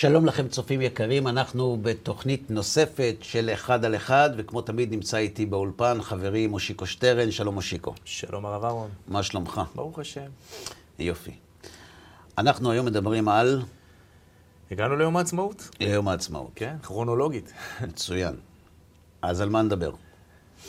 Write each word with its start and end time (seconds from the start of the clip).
שלום 0.00 0.26
לכם 0.26 0.48
צופים 0.48 0.80
יקרים, 0.80 1.28
אנחנו 1.28 1.78
בתוכנית 1.82 2.50
נוספת 2.50 3.16
של 3.20 3.50
אחד 3.52 3.84
על 3.84 3.96
אחד, 3.96 4.30
וכמו 4.36 4.62
תמיד 4.62 4.92
נמצא 4.92 5.16
איתי 5.16 5.46
באולפן 5.46 6.02
חברי 6.02 6.46
מושיקו 6.46 6.86
שטרן, 6.86 7.30
שלום 7.30 7.54
מושיקו. 7.54 7.94
שלום 8.04 8.46
הרב 8.46 8.64
אהרון. 8.64 8.90
מה 9.08 9.22
שלומך? 9.22 9.60
ברוך 9.74 9.98
השם. 9.98 10.30
יופי. 10.98 11.30
אנחנו 12.38 12.70
היום 12.70 12.86
מדברים 12.86 13.28
על 13.28 13.62
הגענו 14.70 14.96
ליום 14.96 15.16
העצמאות. 15.16 15.68
יום 15.80 16.08
העצמאות. 16.08 16.50
כן, 16.54 16.76
כרונולוגית. 16.82 17.52
מצוין. 17.88 18.36
אז 19.22 19.40
על 19.40 19.48
מה 19.48 19.62
נדבר? 19.62 19.92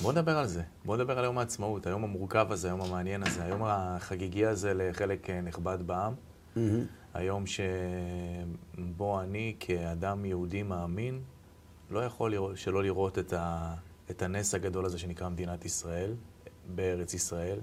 בוא 0.02 0.12
נדבר 0.12 0.38
על 0.38 0.48
זה. 0.48 0.62
בוא 0.86 0.98
נדבר 0.98 1.20
על 1.20 1.26
יום 1.26 1.38
העצמאות, 1.38 1.88
היום 1.88 2.04
המורכב 2.04 2.52
הזה, 2.52 2.68
היום 2.68 2.82
המעניין 2.82 3.24
הזה, 3.24 3.44
היום 3.44 3.62
החגיגי 3.66 4.46
הזה 4.46 4.74
לחלק 4.74 5.30
אה, 5.30 5.42
נכבד 5.42 5.78
בעם. 5.86 6.14
היום 7.14 7.44
שבו 7.48 9.22
אני 9.22 9.56
כאדם 9.60 10.26
יהודי 10.26 10.64
מאמין 10.64 11.22
לא 11.90 12.00
יכול 12.06 12.32
לראות, 12.32 12.58
שלא 12.58 12.84
לראות 12.84 13.20
את, 13.20 13.34
ה, 13.34 13.76
את 14.12 14.22
הנס 14.22 14.56
הגדול 14.56 14.86
הזה 14.86 15.00
שנקרא 15.00 15.30
מדינת 15.30 15.66
ישראל, 15.66 16.14
בארץ 16.76 17.14
ישראל. 17.14 17.60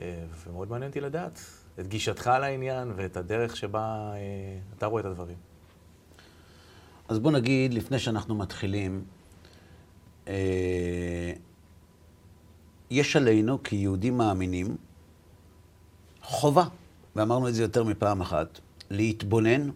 אה, 0.00 0.24
ומאוד 0.46 0.70
מעניין 0.70 0.88
אותי 0.88 1.00
לדעת 1.00 1.40
את 1.80 1.86
גישתך 1.86 2.26
לעניין 2.40 2.92
ואת 2.96 3.16
הדרך 3.16 3.56
שבה 3.56 4.12
אה, 4.14 4.18
אתה 4.76 4.86
רואה 4.86 5.00
את 5.00 5.06
הדברים. 5.06 5.36
אז 7.08 7.18
בוא 7.18 7.30
נגיד, 7.30 7.74
לפני 7.74 7.98
שאנחנו 7.98 8.34
מתחילים, 8.34 9.04
אה, 10.28 11.32
יש 12.90 13.16
עלינו 13.16 13.62
כיהודים 13.62 14.18
מאמינים 14.18 14.76
חובה, 16.22 16.64
ואמרנו 17.16 17.48
את 17.48 17.54
זה 17.54 17.62
יותר 17.62 17.84
מפעם 17.84 18.20
אחת, 18.20 18.60
להתבונן 18.90 19.70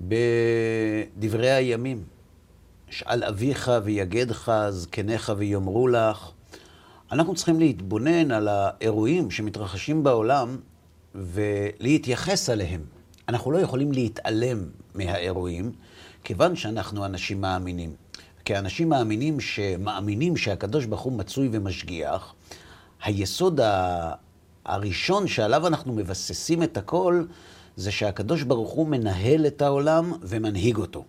בדברי 0.00 1.50
הימים. 1.50 2.04
שאל 2.90 3.24
אביך 3.24 3.72
ויגדך, 3.84 4.68
זקניך 4.70 5.32
ויאמרו 5.36 5.88
לך. 5.88 6.30
אנחנו 7.12 7.34
צריכים 7.34 7.60
להתבונן 7.60 8.30
על 8.30 8.48
האירועים 8.48 9.30
שמתרחשים 9.30 10.02
בעולם 10.02 10.56
ולהתייחס 11.14 12.50
אליהם. 12.50 12.84
אנחנו 13.28 13.50
לא 13.50 13.58
יכולים 13.58 13.92
להתעלם 13.92 14.58
מהאירועים, 14.94 15.72
כיוון 16.24 16.56
שאנחנו 16.56 17.04
אנשים 17.04 17.40
מאמינים. 17.40 17.94
כאנשים 18.44 18.88
מאמינים 18.88 19.40
שמאמינים 19.40 20.36
שהקדוש 20.36 20.84
ברוך 20.84 21.00
הוא 21.00 21.12
מצוי 21.12 21.48
ומשגיח, 21.52 22.34
היסוד 23.04 23.60
הראשון 24.64 25.28
שעליו 25.28 25.66
אנחנו 25.66 25.92
מבססים 25.92 26.62
את 26.62 26.76
הכל, 26.76 27.24
זה 27.76 27.92
שהקדוש 27.92 28.42
ברוך 28.42 28.70
הוא 28.70 28.88
מנהל 28.88 29.46
את 29.46 29.62
העולם 29.62 30.12
ומנהיג 30.22 30.76
אותו. 30.76 31.04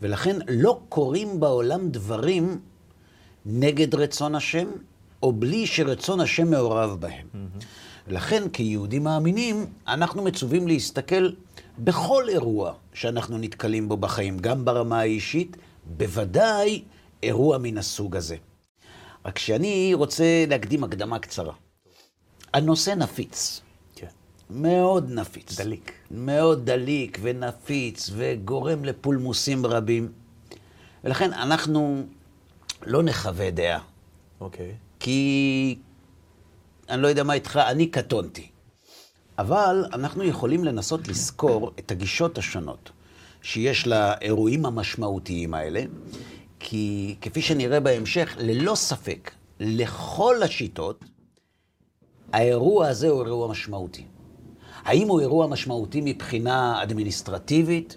ולכן 0.00 0.36
לא 0.48 0.80
קורים 0.88 1.40
בעולם 1.40 1.88
דברים 1.88 2.60
נגד 3.46 3.94
רצון 3.94 4.34
השם, 4.34 4.66
או 5.22 5.32
בלי 5.32 5.66
שרצון 5.66 6.20
השם 6.20 6.50
מעורב 6.50 7.00
בהם. 7.00 7.26
Mm-hmm. 7.34 7.64
לכן, 8.08 8.48
כיהודים 8.48 9.04
מאמינים, 9.04 9.66
אנחנו 9.88 10.22
מצווים 10.22 10.68
להסתכל 10.68 11.30
בכל 11.78 12.24
אירוע 12.28 12.72
שאנחנו 12.94 13.38
נתקלים 13.38 13.88
בו 13.88 13.96
בחיים, 13.96 14.38
גם 14.38 14.64
ברמה 14.64 15.00
האישית, 15.00 15.56
בוודאי 15.96 16.82
אירוע 17.22 17.58
מן 17.58 17.78
הסוג 17.78 18.16
הזה. 18.16 18.36
רק 19.26 19.38
שאני 19.38 19.94
רוצה 19.94 20.24
להקדים 20.48 20.84
הקדמה 20.84 21.18
קצרה. 21.18 21.52
הנושא 22.54 22.90
נפיץ. 22.90 23.60
כן. 23.94 24.06
מאוד 24.50 25.10
נפיץ. 25.10 25.60
דליק. 25.60 25.92
מאוד 26.10 26.66
דליק 26.70 27.18
ונפיץ 27.22 28.10
וגורם 28.16 28.84
לפולמוסים 28.84 29.66
רבים. 29.66 30.12
ולכן 31.04 31.32
אנחנו 31.32 32.06
לא 32.86 33.02
נחווה 33.02 33.50
דעה. 33.50 33.78
אוקיי. 34.40 34.74
כי 35.00 35.78
אני 36.88 37.02
לא 37.02 37.08
יודע 37.08 37.22
מה 37.22 37.34
איתך, 37.34 37.56
אני 37.56 37.86
קטונתי. 37.86 38.48
אבל 39.38 39.84
אנחנו 39.92 40.24
יכולים 40.24 40.64
לנסות 40.64 41.08
לזכור 41.08 41.70
את 41.78 41.90
הגישות 41.90 42.38
השונות 42.38 42.90
שיש 43.42 43.86
לאירועים 43.86 44.66
המשמעותיים 44.66 45.54
האלה, 45.54 45.82
כי 46.60 47.16
כפי 47.20 47.42
שנראה 47.42 47.80
בהמשך, 47.80 48.36
ללא 48.38 48.74
ספק, 48.74 49.30
לכל 49.60 50.42
השיטות, 50.42 51.04
האירוע 52.32 52.88
הזה 52.88 53.08
הוא 53.08 53.24
אירוע 53.24 53.48
משמעותי. 53.48 54.04
האם 54.84 55.08
הוא 55.08 55.20
אירוע 55.20 55.46
משמעותי 55.46 56.00
מבחינה 56.04 56.82
אדמיניסטרטיבית? 56.82 57.96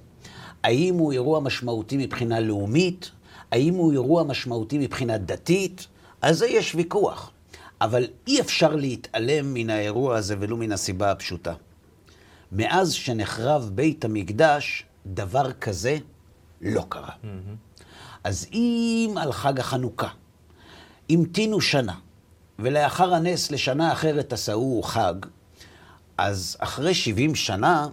האם 0.64 0.96
הוא 0.96 1.12
אירוע 1.12 1.40
משמעותי 1.40 1.98
מבחינה 1.98 2.40
לאומית? 2.40 3.12
האם 3.52 3.74
הוא 3.74 3.92
אירוע 3.92 4.24
משמעותי 4.24 4.78
מבחינה 4.78 5.18
דתית? 5.18 5.88
על 6.22 6.34
זה 6.34 6.48
יש 6.48 6.76
ויכוח. 6.76 7.32
אבל 7.82 8.08
אי 8.28 8.42
אפשר 8.42 8.76
להתעלם 8.76 9.54
מן 9.54 9.70
האירוע 9.70 10.18
הזה 10.18 10.36
ולו 10.40 10.58
מן 10.58 10.72
הסיבה 10.72 11.12
הפשוטה. 11.12 11.54
מאז 12.52 12.94
שנחרב 12.94 13.72
בית 13.74 14.06
המקדש, 14.06 14.86
דבר 15.06 15.52
כזה 15.52 15.98
לא 16.62 16.86
קרה. 16.90 17.10
Mm-hmm. 17.10 17.84
אז 18.24 18.48
אם 18.54 19.16
על 19.22 19.32
חג 19.32 19.60
החנוכה 19.60 20.08
המתינו 21.10 21.62
שנה, 21.62 21.94
ולאחר 22.60 23.14
הנס 23.14 23.52
לשנה 23.52 23.92
אחרת 23.92 24.34
עשהו 24.34 24.84
חג, 24.84 25.14
אז 26.18 26.58
אחרי 26.60 26.94
70 26.94 27.36
שנה, 27.36 27.88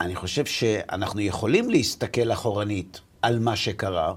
אני 0.00 0.16
חושב 0.16 0.44
שאנחנו 0.44 1.20
יכולים 1.20 1.70
להסתכל 1.70 2.32
אחורנית 2.32 3.00
על 3.22 3.38
מה 3.38 3.56
שקרה, 3.56 4.14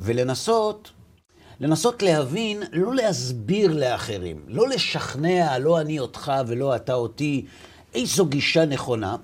ולנסות 0.00 0.90
לנסות 1.60 2.02
להבין, 2.02 2.62
לא 2.72 2.94
להסביר 2.94 3.72
לאחרים, 3.72 4.44
לא 4.48 4.68
לשכנע, 4.68 5.58
לא 5.58 5.80
אני 5.80 5.98
אותך 5.98 6.32
ולא 6.46 6.76
אתה 6.76 6.94
אותי, 6.94 7.46
איזו 7.94 8.26
גישה 8.26 8.64
נכונה, 8.64 9.16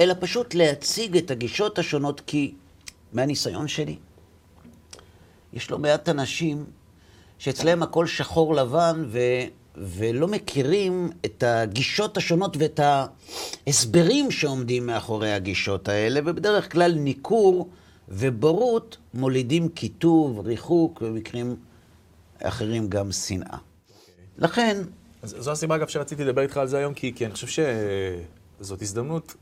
אלא 0.00 0.14
פשוט 0.20 0.54
להציג 0.54 1.16
את 1.16 1.30
הגישות 1.30 1.78
השונות, 1.78 2.20
כי 2.26 2.54
מהניסיון 3.12 3.68
שלי, 3.68 3.96
יש 5.52 5.70
לא 5.70 5.78
מעט 5.78 6.08
אנשים 6.08 6.64
שאצלם 7.38 7.82
הכל 7.82 8.06
שחור 8.06 8.54
לבן 8.54 9.04
ו... 9.06 9.18
ולא 9.76 10.28
מכירים 10.28 11.10
את 11.24 11.42
הגישות 11.46 12.16
השונות 12.16 12.56
ואת 12.56 12.80
ההסברים 13.66 14.30
שעומדים 14.30 14.86
מאחורי 14.86 15.32
הגישות 15.32 15.88
האלה, 15.88 16.20
ובדרך 16.24 16.72
כלל 16.72 16.92
ניכור 16.92 17.68
ובורות 18.08 18.96
מולידים 19.14 19.68
קיטוב, 19.68 20.46
ריחוק, 20.46 21.02
ובמקרים 21.02 21.56
אחרים 22.42 22.88
גם 22.88 23.12
שנאה. 23.12 23.56
Okay. 23.56 23.58
לכן... 24.38 24.82
אז 25.22 25.36
זו 25.38 25.52
הסיבה, 25.52 25.74
אגב, 25.74 25.88
שרציתי 25.88 26.24
לדבר 26.24 26.42
איתך 26.42 26.56
על 26.56 26.68
זה 26.68 26.78
היום, 26.78 26.94
כי, 26.94 27.12
כי 27.14 27.26
אני 27.26 27.34
חושב 27.34 27.64
שזאת 28.60 28.82
הזדמנות 28.82 29.34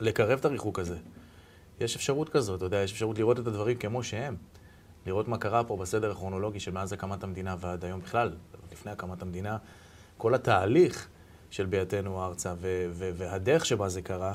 לקרב 0.00 0.38
את 0.38 0.44
הריחוק 0.44 0.78
הזה. 0.78 0.96
יש 1.80 1.96
אפשרות 1.96 2.28
כזאת, 2.28 2.56
אתה 2.56 2.64
יודע, 2.64 2.76
יש 2.76 2.92
אפשרות 2.92 3.18
לראות 3.18 3.38
את 3.38 3.46
הדברים 3.46 3.76
כמו 3.76 4.02
שהם. 4.02 4.36
לראות 5.06 5.28
מה 5.28 5.38
קרה 5.38 5.64
פה 5.64 5.76
בסדר 5.76 6.10
הכרונולוגי 6.10 6.60
שמאז 6.60 6.92
הקמת 6.92 7.22
המדינה 7.24 7.56
ועד 7.60 7.84
היום 7.84 8.00
בכלל, 8.00 8.32
לפני 8.72 8.92
הקמת 8.92 9.22
המדינה, 9.22 9.56
כל 10.18 10.34
התהליך 10.34 11.08
של 11.50 11.66
ביתנו 11.66 12.24
ארצה 12.24 12.54
והדרך 12.92 13.66
שבה 13.66 13.88
זה 13.88 14.02
קרה, 14.02 14.34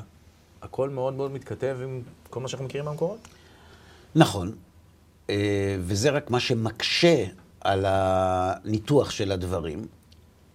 הכל 0.62 0.90
מאוד 0.90 1.14
מאוד 1.14 1.30
מתכתב 1.30 1.78
עם 1.82 2.02
כל 2.30 2.40
מה 2.40 2.48
שאנחנו 2.48 2.66
מכירים 2.66 2.84
מהמקורות. 2.84 3.18
נכון, 4.14 4.52
אה, 5.30 5.76
וזה 5.80 6.10
רק 6.10 6.30
מה 6.30 6.40
שמקשה 6.40 7.24
על 7.60 7.84
הניתוח 7.88 9.10
של 9.10 9.32
הדברים, 9.32 9.86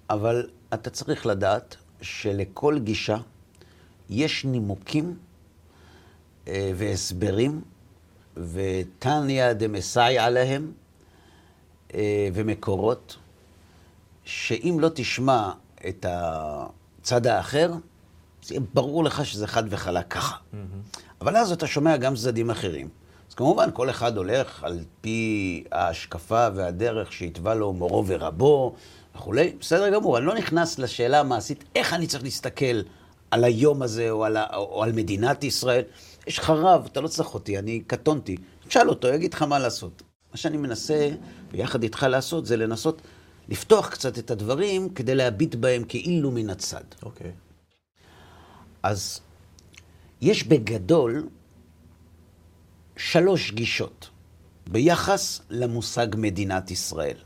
אבל 0.10 0.50
אתה 0.74 0.90
צריך 0.90 1.26
לדעת 1.26 1.76
שלכל 2.02 2.80
גישה 2.80 3.18
יש 4.10 4.46
נימוקים 4.46 5.18
אה, 6.48 6.72
והסברים, 6.76 7.62
ותניא 8.38 9.54
דמסאי 9.54 10.18
עליהם, 10.18 10.72
אה, 11.94 12.30
ומקורות, 12.34 13.18
שאם 14.26 14.78
לא 14.80 14.90
תשמע 14.94 15.52
את 15.88 16.06
הצד 16.10 17.28
האחר, 17.28 17.74
זה 18.44 18.54
יהיה 18.54 18.66
ברור 18.74 19.04
לך 19.04 19.26
שזה 19.26 19.48
חד 19.48 19.64
וחלק 19.70 20.08
ככה. 20.08 20.36
Mm-hmm. 20.36 21.00
אבל 21.22 21.38
אז 21.38 21.52
אתה 21.52 21.68
שומע 21.68 21.98
גם 21.98 22.16
צדדים 22.16 22.50
אחרים. 22.50 22.90
אז 23.30 23.36
כמובן, 23.36 23.70
כל 23.74 23.90
אחד 23.90 24.18
הולך 24.18 24.64
על 24.64 24.80
פי 25.02 25.64
ההשקפה 25.72 26.48
והדרך 26.56 27.14
שהתווה 27.14 27.56
לו 27.56 27.74
מורו 27.74 28.04
ורבו 28.08 28.76
וכולי. 29.16 29.54
בסדר 29.60 29.90
גמור, 29.90 30.18
אני 30.18 30.26
לא 30.26 30.36
נכנס 30.36 30.80
לשאלה 30.80 31.20
המעשית, 31.20 31.64
איך 31.76 31.94
אני 31.94 32.08
צריך 32.08 32.24
להסתכל 32.24 32.82
על 33.32 33.44
היום 33.44 33.82
הזה 33.82 34.10
או 34.10 34.26
על, 34.26 34.38
או 34.54 34.84
על 34.84 34.92
מדינת 34.92 35.44
ישראל. 35.44 35.84
יש 36.28 36.38
לך 36.38 36.50
רב, 36.50 36.88
אתה 36.92 37.02
לא 37.02 37.08
צריך 37.08 37.34
אותי, 37.34 37.60
אני 37.60 37.80
קטונתי. 37.88 38.38
תשאל 38.68 38.90
אותו, 38.90 39.08
יגיד 39.08 39.34
לך 39.34 39.42
מה 39.42 39.60
לעשות. 39.60 40.04
מה 40.32 40.38
שאני 40.38 40.58
מנסה, 40.58 41.10
ביחד 41.52 41.84
איתך 41.84 42.04
לעשות, 42.10 42.46
זה 42.46 42.58
לנסות 42.58 43.02
לפתוח 43.50 43.90
קצת 43.90 44.20
את 44.20 44.32
הדברים 44.32 44.90
כדי 44.90 45.16
להביט 45.16 45.56
בהם 45.56 45.84
כאילו 45.84 46.32
מן 46.32 46.50
הצד. 46.50 46.84
אוקיי. 47.04 47.28
Okay. 47.28 47.46
אז 48.84 49.20
יש 50.22 50.44
בגדול 50.44 51.28
שלוש 52.98 53.52
גישות 53.52 54.10
ביחס 54.68 55.42
למושג 55.50 56.08
מדינת 56.18 56.72
ישראל. 56.72 57.18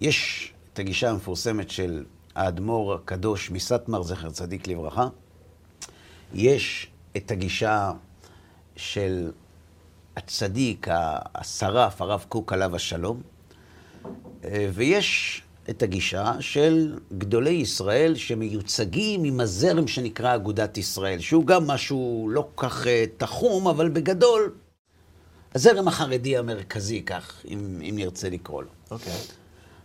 יש 0.00 0.52
את 0.72 0.78
הגישה 0.78 1.10
המפורסמת 1.10 1.70
של 1.70 2.04
האדמו"ר 2.34 2.94
הקדוש 2.94 3.50
מסטמר, 3.50 4.02
זכר 4.02 4.30
צדיק 4.30 4.68
לברכה. 4.68 5.08
יש 6.34 6.90
את 7.16 7.30
הגישה 7.30 7.92
של 8.76 9.32
הצדיק, 10.16 10.86
השרף, 11.34 12.02
הרב 12.02 12.24
קוק 12.28 12.52
עליו 12.52 12.76
השלום, 12.76 13.22
ויש 14.72 15.42
את 15.70 15.82
הגישה 15.82 16.32
של 16.40 16.98
גדולי 17.18 17.50
ישראל 17.50 18.14
שמיוצגים 18.14 19.24
עם 19.24 19.40
הזרם 19.40 19.88
שנקרא 19.88 20.34
אגודת 20.34 20.78
ישראל, 20.78 21.20
שהוא 21.20 21.46
גם 21.46 21.66
משהו 21.66 22.28
לא 22.32 22.48
כך 22.56 22.86
אה, 22.86 23.04
תחום, 23.16 23.68
אבל 23.68 23.88
בגדול, 23.88 24.54
הזרם 25.54 25.88
החרדי 25.88 26.36
המרכזי, 26.36 27.02
כך, 27.02 27.42
אם, 27.48 27.80
אם 27.90 27.94
נרצה 27.96 28.30
לקרוא 28.30 28.62
לו. 28.62 28.68
אוקיי. 28.90 29.12
Okay. 29.12 29.32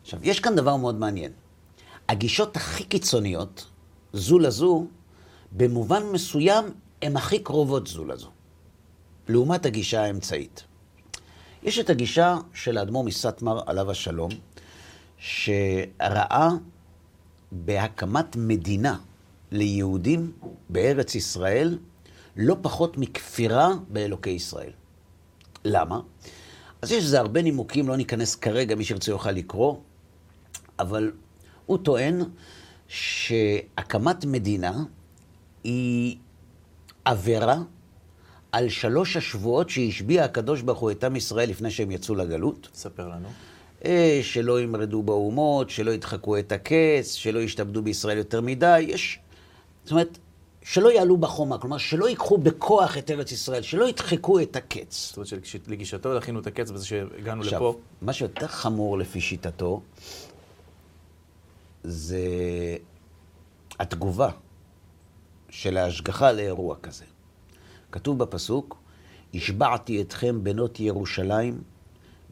עכשיו, 0.01 0.19
יש 0.23 0.39
כאן 0.39 0.55
דבר 0.55 0.75
מאוד 0.75 0.95
מעניין. 0.95 1.31
הגישות 2.09 2.55
הכי 2.55 2.83
קיצוניות, 2.83 3.65
זו 4.13 4.39
לזו, 4.39 4.85
במובן 5.51 6.03
מסוים, 6.11 6.65
הן 7.01 7.17
הכי 7.17 7.39
קרובות 7.39 7.87
זו 7.87 8.05
לזו, 8.05 8.29
לעומת 9.27 9.65
הגישה 9.65 10.03
האמצעית. 10.03 10.63
יש 11.63 11.79
את 11.79 11.89
הגישה 11.89 12.37
של 12.53 12.77
האדמו"ר 12.77 13.03
מסטמר, 13.03 13.61
עליו 13.65 13.91
השלום, 13.91 14.31
שראה 15.17 16.49
בהקמת 17.51 18.35
מדינה 18.35 18.97
ליהודים 19.51 20.31
בארץ 20.69 21.15
ישראל 21.15 21.77
לא 22.35 22.55
פחות 22.61 22.97
מכפירה 22.97 23.69
באלוקי 23.89 24.29
ישראל. 24.29 24.71
למה? 25.65 25.99
אז 26.81 26.91
יש 26.91 27.03
לזה 27.03 27.19
הרבה 27.19 27.41
נימוקים, 27.41 27.87
לא 27.87 27.97
ניכנס 27.97 28.35
כרגע, 28.35 28.75
מי 28.75 28.83
שירצה 28.83 29.11
יוכל 29.11 29.31
לקרוא, 29.31 29.75
אבל 30.79 31.11
הוא 31.65 31.77
טוען 31.77 32.21
שהקמת 32.87 34.25
מדינה 34.25 34.83
היא 35.63 36.17
עבירה 37.05 37.57
על 38.51 38.69
שלוש 38.69 39.17
השבועות 39.17 39.69
שהשביע 39.69 40.23
הקדוש 40.23 40.61
ברוך 40.61 40.79
הוא 40.79 40.91
את 40.91 41.03
עם 41.03 41.15
ישראל 41.15 41.49
לפני 41.49 41.71
שהם 41.71 41.91
יצאו 41.91 42.15
לגלות. 42.15 42.69
ספר 42.73 43.07
לנו. 43.07 43.27
אה, 43.85 44.19
שלא 44.23 44.61
ימרדו 44.61 45.03
באומות, 45.03 45.69
שלא 45.69 45.91
ידחקו 45.91 46.37
את 46.37 46.51
הקץ, 46.51 47.13
שלא 47.13 47.39
ישתעבדו 47.39 47.81
בישראל 47.81 48.17
יותר 48.17 48.41
מדי. 48.41 48.79
יש, 48.79 49.19
זאת 49.83 49.91
אומרת, 49.91 50.17
שלא 50.63 50.91
יעלו 50.91 51.17
בחומה, 51.17 51.57
כלומר, 51.57 51.77
שלא 51.77 52.09
ייקחו 52.09 52.37
בכוח 52.37 52.97
את 52.97 53.11
ארץ 53.11 53.31
ישראל, 53.31 53.61
שלא 53.61 53.89
ידחקו 53.89 54.39
את 54.39 54.55
הקץ. 54.55 55.07
זאת 55.07 55.31
אומרת 55.31 55.45
שלגישתו 55.45 56.17
דחינו 56.17 56.39
את 56.39 56.47
הקץ 56.47 56.71
בזה 56.71 56.85
שהגענו 56.85 57.41
עכשיו, 57.41 57.59
לפה. 57.59 57.77
מה 58.01 58.13
שיותר 58.13 58.47
חמור 58.47 58.97
לפי 58.97 59.21
שיטתו, 59.21 59.81
זה 61.83 62.19
התגובה 63.79 64.29
של 65.51 65.77
ההשגחה 65.77 66.31
לאירוע 66.31 66.75
כזה. 66.83 67.05
כתוב 67.91 68.17
בפסוק, 68.17 68.77
השבעתי 69.33 70.01
אתכם 70.01 70.43
בנות 70.43 70.79
ירושלים 70.79 71.61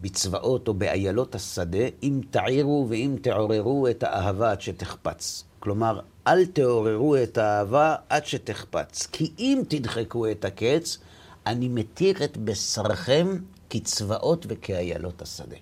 בצבאות 0.02 0.68
או 0.68 0.74
באיילות 0.74 1.36
השדה, 1.36 1.86
אם 2.04 2.22
תעירו 2.32 2.88
ואם 2.90 3.16
תעוררו 3.22 3.88
את 3.88 4.04
האהבה 4.04 4.52
עד 4.52 4.62
שתחפץ. 4.62 5.44
כלומר, 5.60 6.00
אל 6.28 6.46
תעוררו 6.46 7.16
את 7.16 7.38
האהבה 7.38 7.96
עד 8.10 8.26
שתחפץ. 8.26 9.08
כי 9.12 9.32
אם 9.40 9.62
תדחקו 9.68 10.32
את 10.32 10.46
הקץ, 10.46 10.98
אני 11.46 11.68
מתיר 11.68 12.24
את 12.24 12.38
בשרכם 12.38 13.38
כצבאות 13.70 14.46
וכאיילות 14.50 15.22
השדה. 15.22 15.56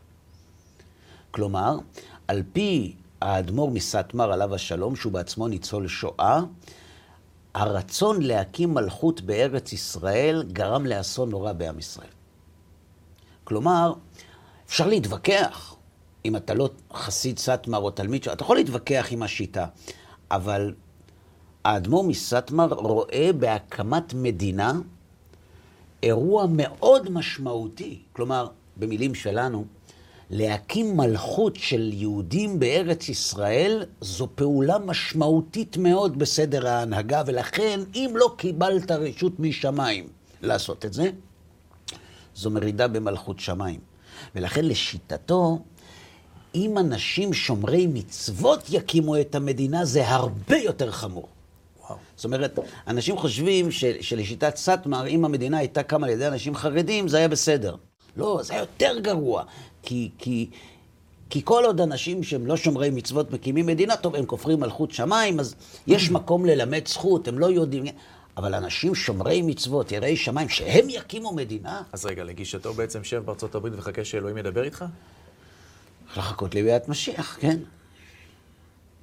כלומר, 1.32 1.78
על 2.28 2.44
פי 2.54 2.96
האדמו"ר 3.22 3.72
מסטמר, 3.72 4.32
עליו 4.32 4.56
השלום, 4.56 4.96
שהוא 4.96 5.14
בעצמו 5.14 5.48
ניצול 5.48 5.88
שואה, 5.88 6.42
הרצון 7.58 8.22
להקים 8.22 8.74
מלכות 8.74 9.22
בארץ 9.22 9.74
ישראל 9.74 10.44
גרם 10.52 10.86
לאסון 10.86 11.30
נורא 11.30 11.54
בעם 11.54 11.80
ישראל. 11.80 12.10
כלומר, 13.44 13.94
אפשר 14.68 14.88
להתווכח, 14.88 15.76
אם 16.26 16.36
אתה 16.36 16.54
לא 16.54 16.70
חסיד 16.94 17.40
סטמר 17.40 17.78
או 17.78 17.92
תלמיד 17.92 18.24
שלו, 18.24 18.34
אתה 18.34 18.44
יכול 18.44 18.56
להתווכח 18.58 19.08
עם 19.12 19.24
השיטה, 19.24 19.66
אבל 20.32 20.74
האדמו"ר 21.64 22.04
מסטמר 22.04 22.68
רואה 22.74 23.30
בהקמת 23.40 24.14
מדינה 24.14 24.74
אירוע 26.04 26.46
מאוד 26.50 27.10
משמעותי. 27.10 28.00
כלומר, 28.14 28.48
במילים 28.78 29.16
שלנו, 29.16 29.66
להקים 30.30 30.98
מלכות 30.98 31.56
של 31.56 31.92
יהודים 31.94 32.60
בארץ 32.60 33.10
ישראל 33.10 33.86
זו 34.02 34.28
פעולה 34.36 34.78
משמעותית 34.78 35.78
מאוד 35.78 36.20
בסדר 36.20 36.68
ההנהגה, 36.68 37.24
ולכן 37.26 37.80
אם 37.96 38.12
לא 38.16 38.34
קיבלת 38.38 38.92
רשות 38.92 39.40
משמיים 39.40 40.08
לעשות 40.42 40.86
את 40.86 40.94
זה, 40.94 41.10
זו 42.36 42.50
מרידה 42.50 42.88
במלכות 42.88 43.40
שמיים. 43.40 43.80
ולכן 44.36 44.66
לשיטתו, 44.66 45.60
אם 46.56 46.78
אנשים 46.78 47.34
שומרי 47.34 47.88
מצוות 47.88 48.64
יקימו 48.70 49.22
את 49.22 49.36
המדינה, 49.36 49.86
זה 49.86 50.08
הרבה 50.08 50.58
יותר 50.58 50.92
חמור. 50.92 51.28
וואו. 51.82 51.96
זאת 52.16 52.26
אומרת, 52.26 52.60
אנשים 52.88 53.18
חושבים 53.18 53.72
ש, 53.72 53.86
שלשיטת 54.02 54.56
סאטמר, 54.56 55.08
אם 55.08 55.26
המדינה 55.26 55.58
הייתה 55.58 55.84
קמה 55.84 56.08
על 56.08 56.14
ידי 56.14 56.28
אנשים 56.28 56.56
חרדים, 56.56 57.08
זה 57.08 57.18
היה 57.18 57.28
בסדר. 57.28 57.76
לא, 58.18 58.40
זה 58.44 58.56
יותר 58.56 59.00
גרוע. 59.00 59.44
כי, 59.84 60.10
כי, 60.18 60.50
כי 61.30 61.42
כל 61.44 61.64
עוד 61.66 61.82
אנשים 61.82 62.24
שהם 62.24 62.46
לא 62.46 62.58
שומרי 62.58 62.90
מצוות 62.90 63.32
מקימים 63.32 63.66
מדינה, 63.66 63.98
טוב, 63.98 64.16
הם 64.16 64.26
כופרים 64.26 64.60
מלכות 64.60 64.92
שמיים, 64.92 65.40
אז 65.40 65.56
יש 65.88 66.12
מקום 66.12 66.46
ללמד 66.46 66.88
זכות, 66.88 67.28
הם 67.28 67.40
לא 67.40 67.46
יודעים. 67.46 67.86
אבל 68.38 68.56
אנשים 68.56 68.96
שומרי 68.96 69.42
מצוות, 69.42 69.92
יראי 69.92 70.18
שמיים, 70.18 70.50
שהם 70.50 70.90
יקימו 70.90 71.34
מדינה, 71.34 71.82
אז 71.94 72.06
רגע, 72.06 72.24
לגישתו 72.24 72.74
בעצם 72.74 73.04
שב 73.04 73.26
בארצות 73.26 73.56
הברית 73.56 73.74
וחכה 73.78 74.06
שאלוהים 74.06 74.38
ידבר 74.38 74.64
איתך? 74.64 74.86
לחכות 76.18 76.56
לביאת 76.56 76.90
משיח, 76.90 77.38
כן. 77.40 77.58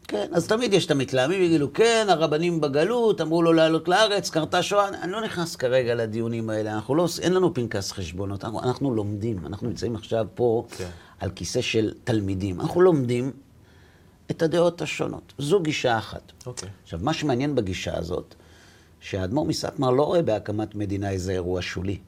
כן, 0.08 0.26
אז 0.32 0.46
תמיד 0.46 0.72
יש 0.72 0.86
את 0.86 0.90
המתלהמים, 0.90 1.42
יגידו, 1.42 1.72
כן, 1.72 2.06
הרבנים 2.08 2.60
בגלות, 2.60 3.20
אמרו 3.20 3.42
לו 3.42 3.52
לעלות 3.52 3.88
לארץ, 3.88 4.30
קרתה 4.30 4.62
שואה. 4.62 4.88
אני 4.88 5.12
לא 5.12 5.20
נכנס 5.20 5.56
כרגע 5.56 5.94
לדיונים 5.94 6.50
האלה, 6.50 6.74
אנחנו 6.74 6.94
לא, 6.94 7.06
אין 7.22 7.32
לנו 7.32 7.54
פנקס 7.54 7.92
חשבונות, 7.92 8.44
אנחנו, 8.44 8.62
אנחנו 8.62 8.94
לומדים, 8.94 9.46
אנחנו 9.46 9.68
נמצאים 9.68 9.96
עכשיו 9.96 10.26
פה 10.34 10.66
כן. 10.70 10.88
על 11.18 11.30
כיסא 11.30 11.60
של 11.60 11.92
תלמידים. 12.04 12.60
אנחנו 12.60 12.80
לומדים 12.80 13.32
את 14.30 14.42
הדעות 14.42 14.82
השונות. 14.82 15.32
זו 15.38 15.60
גישה 15.60 15.98
אחת. 15.98 16.32
אוקיי. 16.46 16.68
עכשיו, 16.82 17.00
מה 17.02 17.12
שמעניין 17.12 17.54
בגישה 17.54 17.98
הזאת, 17.98 18.34
שהאדמו"ר 19.00 19.46
מסטמר 19.46 19.90
לא 19.90 20.02
רואה 20.02 20.22
בהקמת 20.22 20.74
מדינה 20.74 21.10
איזה 21.10 21.32
אירוע 21.32 21.62
שולי. 21.62 21.98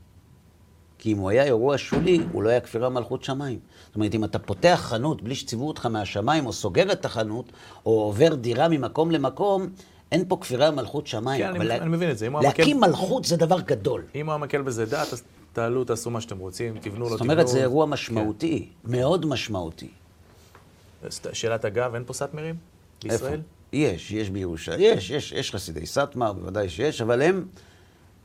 כי 0.98 1.12
אם 1.12 1.18
הוא 1.18 1.30
היה 1.30 1.44
אירוע 1.44 1.78
שולי, 1.78 2.20
הוא 2.32 2.42
לא 2.42 2.48
היה 2.48 2.60
כפירה 2.60 2.88
מלכות 2.88 3.24
שמיים. 3.24 3.58
זאת 3.86 3.94
אומרת, 3.96 4.14
אם 4.14 4.24
אתה 4.24 4.38
פותח 4.38 4.80
חנות 4.82 5.22
בלי 5.22 5.34
שציוו 5.34 5.68
אותך 5.68 5.86
מהשמיים, 5.86 6.46
או 6.46 6.52
סוגר 6.52 6.92
את 6.92 7.04
החנות, 7.04 7.44
או 7.86 7.90
עובר 8.02 8.34
דירה 8.34 8.68
ממקום 8.68 9.10
למקום, 9.10 9.68
אין 10.12 10.24
פה 10.28 10.36
כפירה 10.40 10.70
מלכות 10.70 11.06
שמיים. 11.06 11.42
כן, 11.42 11.54
אני 11.56 11.64
לה- 11.64 11.76
אני 11.76 11.88
מבין 11.90 12.10
את 12.10 12.18
זה. 12.18 12.28
להקים 12.42 12.76
המקל- 12.76 12.88
מלכות 12.90 13.24
זה 13.24 13.36
דבר 13.36 13.60
גדול. 13.60 14.02
אם 14.14 14.26
הוא 14.26 14.34
המקל 14.34 14.62
בזה 14.62 14.86
דעת, 14.86 15.12
אז 15.12 15.22
תעלו, 15.52 15.84
תעשו 15.84 16.10
מה 16.10 16.20
שאתם 16.20 16.38
רוצים, 16.38 16.78
תבנו, 16.80 17.04
לא 17.04 17.08
זאת 17.10 17.18
תבנו. 17.18 17.32
אומרת, 17.32 17.48
זה 17.48 17.58
אירוע 17.60 17.86
משמעותי, 17.86 18.68
מאוד 18.84 19.26
משמעותי. 19.26 19.88
כן. 21.02 21.08
שאלת 21.32 21.64
אגב, 21.64 21.94
אין 21.94 22.02
פה 22.06 22.12
סאטמרים? 22.12 22.54
בישראל? 23.02 23.32
איפה? 23.32 23.42
יש, 23.72 24.10
יש 24.10 24.30
בירושלים. 24.30 24.80
יש, 24.82 25.10
יש, 25.10 25.32
יש 25.32 25.50
חסידי 25.54 25.86
סאטמר, 25.86 26.32
בוודאי 26.32 26.68
שיש, 26.68 27.00
אבל 27.00 27.22
הם, 27.22 27.44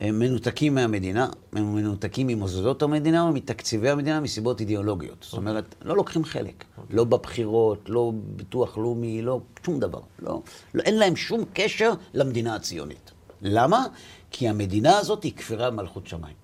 הם 0.02 0.20
מנותקים 0.20 0.76
מהמדינה, 0.76 1.28
הם 1.54 1.76
מנותקים 1.76 2.28
ממוסדות 2.28 2.82
המדינה 2.82 3.26
ומתקציבי 3.26 3.90
המדינה 3.90 4.20
מסיבות 4.20 4.60
אידיאולוגיות. 4.60 5.18
זאת 5.22 5.34
אומרת, 5.34 5.76
לא 5.82 5.96
לוקחים 5.96 6.26
חלק. 6.26 6.64
לא 6.90 7.04
בבחירות, 7.04 7.90
לא 7.90 8.12
ביטוח 8.16 8.78
לאומי, 8.78 9.22
לא 9.22 9.42
שום 9.66 9.80
דבר. 9.80 10.00
לא, 10.20 10.42
לא, 10.74 10.84
אין 10.84 10.98
להם 10.98 11.16
שום 11.16 11.46
קשר 11.54 11.94
למדינה 12.14 12.56
הציונית. 12.56 13.12
למה? 13.42 13.86
כי 14.32 14.50
המדינה 14.50 14.98
הזאת 14.98 15.24
היא 15.24 15.34
כפירה 15.36 15.72
מלכות 15.72 16.08
שמיים. 16.08 16.36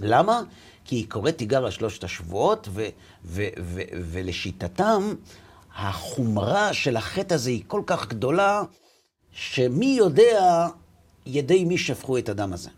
למה? 0.00 0.42
כי 0.84 0.96
היא 0.96 1.06
קוראת 1.08 1.38
תיגר 1.38 1.64
על 1.64 1.70
שלושת 1.70 2.04
השבועות, 2.04 2.68
ו- 2.70 2.88
ו- 3.24 3.48
ו- 3.60 3.82
ולשיטתם, 3.92 5.14
החומרה 5.76 6.72
של 6.72 6.96
החטא 6.96 7.34
הזה 7.34 7.50
היא 7.50 7.62
כל 7.66 7.82
כך 7.86 8.08
גדולה, 8.08 8.62
שמי 9.32 9.94
יודע 9.98 10.66
ידי 11.26 11.64
מי 11.64 11.78
שפכו 11.78 12.18
את 12.18 12.28
הדם 12.28 12.52
הזה. 12.52 12.70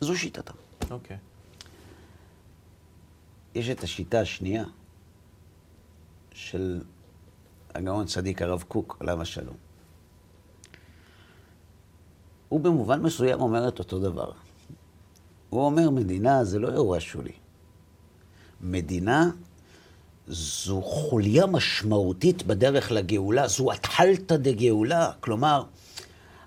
זו 0.00 0.16
שיטתם. 0.16 0.54
אוקיי. 0.90 1.16
יש 3.54 3.68
את 3.68 3.82
השיטה 3.82 4.20
השנייה 4.20 4.64
של 6.32 6.80
הגאון 7.74 8.06
צדיק 8.06 8.42
הרב 8.42 8.64
קוק, 8.68 8.96
עליו 9.00 9.22
השלום. 9.22 9.56
הוא 12.48 12.60
במובן 12.60 13.00
מסוים 13.02 13.40
אומר 13.40 13.68
את 13.68 13.78
אותו 13.78 13.98
דבר. 13.98 14.32
הוא 15.50 15.64
אומר, 15.64 15.90
מדינה 15.90 16.44
זה 16.44 16.58
לא 16.58 16.68
אירוע 16.68 17.00
שולי. 17.00 17.32
מדינה 18.60 19.30
זו 20.28 20.82
חוליה 20.82 21.46
משמעותית 21.46 22.42
בדרך 22.42 22.92
לגאולה, 22.92 23.48
זו 23.48 23.72
התחלתא 23.72 24.36
דגאולה. 24.36 25.12
כלומר, 25.20 25.64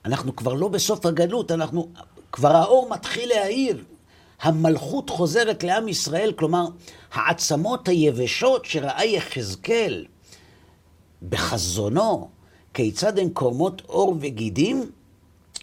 אנחנו 0.05 0.35
כבר 0.35 0.53
לא 0.53 0.67
בסוף 0.67 1.05
הגלות, 1.05 1.51
אנחנו, 1.51 1.87
כבר 2.31 2.55
האור 2.55 2.89
מתחיל 2.89 3.29
להאיר. 3.29 3.83
המלכות 4.41 5.09
חוזרת 5.09 5.63
לעם 5.63 5.87
ישראל, 5.87 6.33
כלומר, 6.35 6.65
העצמות 7.13 7.87
היבשות 7.87 8.65
שראה 8.65 9.05
יחזקאל 9.05 10.05
בחזונו, 11.29 12.29
כיצד 12.73 13.19
הן 13.19 13.29
קורמות 13.29 13.81
עור 13.85 14.15
וגידים, 14.19 14.91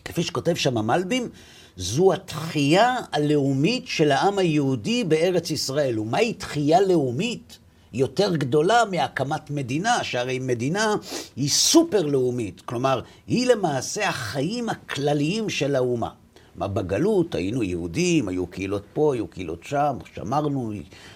כפי 0.05 0.23
שכותב 0.23 0.55
שם 0.55 0.79
המלבים, 0.79 1.29
זו 1.77 2.13
התחייה 2.13 2.97
הלאומית 3.13 3.87
של 3.87 4.13
העם 4.13 4.39
היהודי 4.39 5.05
בארץ 5.05 5.51
ישראל. 5.51 5.99
ומהי 5.99 6.33
תחייה 6.35 6.81
לאומית? 6.81 7.59
יותר 7.93 8.37
גדולה 8.37 8.83
מהקמת 8.91 9.51
מדינה, 9.51 10.05
שהרי 10.05 10.39
מדינה 10.39 10.95
היא 11.37 11.49
סופר-לאומית. 11.49 12.61
כלומר, 12.61 13.01
היא 13.27 13.47
למעשה 13.47 14.09
החיים 14.09 14.69
הכלליים 14.69 15.51
של 15.51 15.77
האומה. 15.77 16.11
מה 16.57 16.69
בגלות 16.69 17.35
היינו 17.35 17.63
יהודים, 17.63 18.29
היו 18.29 18.47
קהילות 18.47 18.83
פה, 18.93 19.15
היו 19.15 19.27
קהילות 19.27 19.65
שם, 19.65 19.97
שמרנו, 20.15 20.73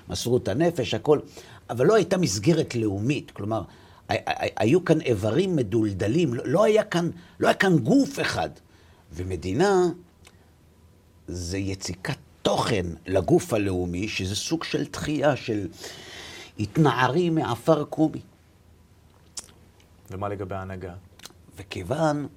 מסרו 0.08 0.36
את 0.36 0.48
הנפש, 0.48 0.94
הכל, 0.94 1.18
אבל 1.70 1.86
לא 1.86 1.94
הייתה 1.94 2.16
מסגרת 2.16 2.74
לאומית. 2.74 3.30
כלומר, 3.30 3.62
היו 4.56 4.84
כאן 4.84 5.00
איברים 5.00 5.56
מדולדלים, 5.56 6.34
לא 6.44 6.64
היה 6.64 6.84
כאן, 6.84 7.10
לא 7.40 7.46
היה 7.46 7.54
כאן 7.54 7.78
גוף 7.78 8.20
אחד. 8.20 8.50
ומדינה 9.12 9.88
זה 11.28 11.58
יציקת 11.58 12.16
תוכן 12.42 12.86
לגוף 13.06 13.52
הלאומי, 13.52 14.08
שזה 14.08 14.36
סוג 14.36 14.64
של 14.64 14.86
תחייה, 14.86 15.36
של 15.36 15.68
התנערי 16.58 17.30
מעפר 17.30 17.84
קומי. 17.84 18.20
ומה 20.10 20.28
לגבי 20.28 20.54
ההנהגה? 20.54 20.94
וכיוון 21.56 22.28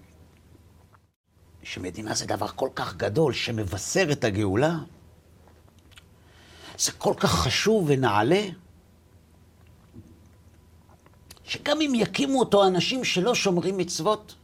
שמדינה 1.63 2.13
זה 2.13 2.25
דבר 2.25 2.47
כל 2.47 2.69
כך 2.75 2.95
גדול, 2.95 3.33
שמבשר 3.33 4.07
את 4.11 4.23
הגאולה, 4.23 4.75
זה 6.77 6.91
כל 6.91 7.13
כך 7.17 7.31
חשוב 7.31 7.85
ונעלה, 7.87 8.43
שגם 11.43 11.81
אם 11.81 11.91
יקימו 11.95 12.39
אותו 12.39 12.67
אנשים 12.67 13.03
שלא 13.03 13.35
שומרים 13.35 13.77
מצוות, 13.77 14.35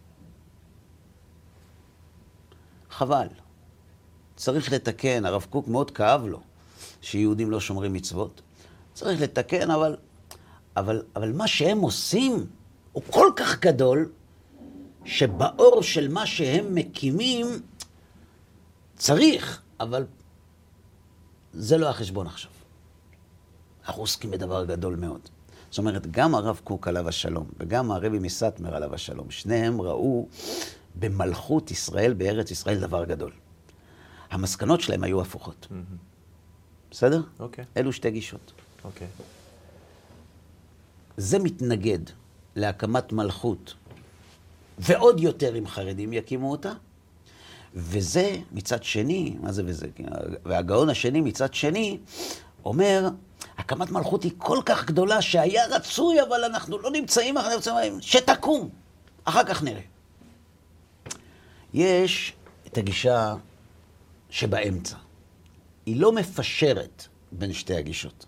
חבל. 2.90 3.28
צריך 4.36 4.72
לתקן, 4.72 5.26
הרב 5.26 5.46
קוק 5.50 5.68
מאוד 5.68 5.92
כאב 5.92 6.26
לו 6.26 6.42
שיהודים 7.02 7.52
לא 7.52 7.60
שומרים 7.60 7.94
מצוות. 7.94 8.42
צריך 8.94 9.22
לתקן, 9.22 9.72
אבל, 9.72 9.96
אבל, 10.78 11.04
אבל 11.16 11.32
מה 11.32 11.48
שהם 11.48 11.80
עושים 11.80 12.46
הוא 12.92 13.04
כל 13.10 13.32
כך 13.36 13.60
גדול, 13.60 14.12
שבאור 15.06 15.84
של 15.84 16.08
מה 16.12 16.26
שהם 16.26 16.76
מקימים 16.76 17.48
צריך, 18.96 19.62
אבל 19.80 20.06
זה 21.54 21.78
לא 21.78 21.90
החשבון 21.90 22.28
עכשיו. 22.28 22.52
אנחנו 23.88 24.02
עוסקים 24.02 24.32
בדבר 24.32 24.66
גדול 24.66 24.96
מאוד. 24.96 25.22
זאת 25.70 25.78
אומרת, 25.78 26.12
גם 26.12 26.36
הרב 26.36 26.62
קוק 26.64 26.88
עליו 26.88 27.10
השלום, 27.10 27.48
וגם 27.60 27.92
הרבי 27.92 28.20
מסטמר 28.20 28.76
עליו 28.76 28.94
השלום, 28.94 29.32
שניהם 29.32 29.82
ראו 29.82 30.28
במלכות 30.96 31.72
ישראל 31.72 32.14
בארץ 32.14 32.52
ישראל 32.52 32.80
דבר 32.80 33.06
גדול. 33.06 33.32
המסקנות 34.32 34.82
שלהם 34.82 35.04
היו 35.04 35.22
הפוכות. 35.22 35.68
Mm-hmm. 35.70 35.96
בסדר? 36.92 37.22
אוקיי. 37.40 37.64
Okay. 37.64 37.68
אלו 37.78 37.94
שתי 37.94 38.12
גישות. 38.12 38.63
אוקיי. 38.84 39.08
זה 41.18 41.40
מתנגד 41.40 42.00
להקמת 42.56 43.12
מלכות, 43.12 43.74
ועוד 44.80 45.20
יותר 45.20 45.58
אם 45.58 45.68
חרדים 45.68 46.14
יקימו 46.14 46.52
אותה, 46.52 46.74
וזה 47.76 48.38
מצד 48.52 48.84
שני, 48.84 49.36
מה 49.42 49.52
זה 49.52 49.64
וזה? 49.66 49.88
והגאון 50.46 50.90
השני 50.90 51.22
מצד 51.22 51.54
שני 51.54 51.98
אומר, 52.66 53.10
הקמת 53.58 53.92
מלכות 53.92 54.24
היא 54.24 54.32
כל 54.38 54.60
כך 54.66 54.86
גדולה 54.86 55.22
שהיה 55.22 55.66
רצוי, 55.68 56.22
אבל 56.22 56.44
אנחנו 56.44 56.78
לא 56.78 56.92
נמצאים 56.92 57.38
אחרי 57.38 57.56
נמצאים, 57.56 58.02
שתקום, 58.02 58.70
אחר 59.24 59.44
כך 59.44 59.64
נראה. 59.64 59.82
יש 61.74 62.34
את 62.68 62.78
הגישה 62.78 63.36
שבאמצע. 64.30 64.96
היא 65.86 66.02
לא 66.02 66.12
מפשרת 66.12 67.08
בין 67.32 67.54
שתי 67.54 67.76
הגישות, 67.76 68.26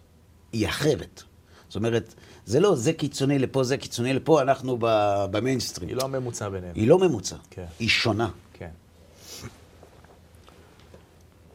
היא 0.56 0.68
אחרת. 0.68 1.24
זאת 1.68 1.76
אומרת, 1.76 2.14
זה 2.46 2.60
לא 2.60 2.76
זה 2.76 2.94
קיצוני 2.94 3.40
לפה, 3.40 3.64
זה 3.64 3.78
קיצוני 3.78 4.14
לפה, 4.14 4.42
אנחנו 4.42 4.78
במיינסטרים. 5.32 5.90
היא 5.90 5.98
לא 5.98 6.04
הממוצע 6.04 6.50
ביניהם. 6.50 6.76
היא 6.76 6.88
לא 6.88 7.00
ממוצע, 7.00 7.36
כן. 7.50 7.66
היא 7.80 7.90
שונה. 7.90 8.30
כן. 8.54 8.70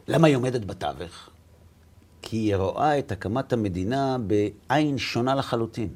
למה 0.07 0.27
היא 0.27 0.35
עומדת 0.35 0.65
בתווך? 0.65 1.29
כי 2.21 2.37
היא 2.37 2.55
רואה 2.55 2.99
את 2.99 3.11
הקמת 3.11 3.53
המדינה 3.53 4.17
בעין 4.27 4.97
שונה 4.97 5.35
לחלוטין. 5.35 5.89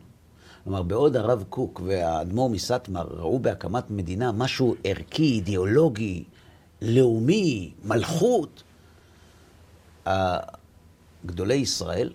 כלומר, 0.63 0.83
בעוד 0.83 1.15
הרב 1.15 1.43
קוק 1.49 1.81
והאדמו"ר 1.85 2.49
מסטמר 2.49 3.07
ראו 3.11 3.39
בהקמת 3.39 3.91
מדינה 3.91 4.31
משהו 4.31 4.75
ערכי, 4.83 5.23
אידיאולוגי, 5.23 6.23
לאומי, 6.81 7.71
מלכות, 7.83 8.63
גדולי 11.25 11.55
ישראל, 11.55 12.13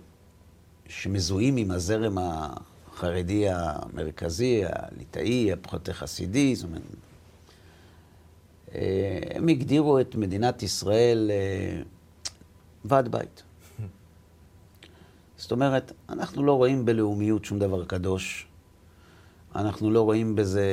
שמזוהים 0.90 1.56
עם 1.56 1.70
הזרם 1.70 2.18
החרדי 2.20 3.48
המרכזי, 3.48 4.62
הליטאי, 4.66 5.52
הפחות 5.52 5.88
החסידי, 5.88 6.56
זאת 6.56 6.64
אומרת, 6.64 6.82
אה, 8.74 9.18
הם 9.34 9.48
הגדירו 9.48 10.00
את 10.00 10.14
מדינת 10.14 10.62
ישראל 10.62 11.30
אה, 11.30 11.82
ועד 12.84 13.08
בית. 13.08 13.42
זאת 15.36 15.52
אומרת, 15.52 15.92
אנחנו 16.08 16.44
לא 16.44 16.52
רואים 16.52 16.84
בלאומיות 16.84 17.44
שום 17.44 17.58
דבר 17.58 17.84
קדוש, 17.84 18.46
אנחנו 19.54 19.90
לא 19.90 20.02
רואים 20.02 20.36
בזה 20.36 20.66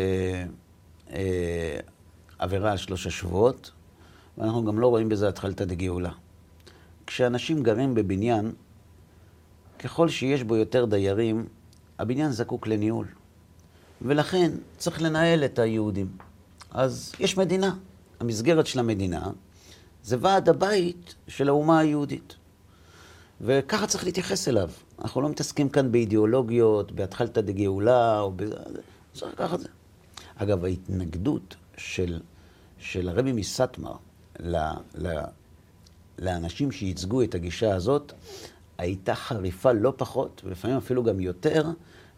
אה, 1.12 1.80
עבירה 2.40 2.72
על 2.72 2.78
שלוש 2.78 3.08
השבועות, 3.08 3.72
ואנחנו 4.38 4.66
גם 4.66 4.80
לא 4.80 4.88
רואים 4.88 5.10
בזה 5.10 5.28
התחלתא 5.28 5.66
דגאולה. 5.66 6.12
כשאנשים 7.08 7.64
גרים 7.64 7.96
בבניין, 7.96 8.52
ככל 9.80 10.10
שיש 10.10 10.44
בו 10.44 10.56
יותר 10.56 10.86
דיירים, 10.86 11.46
הבניין 12.00 12.32
זקוק 12.32 12.68
לניהול. 12.68 13.08
ולכן 14.02 14.52
צריך 14.78 15.02
לנהל 15.02 15.46
את 15.46 15.60
היהודים. 15.60 16.08
אז 16.72 17.14
יש 17.20 17.38
מדינה. 17.38 17.76
המסגרת 18.20 18.68
של 18.68 18.80
המדינה 18.80 19.30
זה 20.04 20.18
ועד 20.20 20.50
הבית 20.50 21.16
של 21.28 21.50
האומה 21.50 21.80
היהודית. 21.80 22.36
וככה 23.42 23.88
צריך 23.88 24.04
להתייחס 24.04 24.48
אליו. 24.48 24.70
אנחנו 25.02 25.22
לא 25.22 25.30
מתעסקים 25.30 25.70
כאן 25.70 25.92
באידיאולוגיות, 25.92 26.92
בהתחלתא 26.92 27.42
דגאולה, 27.42 28.20
או 28.20 28.32
ב... 28.36 28.44
צריך 29.14 29.34
לקחת 29.34 29.54
את 29.54 29.60
זה. 29.60 29.68
אגב, 30.36 30.66
ההתנגדות 30.66 31.56
של, 31.78 32.20
של 32.80 33.10
הרבי 33.10 33.32
מסטמר 33.32 33.96
ל, 34.40 34.56
ל, 34.96 35.20
לאנשים 36.20 36.72
שייצגו 36.72 37.24
את 37.24 37.36
הגישה 37.36 37.76
הזאת, 37.76 38.14
הייתה 38.78 39.16
חריפה 39.16 39.72
לא 39.72 39.94
פחות, 39.98 40.42
ולפעמים 40.46 40.78
אפילו 40.78 41.04
גם 41.04 41.20
יותר, 41.20 41.66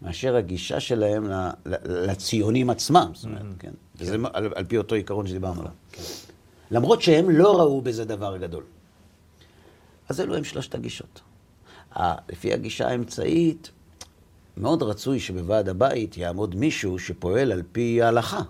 מאשר 0.01 0.36
הגישה 0.36 0.80
שלהם 0.80 1.32
לציונים 1.86 2.70
עצמם. 2.70 3.12
זאת 3.13 3.25
אומרת, 3.25 3.42
mm-hmm. 3.42 3.60
כן. 3.60 3.72
וזה. 3.96 4.16
על, 4.34 4.50
על 4.56 4.66
פי 4.66 4.78
אותו 4.78 4.96
עיקרון 4.96 5.28
שדיברנו 5.28 5.60
עליו. 5.60 5.72
כן. 5.92 6.04
למרות 6.72 7.01
שהם 7.01 7.30
לא 7.30 7.60
ראו 7.60 7.82
בזה 7.82 8.06
דבר 8.06 8.38
גדול. 8.38 8.63
אז 10.10 10.22
אלו 10.22 10.36
הם 10.36 10.44
שלושת 10.44 10.75
הגישות. 10.75 11.22
לפי 12.30 12.54
הגישה 12.54 12.88
האמצעית, 12.88 13.72
מאוד 14.58 14.84
רצוי 14.84 15.20
שבוועד 15.20 15.70
הבית 15.70 16.18
יעמוד 16.18 16.56
מישהו 16.56 17.00
שפועל 17.00 17.51
על 17.51 17.63
פי 17.72 18.01
ההלכה. 18.01 18.42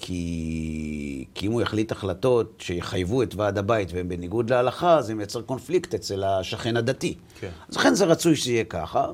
כי, 0.00 1.24
כי 1.34 1.46
אם 1.46 1.52
הוא 1.52 1.62
יחליט 1.62 1.92
החלטות 1.92 2.54
שיחייבו 2.58 3.22
את 3.22 3.34
ועד 3.34 3.58
הבית 3.58 3.92
והם 3.92 4.08
בניגוד 4.08 4.50
להלכה, 4.50 5.02
זה 5.02 5.14
מייצר 5.14 5.42
קונפליקט 5.42 5.94
אצל 5.94 6.24
השכן 6.24 6.76
הדתי. 6.76 7.14
כן. 7.40 7.50
אז 7.68 7.76
לכן 7.76 7.94
זה 7.94 8.04
רצוי 8.04 8.36
שזה 8.36 8.52
יהיה 8.52 8.64
ככה, 8.64 9.10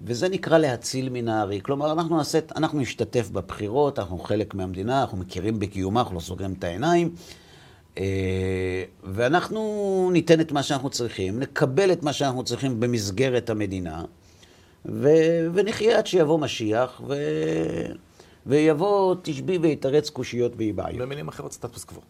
וזה 0.00 0.28
נקרא 0.28 0.58
להציל 0.58 1.08
מן 1.08 1.28
הארי. 1.28 1.60
כלומר, 1.62 1.92
אנחנו 1.92 2.16
נעשה, 2.16 2.38
אנחנו 2.56 2.80
נשתתף 2.80 3.28
בבחירות, 3.30 3.98
אנחנו 3.98 4.18
חלק 4.18 4.54
מהמדינה, 4.54 5.00
אנחנו 5.00 5.18
מכירים 5.18 5.58
בקיומה, 5.58 6.00
אנחנו 6.00 6.14
לא 6.14 6.20
סוגרים 6.20 6.54
את 6.58 6.64
העיניים. 6.64 7.14
אה, 7.98 8.84
ואנחנו 9.04 10.10
ניתן 10.12 10.40
את 10.40 10.52
מה 10.52 10.62
שאנחנו 10.62 10.90
צריכים, 10.90 11.38
נקבל 11.38 11.92
את 11.92 12.02
מה 12.02 12.12
שאנחנו 12.12 12.44
צריכים 12.44 12.80
במסגרת 12.80 13.50
המדינה, 13.50 14.04
ו... 14.86 15.08
ונחיה 15.54 15.98
עד 15.98 16.06
שיבוא 16.06 16.38
משיח, 16.38 17.00
ו... 17.08 17.14
ויבוא 18.46 19.16
תשבי 19.22 19.58
ויתרץ 19.58 20.10
קושיות 20.10 20.52
ויבעיות. 20.56 20.98
במילים 20.98 21.28
אחרות 21.28 21.52
סטטוס 21.52 21.84
קוו. 21.84 22.00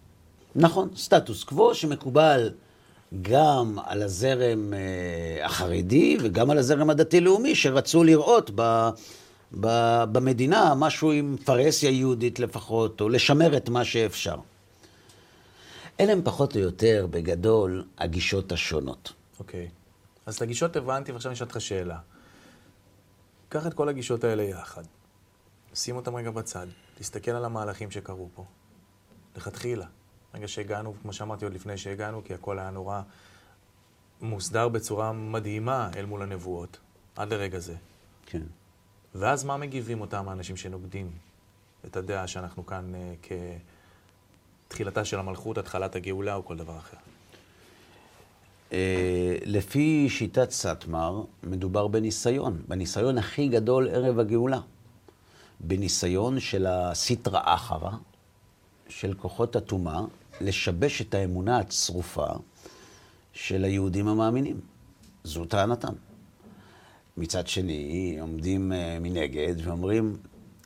נכון, 0.56 0.88
סטטוס 0.96 1.44
קוו 1.44 1.74
שמקובל 1.74 2.50
גם 3.22 3.78
על 3.84 4.02
הזרם 4.02 4.74
אה, 4.74 5.46
החרדי 5.46 6.16
וגם 6.22 6.50
על 6.50 6.58
הזרם 6.58 6.90
הדתי-לאומי, 6.90 7.54
שרצו 7.54 8.04
לראות 8.04 8.50
ב, 8.54 8.88
ב, 9.60 9.66
במדינה 10.12 10.74
משהו 10.74 11.12
עם 11.12 11.36
פרהסיה 11.44 11.90
יהודית 11.90 12.38
לפחות, 12.38 13.00
או 13.00 13.08
לשמר 13.08 13.56
את 13.56 13.68
מה 13.68 13.84
שאפשר. 13.84 14.36
אלה 16.00 16.12
הם 16.12 16.20
פחות 16.24 16.56
או 16.56 16.60
יותר, 16.60 17.06
בגדול, 17.10 17.84
הגישות 17.98 18.52
השונות. 18.52 19.12
אוקיי. 19.38 19.68
אז 20.26 20.36
את 20.36 20.42
הגישות 20.42 20.76
הבנתי, 20.76 21.12
ועכשיו 21.12 21.30
אני 21.30 21.36
אשאל 21.36 21.46
אותך 21.46 21.60
שאלה. 21.60 21.98
קח 23.48 23.66
את 23.66 23.74
כל 23.74 23.88
הגישות 23.88 24.24
האלה 24.24 24.42
יחד, 24.42 24.82
שים 25.74 25.96
אותם 25.96 26.16
רגע 26.16 26.30
בצד, 26.30 26.66
תסתכל 26.98 27.30
על 27.30 27.44
המהלכים 27.44 27.90
שקרו 27.90 28.28
פה. 28.34 28.44
לכתחילה. 29.36 29.86
רגע 30.34 30.48
שהגענו, 30.48 30.94
כמו 31.02 31.12
שאמרתי 31.12 31.44
עוד 31.44 31.54
לפני 31.54 31.78
שהגענו, 31.78 32.24
כי 32.24 32.34
הכל 32.34 32.58
היה 32.58 32.70
נורא 32.70 33.02
מוסדר 34.20 34.68
בצורה 34.68 35.12
מדהימה 35.12 35.90
אל 35.96 36.06
מול 36.06 36.22
הנבואות, 36.22 36.78
עד 37.16 37.32
לרגע 37.32 37.58
זה. 37.58 37.74
כן. 38.26 38.42
ואז 39.14 39.44
מה 39.44 39.56
מגיבים 39.56 40.00
אותם 40.00 40.28
האנשים 40.28 40.56
שנוגדים 40.56 41.10
את 41.86 41.96
הדעה 41.96 42.26
שאנחנו 42.26 42.66
כאן 42.66 42.92
אה, 42.94 43.14
כתחילתה 44.68 45.04
של 45.04 45.18
המלכות, 45.18 45.58
התחלת 45.58 45.96
הגאולה 45.96 46.34
או 46.34 46.44
כל 46.44 46.56
דבר 46.56 46.78
אחר? 46.78 46.96
אה, 48.72 49.36
לפי 49.44 50.06
שיטת 50.08 50.50
סאטמר, 50.50 51.24
מדובר 51.42 51.86
בניסיון, 51.88 52.62
בניסיון 52.68 53.18
הכי 53.18 53.48
גדול 53.48 53.88
ערב 53.88 54.18
הגאולה. 54.18 54.60
בניסיון 55.62 56.40
של 56.40 56.66
הסיטרא 56.66 57.40
אחרא, 57.44 57.90
של 58.88 59.14
כוחות 59.14 59.56
הטומאה, 59.56 60.00
לשבש 60.40 61.02
את 61.02 61.14
האמונה 61.14 61.58
הצרופה 61.58 62.26
של 63.32 63.64
היהודים 63.64 64.08
המאמינים. 64.08 64.60
זו 65.24 65.44
טענתם. 65.44 65.92
מצד 67.16 67.46
שני, 67.46 68.16
עומדים 68.20 68.72
אה, 68.72 68.98
מנגד 69.00 69.54
ואומרים, 69.64 70.16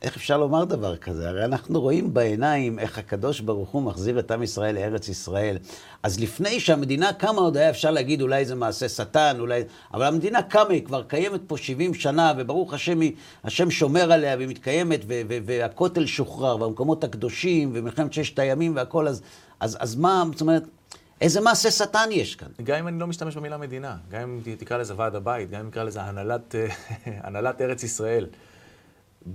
איך 0.01 0.15
אפשר 0.15 0.37
לומר 0.37 0.63
דבר 0.63 0.97
כזה? 0.97 1.29
הרי 1.29 1.45
אנחנו 1.45 1.81
רואים 1.81 2.13
בעיניים 2.13 2.79
איך 2.79 2.97
הקדוש 2.97 3.39
ברוך 3.39 3.69
הוא 3.69 3.81
מחזיר 3.81 4.19
את 4.19 4.31
עם 4.31 4.43
ישראל 4.43 4.75
לארץ 4.75 5.09
ישראל. 5.09 5.57
אז 6.03 6.19
לפני 6.19 6.59
שהמדינה 6.59 7.13
קמה 7.13 7.41
עוד 7.41 7.57
היה 7.57 7.69
אפשר 7.69 7.91
להגיד 7.91 8.21
אולי 8.21 8.45
זה 8.45 8.55
מעשה 8.55 8.89
שטן, 8.89 9.35
אולי... 9.39 9.63
אבל 9.93 10.05
המדינה 10.05 10.41
קמה, 10.41 10.69
היא 10.69 10.85
כבר 10.85 11.03
קיימת 11.03 11.41
פה 11.47 11.57
70 11.57 11.93
שנה, 11.93 12.33
וברוך 12.37 12.73
השם, 12.73 12.99
היא, 12.99 13.13
השם 13.43 13.71
שומר 13.71 14.11
עליה 14.11 14.35
והיא 14.35 14.47
מתקיימת, 14.47 14.99
ו- 15.07 15.21
ו- 15.29 15.37
והכותל 15.45 16.05
שוחרר, 16.05 16.61
והמקומות 16.61 17.03
הקדושים, 17.03 17.71
ומלחמת 17.73 18.13
ששת 18.13 18.39
הימים 18.39 18.75
והכל, 18.75 19.07
אז, 19.07 19.21
אז, 19.59 19.77
אז 19.79 19.95
מה, 19.95 20.23
זאת 20.31 20.41
אומרת... 20.41 20.63
איזה 21.21 21.41
מעשה 21.41 21.71
שטן 21.71 22.09
יש 22.11 22.35
כאן? 22.35 22.47
גם 22.63 22.77
אם 22.77 22.87
אני 22.87 22.99
לא 22.99 23.07
משתמש 23.07 23.37
במילה 23.37 23.57
מדינה, 23.57 23.95
גם 24.11 24.41
אם 24.47 24.55
תקרא 24.55 24.77
לזה 24.77 24.93
ועד 24.97 25.15
הבית, 25.15 25.49
גם 25.49 25.59
אם 25.59 25.69
תקרא 25.69 25.83
לזה 25.83 26.01
הנהלת, 26.01 26.55
הנהלת 27.05 27.61
ארץ 27.61 27.83
ישראל. 27.83 28.25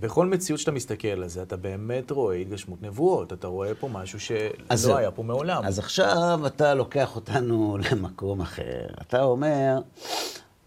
בכל 0.00 0.26
מציאות 0.26 0.60
שאתה 0.60 0.72
מסתכל 0.72 1.08
על 1.08 1.28
זה, 1.28 1.42
אתה 1.42 1.56
באמת 1.56 2.10
רואה 2.10 2.36
התגשמות 2.36 2.82
נבואות. 2.82 3.32
אתה 3.32 3.46
רואה 3.46 3.74
פה 3.74 3.88
משהו 3.88 4.20
שלא 4.20 4.96
היה 4.96 5.10
פה 5.10 5.22
מעולם. 5.22 5.64
אז 5.64 5.78
עכשיו 5.78 6.40
אתה 6.46 6.74
לוקח 6.74 7.16
אותנו 7.16 7.76
למקום 7.90 8.40
אחר. 8.40 8.86
אתה 9.00 9.22
אומר, 9.22 9.78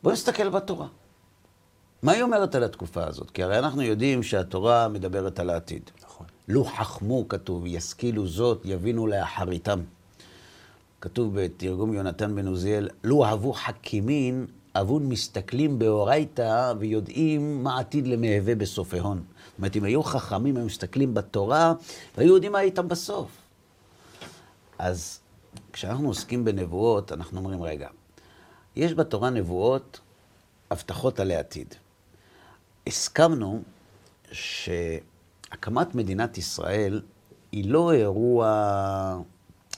בוא 0.03 0.12
נסתכל 0.12 0.50
בתורה. 0.50 0.88
מה 2.03 2.12
היא 2.12 2.24
אומרת 2.24 2.55
על 2.55 2.63
התקופה 2.63 3.03
הזאת? 3.08 3.32
כי 3.32 3.44
הרי 3.44 3.60
אנחנו 3.60 3.82
יודעים 3.82 4.24
שהתורה 4.24 4.88
מדברת 4.88 5.40
על 5.40 5.50
העתיד. 5.50 5.92
נכון. 6.05 6.25
לו 6.48 6.64
חכמו, 6.64 7.27
כתוב, 7.27 7.66
ישכילו 7.66 8.27
זאת, 8.27 8.61
יבינו 8.66 9.07
לאחריתם. 9.07 9.79
כתוב 11.01 11.42
בתרגום 11.42 11.94
יונתן 11.94 12.35
בן 12.35 12.48
עוזיאל, 12.48 12.90
לו 13.03 13.25
אהבו 13.25 13.53
חכימין, 13.53 14.46
אבון 14.75 15.09
מסתכלים 15.09 15.79
באורייתא 15.79 16.74
ויודעים 16.79 17.64
מה 17.64 17.79
עתיד 17.79 18.07
למהווה 18.07 18.55
בסופיהון. 18.55 19.18
זאת 19.18 19.57
אומרת, 19.57 19.75
אם 19.75 19.83
היו 19.83 20.03
חכמים, 20.03 20.57
היו 20.57 20.66
מסתכלים 20.66 21.14
בתורה, 21.14 21.74
והיו 22.18 22.33
יודעים 22.33 22.51
מה 22.51 22.61
איתם 22.61 22.88
בסוף. 22.88 23.31
אז 24.79 25.20
כשאנחנו 25.74 26.07
עוסקים 26.07 26.46
בנבואות, 26.46 27.11
אנחנו 27.11 27.40
אומרים, 27.40 27.64
רגע, 27.64 27.88
יש 28.75 28.94
בתורה 28.94 29.29
נבואות, 29.29 30.00
הבטחות 30.72 31.20
על 31.20 31.31
העתיד. 31.31 31.75
הסכמנו 32.88 33.61
שהקמת 34.31 35.96
מדינת 35.96 36.38
ישראל 36.38 37.01
היא 37.51 37.72
לא 37.72 37.94
אירוע 37.94 39.22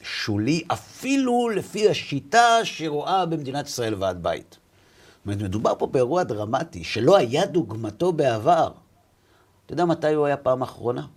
שולי, 0.01 0.63
אפילו 0.67 1.49
לפי 1.49 1.89
השיטה 1.89 2.59
שרואה 2.63 3.25
במדינת 3.25 3.67
ישראל 3.67 3.95
ועד 3.95 4.23
בית. 4.23 4.57
אומרת, 5.27 5.41
מדובר 5.41 5.73
פה 5.79 5.87
באירוע 5.87 6.23
דרמטי 6.23 6.83
שלא 6.83 7.17
היה 7.17 7.45
דוגמתו 7.45 8.13
בעבר. 8.13 8.71
אתה 9.65 9.73
יודע 9.73 9.85
מתי 9.85 10.13
הוא 10.13 10.25
היה 10.25 10.37
פעם 10.37 10.61
אחרונה? 10.61 11.07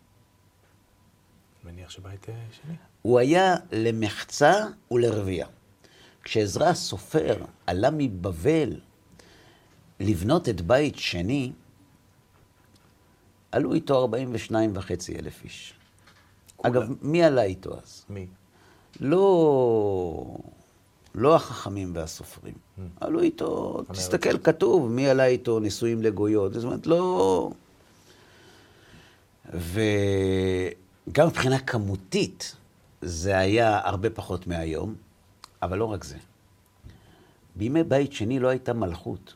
מניח 1.65 1.91
שבית 1.91 2.29
אה, 2.29 2.35
שני. 2.53 2.75
הוא 3.03 3.19
היה 3.19 3.57
למחצה 3.73 4.55
ולרבייה. 4.91 5.47
כשעזרא 6.23 6.67
הסופר 6.67 7.37
עלה 7.67 7.89
מבבל 7.93 8.81
לבנות 10.01 10.49
את 10.49 10.61
בית 10.61 10.97
שני, 10.97 11.53
עלו 13.53 13.75
איתו 13.75 14.01
42 14.01 14.73
וחצי 14.75 15.19
אלף 15.19 15.45
איש. 15.45 15.75
כולם. 16.57 16.75
אגב, 16.75 16.89
מי 17.03 17.25
עלה 17.25 17.43
איתו 17.43 17.79
אז? 17.79 18.05
מי? 18.09 18.27
לא... 19.01 20.37
לא 21.15 21.35
החכמים 21.37 21.91
והסופרים. 21.95 22.55
Mm. 22.55 22.83
עלו 23.01 23.21
איתו, 23.21 23.83
תסתכל, 23.93 24.39
כתוב, 24.39 24.91
מי 24.91 25.09
עלה 25.09 25.27
איתו 25.27 25.61
נישואים 25.61 26.03
לגויות. 26.03 26.53
זאת 26.53 26.65
אומרת, 26.65 26.87
לא... 26.87 27.51
וגם 29.55 31.27
מבחינה 31.27 31.59
כמותית, 31.59 32.57
זה 33.03 33.39
היה 33.39 33.81
הרבה 33.85 34.11
פחות 34.11 34.47
מהיום, 34.47 34.95
אבל 35.63 35.79
לא 35.79 35.85
רק 35.85 36.05
זה. 36.05 36.17
בימי 37.57 37.83
בית 37.85 38.13
שני 38.13 38.39
לא 38.39 38.49
הייתה 38.49 38.73
מלכות. 38.73 39.35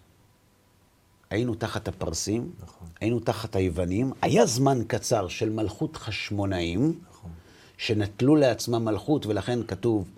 היינו 1.30 1.54
תחת 1.54 1.88
הפרסים, 1.88 2.50
נכון. 2.62 2.88
היינו 3.00 3.20
תחת 3.20 3.56
היוונים, 3.56 4.12
היה 4.22 4.46
זמן 4.46 4.78
קצר 4.86 5.28
של 5.28 5.50
מלכות 5.50 5.96
חשמונאים, 5.96 7.00
נכון. 7.10 7.30
שנטלו 7.78 8.36
לעצמם 8.36 8.84
מלכות, 8.84 9.26
ולכן 9.26 9.66
כתוב, 9.66 10.08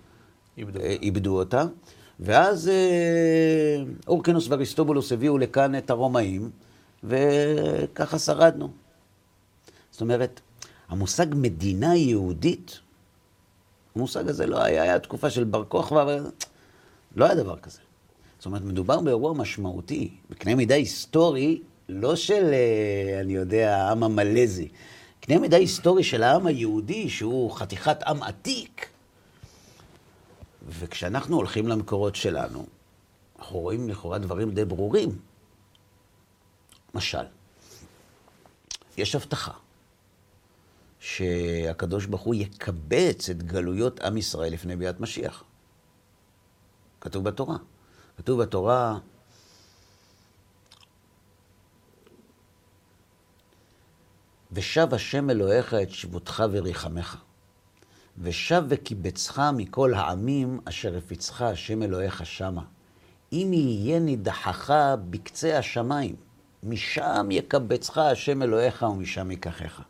איבדו, 0.57 0.79
אה, 0.79 0.95
איבדו 1.01 1.39
אותה. 1.39 1.65
ואז 2.19 2.69
אה, 2.69 3.83
אורקנוס 4.07 4.47
ואריסטובולוס 4.47 5.11
הביאו 5.11 5.37
לכאן 5.37 5.77
את 5.77 5.89
הרומאים, 5.89 6.49
וככה 7.03 8.19
שרדנו. 8.19 8.69
זאת 9.91 10.01
אומרת, 10.01 10.41
המושג 10.89 11.25
מדינה 11.31 11.95
יהודית, 11.95 12.79
המושג 13.95 14.29
הזה 14.29 14.47
לא 14.47 14.63
היה, 14.63 14.83
היה 14.83 14.99
תקופה 14.99 15.29
של 15.29 15.43
בר 15.43 15.63
כוכבא, 15.65 16.17
לא 17.15 17.25
היה 17.25 17.35
דבר 17.35 17.57
כזה. 17.57 17.79
זאת 18.37 18.45
אומרת, 18.45 18.61
מדובר 18.61 18.99
באירוע 18.99 19.33
משמעותי, 19.33 20.09
בקנה 20.29 20.55
מידה 20.55 20.75
היסטורי, 20.75 21.61
לא 21.89 22.15
של, 22.15 22.53
אה, 22.53 23.21
אני 23.21 23.33
יודע, 23.33 23.77
העם 23.77 24.03
המלזי, 24.03 24.67
קנה 25.19 25.39
מידה 25.39 25.57
היסטורי 25.57 26.03
של 26.03 26.23
העם 26.23 26.47
היהודי, 26.47 27.09
שהוא 27.09 27.51
חתיכת 27.51 28.03
עם 28.03 28.23
עתיק, 28.23 28.89
וכשאנחנו 30.67 31.35
הולכים 31.35 31.67
למקורות 31.67 32.15
שלנו, 32.15 32.65
אנחנו 33.39 33.59
רואים 33.59 33.89
לכאורה 33.89 34.17
דברים 34.17 34.51
די 34.51 34.65
ברורים. 34.65 35.19
למשל, 36.93 37.25
יש 38.97 39.15
הבטחה 39.15 39.51
שהקדוש 40.99 42.05
ברוך 42.05 42.21
הוא 42.21 42.35
יקבץ 42.35 43.29
את 43.29 43.43
גלויות 43.43 43.99
עם 43.99 44.17
ישראל 44.17 44.53
לפני 44.53 44.75
ביאת 44.75 44.99
משיח. 44.99 45.43
כתוב 47.01 47.23
בתורה. 47.23 47.57
כתוב 48.17 48.41
בתורה, 48.41 48.97
ושב 54.51 54.87
השם 54.91 55.29
אלוהיך 55.29 55.73
את 55.73 55.91
שבותך 55.91 56.43
וריחמך. 56.51 57.17
ושב 58.19 58.63
וקיבצך 58.67 59.41
מכל 59.57 59.93
העמים 59.93 60.59
אשר 60.65 60.97
הפיצך 60.97 61.41
השם 61.41 61.83
אלוהיך 61.83 62.25
שמה. 62.25 62.63
אם 63.33 63.49
יהיה 63.53 63.99
נידחך 63.99 64.73
בקצה 65.09 65.57
השמיים, 65.57 66.15
משם 66.63 67.27
יקבצך 67.31 67.97
השם 67.97 68.41
אלוהיך 68.41 68.81
ומשם 68.81 69.31
ייקחך. 69.31 69.81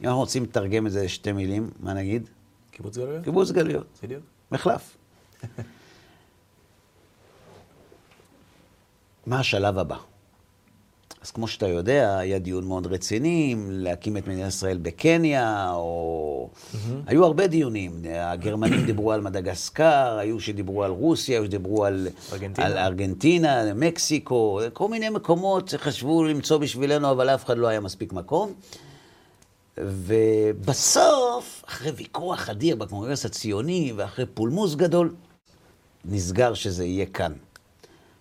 אם 0.00 0.06
אנחנו 0.06 0.20
רוצים 0.20 0.42
לתרגם 0.42 0.86
את 0.86 0.92
זה 0.92 1.04
לשתי 1.04 1.32
מילים, 1.32 1.70
מה 1.80 1.94
נגיד? 1.94 2.28
קיבוץ 2.70 2.96
גלויות. 2.96 3.24
קיבוץ 3.24 3.50
גלויות. 3.50 3.86
בדיוק. 4.02 4.22
מחלף. 4.52 4.96
מה 9.26 9.40
השלב 9.40 9.78
הבא? 9.78 9.96
אז 11.24 11.30
כמו 11.30 11.48
שאתה 11.48 11.68
יודע, 11.68 12.18
היה 12.18 12.38
דיון 12.38 12.64
מאוד 12.64 12.86
רציני 12.86 13.50
אם 13.52 13.68
להקים 13.70 14.16
את 14.16 14.28
מדינת 14.28 14.48
ישראל 14.48 14.78
בקניה, 14.78 15.70
או... 15.74 16.50
Mm-hmm. 16.52 16.76
היו 17.06 17.24
הרבה 17.24 17.46
דיונים. 17.46 18.02
הגרמנים 18.14 18.84
דיברו 18.86 19.12
על 19.12 19.20
מדגסקר, 19.20 20.16
היו 20.18 20.40
שדיברו 20.40 20.84
על 20.84 20.90
רוסיה, 20.90 21.38
היו 21.38 21.44
שדיברו 21.44 21.84
על 21.84 22.08
ארגנטינה, 22.32 22.66
על 22.66 22.78
ארגנטינה 22.78 23.74
מקסיקו, 23.74 24.60
כל 24.72 24.88
מיני 24.88 25.08
מקומות 25.08 25.68
שחשבו 25.68 26.24
למצוא 26.24 26.58
בשבילנו, 26.58 27.10
אבל 27.10 27.30
אף 27.30 27.44
אחד 27.44 27.58
לא 27.58 27.66
היה 27.66 27.80
מספיק 27.80 28.12
מקום. 28.12 28.52
ובסוף, 29.78 31.64
אחרי 31.68 31.90
ויכוח 31.90 32.50
אדיר 32.50 32.76
בקונגרס 32.76 33.24
הציוני 33.26 33.92
ואחרי 33.96 34.26
פולמוס 34.26 34.74
גדול, 34.74 35.14
נסגר 36.04 36.54
שזה 36.54 36.84
יהיה 36.84 37.06
כאן. 37.06 37.32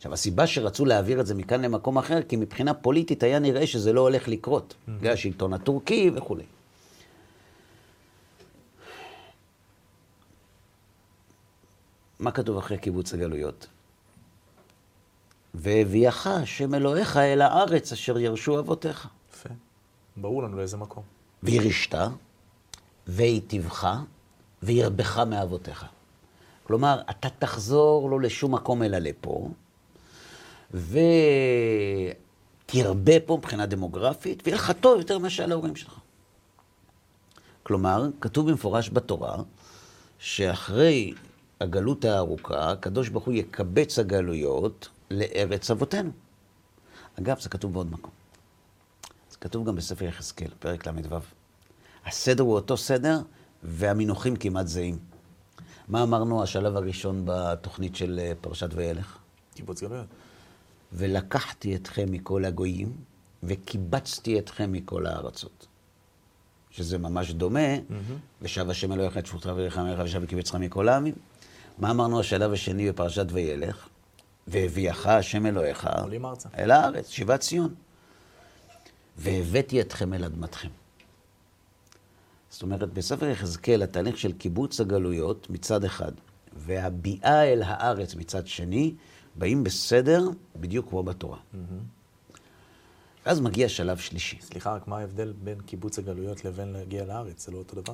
עכשיו, 0.04 0.14
הסיבה 0.14 0.48
שרצו 0.48 0.86
להעביר 0.86 1.22
את 1.22 1.26
זה 1.26 1.36
מכאן 1.36 1.62
למקום 1.62 1.98
אחר, 1.98 2.24
כי 2.24 2.36
מבחינה 2.36 2.74
פוליטית 2.74 3.24
היה 3.24 3.40
נראה 3.40 3.68
שזה 3.68 3.94
לא 3.94 4.02
הולך 4.02 4.28
לקרות. 4.28 4.74
בגלל 4.88 5.12
mm-hmm. 5.12 5.14
השלטון 5.14 5.54
הטורקי 5.54 6.12
וכולי. 6.16 6.44
מה 12.20 12.32
כתוב 12.32 12.58
אחרי 12.58 12.78
קיבוץ 12.78 13.14
הגלויות? 13.14 13.68
והביאך 15.54 16.28
השם 16.28 16.76
אלוהיך 16.76 17.18
אל 17.18 17.42
הארץ 17.42 17.92
אשר 17.92 18.20
ירשו 18.20 18.60
אבותיך. 18.60 19.08
יפה. 19.34 19.50
ברור 20.18 20.44
לנו 20.44 20.58
לאיזה 20.58 20.78
מקום. 20.78 21.04
וירשת, 21.44 21.96
והיטיבך, 23.08 23.88
וירבך 24.64 25.20
מאבותיך. 25.20 25.86
כלומר, 26.64 27.02
אתה 27.10 27.30
תחזור 27.40 28.10
לא 28.10 28.22
לשום 28.22 28.56
מקום 28.56 28.84
אלא 28.84 28.98
לפה, 28.98 29.50
ותרבה 32.66 33.20
פה 33.26 33.38
מבחינה 33.38 33.66
דמוגרפית, 33.66 34.42
ויהיה 34.46 34.56
לך 34.56 34.72
טוב 34.82 35.00
יותר 35.00 35.18
מאשר 35.18 35.46
להורים 35.46 35.76
שלך. 35.76 36.00
כלומר, 37.64 38.08
כתוב 38.22 38.50
במפורש 38.50 38.90
בתורה, 38.90 39.36
שאחרי 40.20 41.14
הגלות 41.62 42.06
הארוכה, 42.06 42.72
הקדוש 42.72 43.10
ברוך 43.10 43.26
הוא 43.26 43.34
יקבץ 43.34 44.00
הגלויות 44.00 44.90
לארץ 45.12 45.72
אבותינו. 45.72 46.12
אגב, 47.20 47.40
זה 47.40 47.50
כתוב 47.50 47.74
בעוד 47.74 47.92
מקום. 47.92 48.12
זה 49.32 49.38
כתוב 49.42 49.68
גם 49.68 49.76
בספר 49.76 50.06
יחזקאל, 50.06 50.50
פרק 50.60 50.88
ל"ו. 50.88 51.18
הסדר 52.06 52.44
הוא 52.44 52.56
אותו 52.56 52.78
סדר, 52.78 53.20
והמינוחים 53.64 54.36
כמעט 54.36 54.68
זהים. 54.68 54.98
מה 55.88 56.04
אמרנו 56.04 56.44
השלב 56.44 56.76
הראשון 56.76 57.22
בתוכנית 57.26 57.96
של 57.96 58.20
אה, 58.24 58.32
פרשת 58.42 58.70
וילך? 58.74 59.18
קיבוץ 59.56 59.82
גלויות. 59.84 60.08
ולקחתי 60.94 61.76
אתכם 61.76 62.06
מכל 62.12 62.46
הגויים, 62.46 62.94
וקיבצתי 63.44 64.40
אתכם 64.40 64.72
מכל 64.72 65.06
הארצות. 65.06 65.68
שזה 66.72 66.98
ממש 66.98 67.32
דומה, 67.32 67.76
mm-hmm. 67.76 68.14
ושב 68.42 68.70
השם 68.70 68.94
אלוהיך 68.94 69.18
את 69.18 69.26
שפוטך 69.26 69.52
ורחמך 69.56 70.00
ושב 70.06 70.20
וקיבצך 70.24 70.56
מכל 70.56 70.90
העמים. 70.90 71.14
מה 71.78 71.92
אמרנו 71.92 72.20
השלב 72.20 72.54
השני 72.54 72.92
בפרשת 72.92 73.26
וילך? 73.32 73.88
והביאך 74.48 75.08
השם 75.08 75.46
אלוהיך 75.46 75.90
אל 76.58 76.72
הארץ, 76.72 77.10
שיבת 77.10 77.40
ציון. 77.40 77.74
והבאתי 79.18 79.82
אתכם 79.82 80.14
אל 80.14 80.24
אדמתכם. 80.24 80.70
זאת 82.50 82.62
אומרת, 82.62 82.94
בספר 82.94 83.26
יחזקאל, 83.26 83.84
התהליך 83.84 84.18
של 84.18 84.34
קיבוץ 84.34 84.82
הגלויות 84.82 85.50
מצד 85.50 85.84
אחד, 85.84 86.12
והביאה 86.56 87.44
אל 87.44 87.62
הארץ 87.66 88.16
מצד 88.16 88.48
שני, 88.48 88.94
באים 89.36 89.64
בסדר 89.64 90.30
בדיוק 90.56 90.90
כמו 90.90 91.04
בתורה. 91.04 91.38
Mm-hmm. 91.38 92.38
ואז 93.26 93.40
מגיע 93.40 93.70
שלב 93.70 93.98
שלישי. 93.98 94.38
סליחה, 94.42 94.74
רק 94.76 94.88
מה 94.88 94.98
ההבדל 94.98 95.34
בין 95.44 95.60
קיבוץ 95.60 96.00
הגלויות 96.00 96.46
לבין 96.46 96.68
להגיע 96.74 97.06
לארץ? 97.06 97.46
זה 97.46 97.52
לא 97.52 97.58
אותו 97.58 97.82
דבר? 97.82 97.94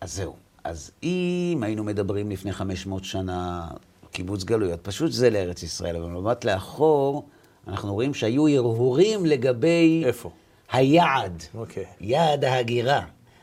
אז 0.00 0.14
זהו. 0.14 0.36
אז 0.64 0.90
אם 1.02 1.60
היינו 1.62 1.84
מדברים 1.84 2.30
לפני 2.30 2.52
500 2.52 3.04
שנה, 3.04 3.68
קיבוץ 4.10 4.44
גלויות, 4.44 4.80
פשוט 4.82 5.12
זה 5.12 5.30
לארץ 5.30 5.62
ישראל, 5.62 5.96
אבל 5.96 6.04
במבט 6.04 6.44
לאחור, 6.44 7.28
אנחנו 7.66 7.94
רואים 7.94 8.14
שהיו 8.14 8.48
הרהורים 8.48 9.26
לגבי... 9.26 10.02
איפה? 10.06 10.30
היעד. 10.72 11.42
אוקיי. 11.54 11.84
Okay. 11.84 11.86
יעד 12.00 12.44
ההגירה. 12.44 13.02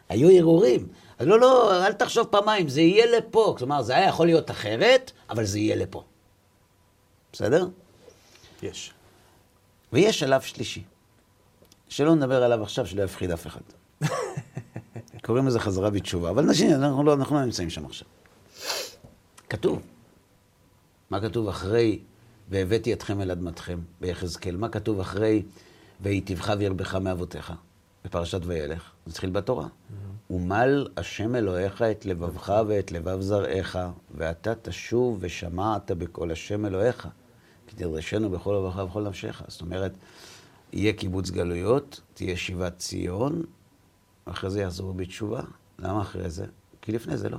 היו 0.10 0.30
הרהורים. 0.30 0.88
אז 1.20 1.28
לא, 1.28 1.40
לא, 1.40 1.86
אל 1.86 1.94
תחשוב 1.94 2.26
פעמיים, 2.26 2.68
זה 2.68 2.82
יהיה 2.82 3.18
לפה. 3.18 3.56
כלומר, 3.58 3.82
זה 3.82 3.96
היה 3.96 4.08
יכול 4.08 4.26
להיות 4.26 4.52
אחרת, 4.52 5.12
אבל 5.30 5.46
זה 5.46 5.60
יהיה 5.60 5.76
לפה. 5.76 6.04
בסדר? 7.34 7.68
יש. 8.64 8.94
ויש 9.94 10.20
שלב 10.20 10.42
שלישי, 10.42 10.84
שלא 11.90 12.16
נדבר 12.16 12.44
עליו 12.44 12.64
עכשיו, 12.64 12.88
שלא 12.88 13.04
יפחיד 13.04 13.32
אף 13.32 13.48
אחד. 13.48 13.62
קוראים 15.26 15.48
לזה 15.48 15.60
חזרה 15.60 15.90
בתשובה, 15.90 16.30
אבל 16.30 16.46
נשים, 16.46 16.72
אנחנו 16.72 17.04
לא, 17.04 17.14
אנחנו 17.14 17.36
לא 17.36 17.46
נמצאים 17.46 17.70
שם 17.70 17.86
עכשיו. 17.86 18.08
כתוב. 19.50 19.82
מה 21.10 21.22
כתוב 21.22 21.48
אחרי 21.48 22.00
והבאתי 22.50 22.94
אתכם 22.94 23.22
אל 23.22 23.32
אדמתכם 23.32 23.80
ביחזקאל? 24.02 24.56
מה 24.56 24.70
כתוב 24.70 25.00
אחרי 25.00 25.44
והיטיבך 26.00 26.54
וירבך 26.60 26.96
מאבותיך 26.96 27.54
בפרשת 28.06 28.42
וילך? 28.46 28.92
זה 29.06 29.12
התחיל 29.12 29.30
בתורה. 29.30 29.66
Mm-hmm. 29.66 30.34
ומל 30.34 30.88
השם 30.98 31.36
אלוהיך 31.36 31.82
את 31.82 32.06
לבבך 32.06 32.54
ואת 32.68 32.92
לבב 32.92 33.22
זרעך, 33.22 33.78
ואתה 34.16 34.56
תשוב 34.56 35.18
ושמעת 35.20 35.92
בקול 35.92 36.32
השם 36.32 36.66
אלוהיך. 36.66 37.08
כי 37.78 37.84
תדרשנו 37.84 38.30
בכל 38.30 38.54
לבבך 38.54 38.78
ובכל 38.78 39.02
נפשך. 39.02 39.42
זאת 39.48 39.62
אומרת, 39.62 39.92
יהיה 40.74 40.94
קיבוץ 40.94 41.30
גלויות, 41.30 42.02
תהיה 42.14 42.38
שיבת 42.38 42.78
ציון, 42.78 43.44
ואחרי 44.28 44.50
זה 44.50 44.62
יחזרו 44.62 44.94
בתשובה. 44.94 45.42
למה 45.80 46.02
אחרי 46.02 46.30
זה? 46.30 46.46
כי 46.82 46.92
לפני 46.92 47.18
זה 47.18 47.30
לא. 47.30 47.38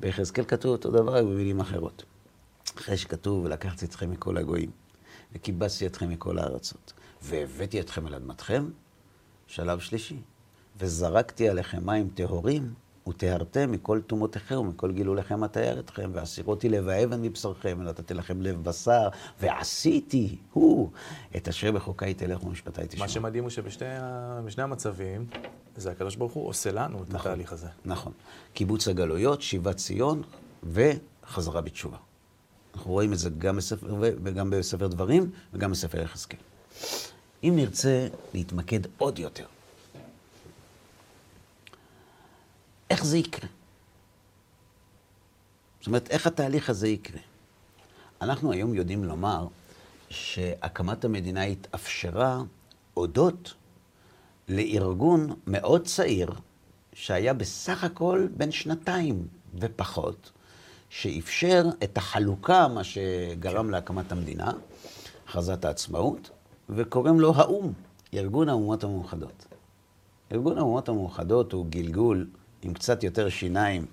ביחזקאל 0.00 0.44
כתוב 0.44 0.72
אותו 0.72 0.90
דבר 0.90 1.24
במילים 1.24 1.60
אחרות. 1.60 2.04
אחרי 2.78 2.96
שכתוב, 2.96 3.44
ולקחתי 3.44 3.84
אתכם 3.84 4.10
מכל 4.10 4.36
הגויים, 4.36 4.70
וקיבצתי 5.32 5.86
אתכם 5.86 6.08
מכל 6.08 6.38
הארצות, 6.38 6.92
והבאתי 7.22 7.80
אתכם 7.80 8.06
אל 8.06 8.14
אדמתכם, 8.14 8.70
שלב 9.46 9.78
שלישי. 9.78 10.20
וזרקתי 10.78 11.48
עליכם 11.48 11.86
מים 11.86 12.08
טהורים, 12.14 12.74
וטהרתם 13.08 13.72
מכל 13.72 14.00
טומאותיכם 14.00 14.58
ומכל 14.58 14.92
גילוליכם 14.92 15.44
אתאר 15.44 15.80
אתכם, 15.80 16.10
ואסירותי 16.14 16.68
לב 16.68 16.88
האבן 16.88 17.22
מבשרכם, 17.22 17.76
ונתתי 17.80 18.14
לכם 18.14 18.42
לב 18.42 18.64
בשר, 18.64 19.08
ועשיתי, 19.40 20.36
הוא, 20.52 20.90
את 21.36 21.48
אשר 21.48 21.72
בחוקיי 21.72 22.14
תלך 22.14 22.44
ומשפטיי 22.44 22.86
תשמע. 22.88 23.00
מה 23.00 23.08
שמדהים 23.08 23.44
הוא 23.44 23.50
שבשני 23.50 24.62
המצבים, 24.62 25.26
זה 25.76 25.90
הקדוש 25.90 26.16
ברוך 26.16 26.32
הוא 26.32 26.48
עושה 26.48 26.72
לנו 26.72 27.02
את 27.02 27.08
נכון, 27.08 27.20
התהליך 27.20 27.52
הזה. 27.52 27.68
נכון. 27.84 28.12
קיבוץ 28.52 28.88
הגלויות, 28.88 29.42
שיבת 29.42 29.76
ציון, 29.76 30.22
וחזרה 30.62 31.60
בתשובה. 31.60 31.96
אנחנו 32.74 32.92
רואים 32.92 33.12
את 33.12 33.18
זה 33.18 33.30
גם 33.38 33.56
בספר, 33.56 33.86
וגם 34.00 34.50
בספר 34.50 34.86
דברים, 34.86 35.30
וגם 35.52 35.70
בספר 35.70 36.00
יחזקאל. 36.00 36.38
אם 37.44 37.52
נרצה 37.56 38.08
להתמקד 38.34 38.80
עוד 38.98 39.18
יותר, 39.18 39.46
איך 42.90 43.04
זה 43.04 43.18
יקרה? 43.18 43.48
זאת 45.80 45.86
אומרת, 45.86 46.10
איך 46.10 46.26
התהליך 46.26 46.70
הזה 46.70 46.88
יקרה? 46.88 47.20
אנחנו 48.20 48.52
היום 48.52 48.74
יודעים 48.74 49.04
לומר 49.04 49.46
שהקמת 50.10 51.04
המדינה 51.04 51.42
התאפשרה 51.42 52.42
הודות 52.94 53.54
לארגון 54.48 55.34
מאוד 55.46 55.84
צעיר, 55.86 56.30
שהיה 56.92 57.34
בסך 57.34 57.84
הכל 57.84 58.28
בין 58.36 58.52
שנתיים 58.52 59.28
ופחות, 59.54 60.32
שאפשר 60.88 61.64
את 61.84 61.98
החלוקה, 61.98 62.68
מה 62.68 62.84
שגרם. 62.84 63.70
להקמת 63.70 64.12
המדינה, 64.12 64.52
הכרזת 65.28 65.64
העצמאות, 65.64 66.30
וקוראים 66.68 67.20
לו 67.20 67.34
האו"ם, 67.36 67.72
ארגון 68.14 68.48
האומות 68.48 68.84
המאוחדות. 68.84 69.46
ארגון 70.32 70.58
האומות 70.58 70.88
המאוחדות 70.88 71.52
הוא 71.52 71.66
גלגול 71.66 72.26
עם 72.62 72.74
קצת 72.74 73.02
יותר 73.02 73.28
שיניים 73.28 73.86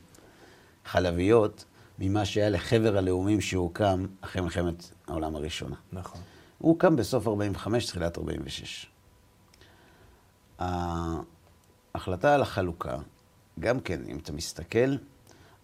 חלביות 0.85 1.65
ממה 1.99 2.25
שהיה 2.25 2.49
לחבר 2.49 2.97
הלאומים 2.97 3.41
שהוקם 3.41 4.05
אחרי 4.21 4.41
מלחמת 4.41 4.89
העולם 5.07 5.35
הראשונה. 5.35 5.75
נכון. 5.91 6.21
הוא 6.57 6.71
הוקם 6.71 6.95
בסוף 6.95 7.27
45, 7.27 7.85
תחילת 7.85 8.17
46. 8.17 8.85
ההחלטה 10.59 12.35
על 12.35 12.41
החלוקה, 12.41 12.97
גם 13.59 13.79
כן, 13.79 14.01
אם 14.07 14.17
אתה 14.17 14.33
מסתכל, 14.33 14.95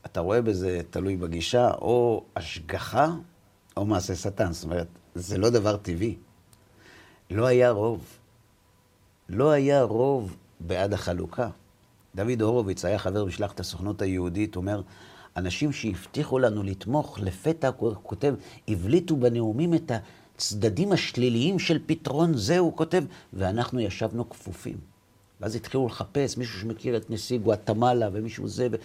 אתה 0.05 0.19
רואה 0.19 0.41
בזה, 0.41 0.81
תלוי 0.89 1.17
בגישה, 1.17 1.71
או 1.71 2.23
השגחה 2.35 3.07
או 3.77 3.85
מעשה 3.85 4.15
שטן. 4.15 4.53
זאת 4.53 4.63
אומרת, 4.63 4.87
זה 5.15 5.37
לא 5.37 5.49
דבר 5.49 5.77
טבעי. 5.77 6.15
לא 7.31 7.45
היה 7.45 7.71
רוב. 7.71 8.19
לא 9.29 9.51
היה 9.51 9.83
רוב 9.83 10.35
בעד 10.59 10.93
החלוקה. 10.93 11.49
דוד 12.15 12.41
הורוביץ 12.41 12.85
היה 12.85 12.99
חבר 12.99 13.25
משלחת 13.25 13.59
הסוכנות 13.59 14.01
היהודית, 14.01 14.55
אומר, 14.55 14.81
אנשים 15.37 15.71
שהבטיחו 15.71 16.39
לנו 16.39 16.63
לתמוך, 16.63 17.19
לפתע 17.19 17.69
הוא 17.77 17.93
כותב, 18.03 18.35
הבליטו 18.67 19.15
בנאומים 19.15 19.73
את 19.73 19.91
הצדדים 20.35 20.91
השליליים 20.91 21.59
של 21.59 21.79
פתרון 21.85 22.37
זה, 22.37 22.59
הוא 22.59 22.77
כותב, 22.77 23.03
ואנחנו 23.33 23.79
ישבנו 23.79 24.29
כפופים. 24.29 24.77
ואז 25.41 25.55
התחילו 25.55 25.87
לחפש 25.87 26.37
מישהו 26.37 26.59
שמכיר 26.59 26.97
את 26.97 27.09
נשיא 27.09 27.37
גואטמלה 27.37 28.09
ומישהו 28.13 28.47
זה, 28.47 28.67
ו... 28.71 28.75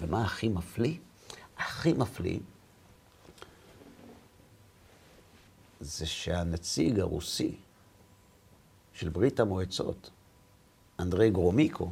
ומה 0.00 0.24
הכי 0.24 0.48
מפליא? 0.48 0.94
הכי 1.58 1.92
מפליא 1.92 2.38
זה 5.80 6.06
שהנציג 6.06 7.00
הרוסי 7.00 7.54
של 8.92 9.08
ברית 9.08 9.40
המועצות, 9.40 10.10
אנדרי 10.98 11.30
גרומיקו, 11.30 11.90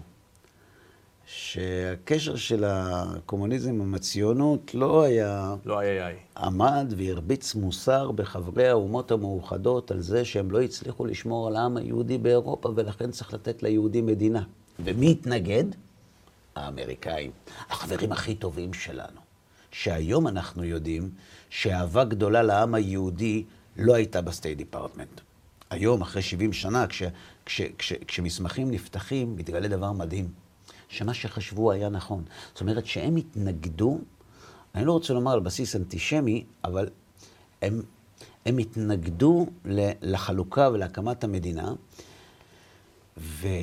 שהקשר 1.31 2.37
של 2.37 2.65
הקומוניזם 2.67 3.81
עם 3.81 3.95
הציונות 3.95 4.75
לא 4.75 5.03
היה... 5.03 5.55
לא 5.65 5.79
היה 5.79 5.95
יאי. 5.95 6.15
עמד 6.37 6.95
והרביץ 6.97 7.55
מוסר 7.55 8.11
בחברי 8.11 8.69
האומות 8.69 9.11
המאוחדות 9.11 9.91
על 9.91 10.01
זה 10.01 10.25
שהם 10.25 10.51
לא 10.51 10.61
הצליחו 10.61 11.07
לשמור 11.07 11.49
על 11.49 11.57
העם 11.57 11.77
היהודי 11.77 12.19
באירופה, 12.19 12.73
ולכן 12.77 13.11
צריך 13.11 13.35
לתת 13.35 13.63
ליהודי 13.63 14.01
מדינה. 14.01 14.43
ומי 14.79 15.11
התנגד? 15.11 15.65
האמריקאים, 16.57 17.31
החברים 17.71 18.13
הכי 18.13 18.35
טובים 18.35 18.73
שלנו. 18.73 19.21
שהיום 19.71 20.29
אנחנו 20.29 20.65
יודעים 20.65 21.11
שאהבה 21.51 22.05
גדולה 22.05 22.43
לעם 22.43 22.75
היהודי 22.75 23.45
לא 23.77 23.95
הייתה 23.95 24.21
ב 24.21 24.27
State 24.27 24.59
Department. 24.59 25.21
היום, 25.71 26.03
אחרי 26.03 26.23
70 26.23 26.53
שנה, 26.53 26.87
כש, 26.87 27.03
כש, 27.47 27.63
כש, 27.79 27.93
כשמסמכים 27.93 28.71
נפתחים, 28.71 29.37
מתגלה 29.37 29.69
דבר 29.69 29.93
מדהים. 29.93 30.48
שמה 30.89 31.15
שחשבו 31.15 31.73
היה 31.73 31.89
נכון. 31.89 32.25
זאת 32.53 32.61
אומרת 32.61 32.87
שהם 32.87 33.17
התנגדו, 33.17 33.99
אני 34.75 34.85
לא 34.85 34.93
רוצה 34.93 35.15
לומר 35.15 35.33
על 35.33 35.41
בסיס 35.41 35.77
אנטישמי, 35.77 36.45
אבל 36.65 36.89
הם, 37.63 37.83
הם 38.47 38.59
התנגדו 38.59 39.47
לחלוקה 40.03 40.71
ולהקמת 40.73 41.25
המדינה, 41.25 41.73
והם 43.17 43.57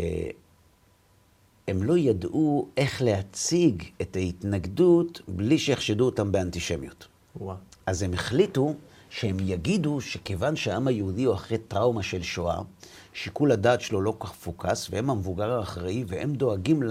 לא 1.69 1.97
ידעו 1.97 2.67
איך 2.77 3.01
להציג 3.01 3.83
את 4.01 4.15
ההתנגדות 4.15 5.21
בלי 5.27 5.57
שיחשדו 5.57 6.05
אותם 6.05 6.31
באנטישמיות. 6.31 7.07
וואו. 7.35 7.57
אז 7.85 8.03
הם 8.03 8.13
החליטו 8.13 8.73
שהם 9.19 9.37
יגידו 9.39 10.01
שכיוון 10.01 10.55
שהעם 10.55 10.87
היהודי 10.87 11.23
הוא 11.23 11.35
אחרי 11.35 11.57
טראומה 11.57 12.03
של 12.03 12.23
שואה, 12.23 12.61
שיקול 13.13 13.51
הדעת 13.51 13.81
שלו 13.81 14.01
לא 14.01 14.13
כך 14.19 14.31
פוקס, 14.31 14.87
והם 14.91 15.09
המבוגר 15.09 15.51
האחראי, 15.51 16.03
והם 16.07 16.33
דואגים 16.33 16.83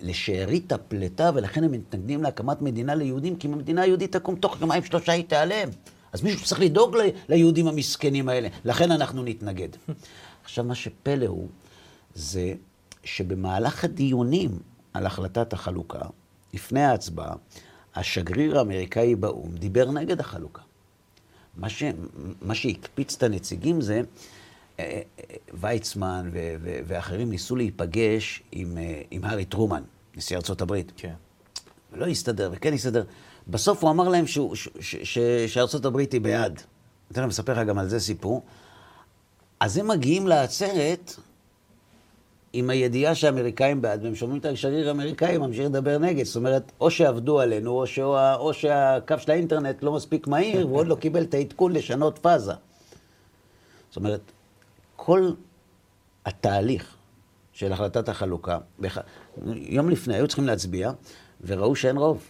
לשארית 0.00 0.72
הפלטה, 0.72 1.30
ולכן 1.34 1.64
הם 1.64 1.72
מתנגדים 1.72 2.22
להקמת 2.22 2.62
מדינה 2.62 2.94
ליהודים, 2.94 3.36
כי 3.36 3.48
אם 3.48 3.52
המדינה 3.52 3.82
היהודית 3.82 4.16
תקום 4.16 4.36
תוך 4.36 4.60
יומיים 4.60 4.84
שלושה 4.84 5.12
היא 5.12 5.24
תיעלם. 5.24 5.68
אז 6.12 6.22
מישהו 6.22 6.44
צריך 6.44 6.60
לדאוג 6.60 6.96
ליהודים 7.28 7.68
המסכנים 7.68 8.28
האלה, 8.28 8.48
לכן 8.64 8.90
אנחנו 8.90 9.22
נתנגד. 9.22 9.68
עכשיו, 10.44 10.64
מה 10.64 10.74
שפלא 10.74 11.26
הוא, 11.26 11.48
זה 12.14 12.54
שבמהלך 13.04 13.84
הדיונים 13.84 14.50
על 14.94 15.06
החלטת 15.06 15.52
החלוקה, 15.52 16.00
לפני 16.54 16.82
ההצבעה, 16.82 17.34
השגריר 17.94 18.58
האמריקאי 18.58 19.14
באו"ם 19.14 19.54
דיבר 19.54 19.90
נגד 19.90 20.20
החלוקה. 20.20 20.65
מה, 21.56 21.68
ש, 21.68 21.82
מה 22.42 22.54
שהקפיץ 22.54 23.14
את 23.16 23.22
הנציגים 23.22 23.80
זה, 23.80 24.00
אה, 24.80 24.84
אה, 25.18 25.24
ויצמן 25.54 26.30
ו, 26.32 26.54
ו, 26.60 26.78
ואחרים 26.86 27.30
ניסו 27.30 27.56
להיפגש 27.56 28.42
עם, 28.52 28.78
אה, 28.78 29.02
עם 29.10 29.24
הארי 29.24 29.44
טרומן, 29.44 29.82
נשיא 30.16 30.36
ארצות 30.36 30.60
הברית. 30.60 30.92
כן. 30.96 31.14
ולא 31.92 32.06
הסתדר, 32.06 32.50
וכן 32.52 32.72
הסתדר. 32.72 33.04
בסוף 33.48 33.82
הוא 33.82 33.90
אמר 33.90 34.08
להם 34.08 34.26
שהוא, 34.26 34.54
ש, 34.56 34.68
ש, 34.80 34.96
ש, 34.96 35.18
שארצות 35.46 35.84
הברית 35.84 36.12
היא 36.12 36.20
בעד. 36.20 36.52
אני 36.52 37.14
תכף 37.14 37.28
אספר 37.28 37.52
לך 37.52 37.68
גם 37.68 37.78
על 37.78 37.88
זה 37.88 38.00
סיפור. 38.00 38.42
אז 39.60 39.76
הם 39.76 39.88
מגיעים 39.88 40.26
לעצרת 40.26 41.14
עם 42.58 42.70
הידיעה 42.70 43.14
שהאמריקאים 43.14 43.82
בעד, 43.82 44.04
והם 44.04 44.14
שומעים 44.14 44.40
את 44.40 44.44
השגריר 44.44 44.88
האמריקאי 44.88 45.38
ממשיך 45.38 45.64
לדבר 45.64 45.98
נגד. 45.98 46.24
זאת 46.24 46.36
אומרת, 46.36 46.72
או 46.80 46.90
שעבדו 46.90 47.40
עלינו, 47.40 47.70
או, 47.70 47.86
שה, 47.86 48.34
או 48.34 48.54
שהקו 48.54 49.14
של 49.18 49.30
האינטרנט 49.30 49.82
לא 49.82 49.92
מספיק 49.92 50.26
מהיר, 50.26 50.60
והוא 50.66 50.78
עוד 50.78 50.86
לא 50.86 50.94
קיבל 50.94 51.22
את 51.22 51.34
העדכון 51.34 51.72
לשנות 51.72 52.18
פאזה. 52.18 52.52
זאת 53.88 53.96
אומרת, 53.96 54.20
כל 54.96 55.30
התהליך 56.26 56.94
של 57.52 57.72
החלטת 57.72 58.08
החלוקה, 58.08 58.58
בח... 58.80 58.98
יום 59.46 59.90
לפני 59.90 60.14
היו 60.14 60.26
צריכים 60.26 60.46
להצביע, 60.46 60.92
וראו 61.40 61.76
שאין 61.76 61.96
רוב. 61.96 62.24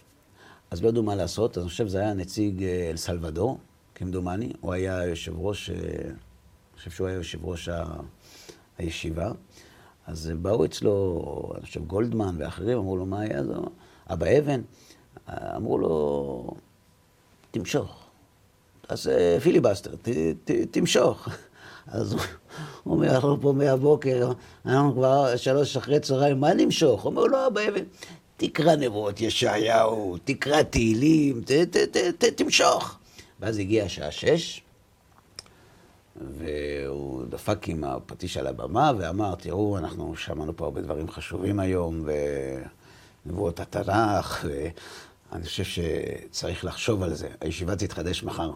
אז 0.71 0.83
לא 0.83 0.89
ידעו 0.89 1.03
מה 1.03 1.15
לעשות, 1.15 1.57
אז 1.57 1.63
אני 1.63 1.69
חושב 1.69 1.87
שזה 1.87 1.99
היה 1.99 2.13
נציג 2.13 2.63
אה, 2.63 2.89
אל 2.91 2.97
סלבדור, 2.97 3.57
כמדומני, 3.95 4.53
הוא 4.61 4.73
היה 4.73 5.05
יושב 5.05 5.39
ראש, 5.39 5.69
אה, 5.69 5.75
אני 5.75 6.77
חושב 6.77 6.91
שהוא 6.91 7.07
היה 7.07 7.15
יושב 7.15 7.45
ראש 7.45 7.69
ה... 7.69 7.83
הישיבה. 8.77 9.31
אז 10.07 10.31
באו 10.41 10.65
אצלו, 10.65 11.21
אני 11.57 11.65
חושב, 11.65 11.85
גולדמן 11.85 12.35
ואחרים, 12.37 12.77
אמרו 12.77 12.97
לו, 12.97 13.05
מה 13.05 13.19
היה 13.19 13.43
זה? 13.43 13.53
אבא 14.13 14.27
אבן, 14.39 14.61
אמרו 15.29 15.77
לו, 15.77 16.53
תמשוך. 17.51 18.03
תעשה 18.81 19.39
פיליבסטר, 19.39 19.95
ת, 19.95 20.09
ת, 20.43 20.51
תמשוך. 20.71 21.27
אז 21.87 22.13
הוא 22.13 22.21
אומר, 22.93 23.15
אנחנו 23.15 23.41
פה 23.41 23.51
מהבוקר, 23.51 24.31
אנחנו 24.65 24.93
כבר 24.93 25.37
שלוש 25.37 25.77
אחרי 25.77 25.99
צהריים, 25.99 26.39
מה 26.39 26.53
נמשוך? 26.53 27.03
הוא 27.03 27.09
אומר 27.09 27.23
לו, 27.23 27.47
אבא 27.47 27.61
אבן, 27.69 27.83
תקרא 28.37 28.75
נבואות 28.75 29.21
ישעיהו, 29.21 30.17
תקרא 30.23 30.61
תהילים, 30.63 31.41
ת, 31.41 31.51
ת, 31.51 31.77
ת, 31.77 31.97
ת, 31.97 32.23
תמשוך. 32.23 32.97
ואז 33.39 33.57
הגיעה 33.57 33.85
השעה 33.85 34.11
שש, 34.11 34.61
והוא 36.17 37.25
דפק 37.25 37.69
עם 37.69 37.83
הפטיש 37.83 38.37
על 38.37 38.47
הבמה 38.47 38.91
ואמר, 38.97 39.35
תראו, 39.35 39.77
אנחנו 39.77 40.15
שמענו 40.15 40.57
פה 40.57 40.65
הרבה 40.65 40.81
דברים 40.81 41.09
חשובים 41.09 41.59
היום, 41.59 42.05
ונבואות 43.25 43.59
התנ"ך, 43.59 44.45
ואני 45.31 45.43
חושב 45.43 45.63
שצריך 45.63 46.65
לחשוב 46.65 47.03
על 47.03 47.13
זה. 47.13 47.29
הישיבה 47.41 47.75
תתחדש 47.75 48.23
מחר. 48.23 48.51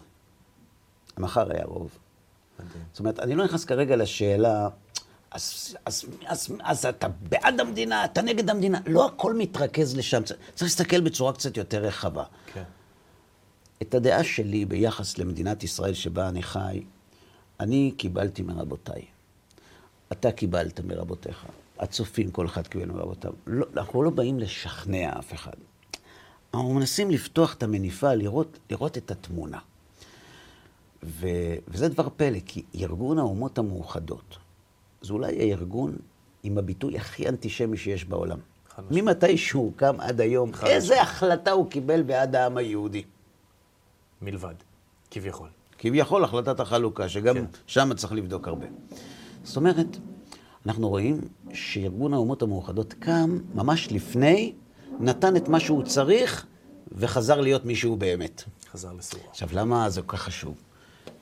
מחר 1.18 1.52
היה 1.52 1.66
רוב. 1.66 1.98
מדהים. 2.60 2.84
זאת 2.92 3.00
אומרת, 3.00 3.20
אני 3.20 3.36
לא 3.36 3.44
נכנס 3.44 3.66
כרגע 3.66 3.96
לשאלה, 3.96 4.68
אז, 5.32 5.76
אז, 5.86 6.06
אז, 6.26 6.48
אז 6.64 6.86
אתה 6.86 7.08
בעד 7.08 7.60
המדינה, 7.60 8.06
אתה 8.06 8.22
נגד 8.22 8.50
המדינה. 8.50 8.80
לא 8.86 9.06
הכל 9.06 9.34
מתרכז 9.34 9.98
לשם, 9.98 10.24
צריך 10.24 10.38
להסתכל 10.62 11.02
בצורה 11.02 11.34
קצת 11.34 11.58
יותר 11.58 11.84
רחבה. 11.84 12.24
כן. 12.54 12.64
את 13.82 13.94
הדעה 13.94 14.24
שלי 14.24 14.66
ביחס 14.66 15.18
למדינת 15.18 15.64
ישראל 15.64 15.94
שבה 15.94 16.30
אני 16.30 16.44
חי, 16.44 16.84
אני 17.62 17.92
קיבלתי 17.98 18.42
מרבותיי. 18.42 19.06
אתה 20.12 20.32
קיבלת 20.32 20.80
מרבותיך. 20.80 21.46
הצופים, 21.80 22.32
כל 22.32 22.46
אחד 22.46 22.68
קיבל 22.68 22.92
מרבותיו. 22.92 23.34
לא, 23.48 23.66
אנחנו 23.74 24.04
לא 24.04 24.10
באים 24.10 24.40
לשכנע 24.40 25.20
אף 25.20 25.34
אחד. 25.34 25.54
אנחנו 26.54 26.74
מנסים 26.74 27.12
לפתוח 27.12 27.54
את 27.54 27.64
המניפה, 27.64 28.14
לראות, 28.14 28.60
לראות 28.70 28.98
את 28.98 29.12
התמונה. 29.12 29.60
ו, 31.04 31.28
וזה 31.68 31.90
דבר 31.90 32.08
פלא, 32.18 32.40
כי 32.46 32.64
ארגון 32.76 33.20
האומות 33.20 33.58
המאוחדות, 33.58 34.38
זה 35.02 35.14
אולי 35.14 35.40
הארגון 35.40 35.98
עם 36.44 36.58
הביטוי 36.58 36.98
הכי 36.98 37.30
אנטישמי 37.30 37.78
שיש 37.78 38.06
בעולם. 38.06 38.40
ממתי 38.92 39.38
שהוא 39.38 39.74
קם 39.76 39.96
עד 40.00 40.22
היום, 40.22 40.52
איזה 40.66 41.02
החלטה 41.02 41.52
הוא 41.52 41.70
קיבל 41.70 42.02
בעד 42.04 42.36
העם 42.36 42.58
היהודי? 42.58 43.04
מלבד, 44.22 44.56
כביכול. 45.12 45.50
כביכול 45.84 46.24
החלטת 46.24 46.60
החלוקה, 46.60 47.10
שגם 47.10 47.36
כן. 47.36 47.46
שם 47.68 47.94
צריך 47.94 48.14
לבדוק 48.14 48.48
הרבה. 48.48 48.66
זאת 49.44 49.58
אומרת, 49.58 49.98
אנחנו 50.66 50.90
רואים 50.90 51.22
שארגון 51.54 52.14
האומות 52.14 52.42
המאוחדות 52.42 52.94
קם 52.94 53.40
ממש 53.56 53.92
לפני, 53.92 54.54
נתן 55.00 55.36
את 55.36 55.48
מה 55.48 55.60
שהוא 55.60 55.84
צריך, 55.84 56.46
וחזר 56.92 57.42
להיות 57.42 57.66
מי 57.66 57.76
שהוא 57.76 57.98
באמת. 57.98 58.44
חזר 58.72 58.94
לסורה. 58.94 59.24
עכשיו, 59.30 59.50
למה 59.54 59.90
זה 59.90 60.02
כל 60.02 60.18
כך 60.18 60.24
חשוב? 60.24 60.56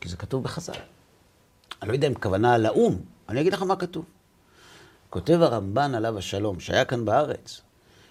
כי 0.02 0.10
זה 0.10 0.17
כתוב 0.17 0.43
בחז"ל. 0.43 0.74
אני 1.82 1.89
לא 1.89 1.93
יודע 1.93 2.08
אם 2.08 2.13
כוונה 2.13 2.54
על 2.54 2.65
האו"ם, 2.65 2.95
אני 3.30 3.41
אגיד 3.41 3.54
לך 3.54 3.63
מה 3.63 3.76
כתוב. 3.76 4.06
כותב 5.10 5.39
הרמב"ן 5.41 5.95
עליו 5.95 6.17
השלום, 6.17 6.60
שהיה 6.60 6.86
כאן 6.86 7.06
בארץ, 7.06 7.62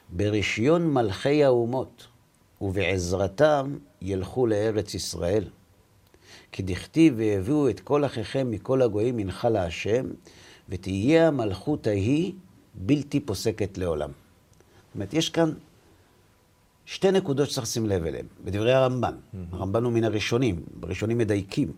ברישיון 0.09 0.95
מלכי 0.95 1.45
האומות, 1.45 2.07
ובעזרתם 2.61 3.79
ילכו 4.03 4.47
לארץ 4.47 4.95
ישראל. 4.95 5.45
כי 6.53 6.63
דכתיב 6.63 7.15
והביאו 7.17 7.69
את 7.69 7.81
כל 7.81 8.05
אחיכם 8.05 8.51
מכל 8.51 8.83
הגויים 8.83 9.17
מנחה 9.17 9.49
להשם, 9.49 10.07
ותהיה 10.69 11.29
המלכות 11.29 11.87
ההיא 11.87 12.33
בלתי 12.75 13.21
פוסקת 13.21 13.79
לעולם. 13.79 14.11
זאת 14.11 14.95
אומרת, 14.95 15.15
יש 15.15 15.31
כאן 15.31 15.53
שתי 16.87 17.11
נקודות 17.11 17.51
שצריך 17.51 17.67
לשים 17.67 17.87
לב 17.87 18.07
אליהן, 18.07 18.27
בדברי 18.45 18.73
הרמב"ן. 18.73 19.15
Mm-hmm. 19.15 19.37
הרמב"ן 19.53 19.85
הוא 19.85 19.93
מן 19.93 20.05
הראשונים, 20.05 20.63
בראשונים 20.75 21.19
מדייקים. 21.19 21.69
הוא 21.69 21.75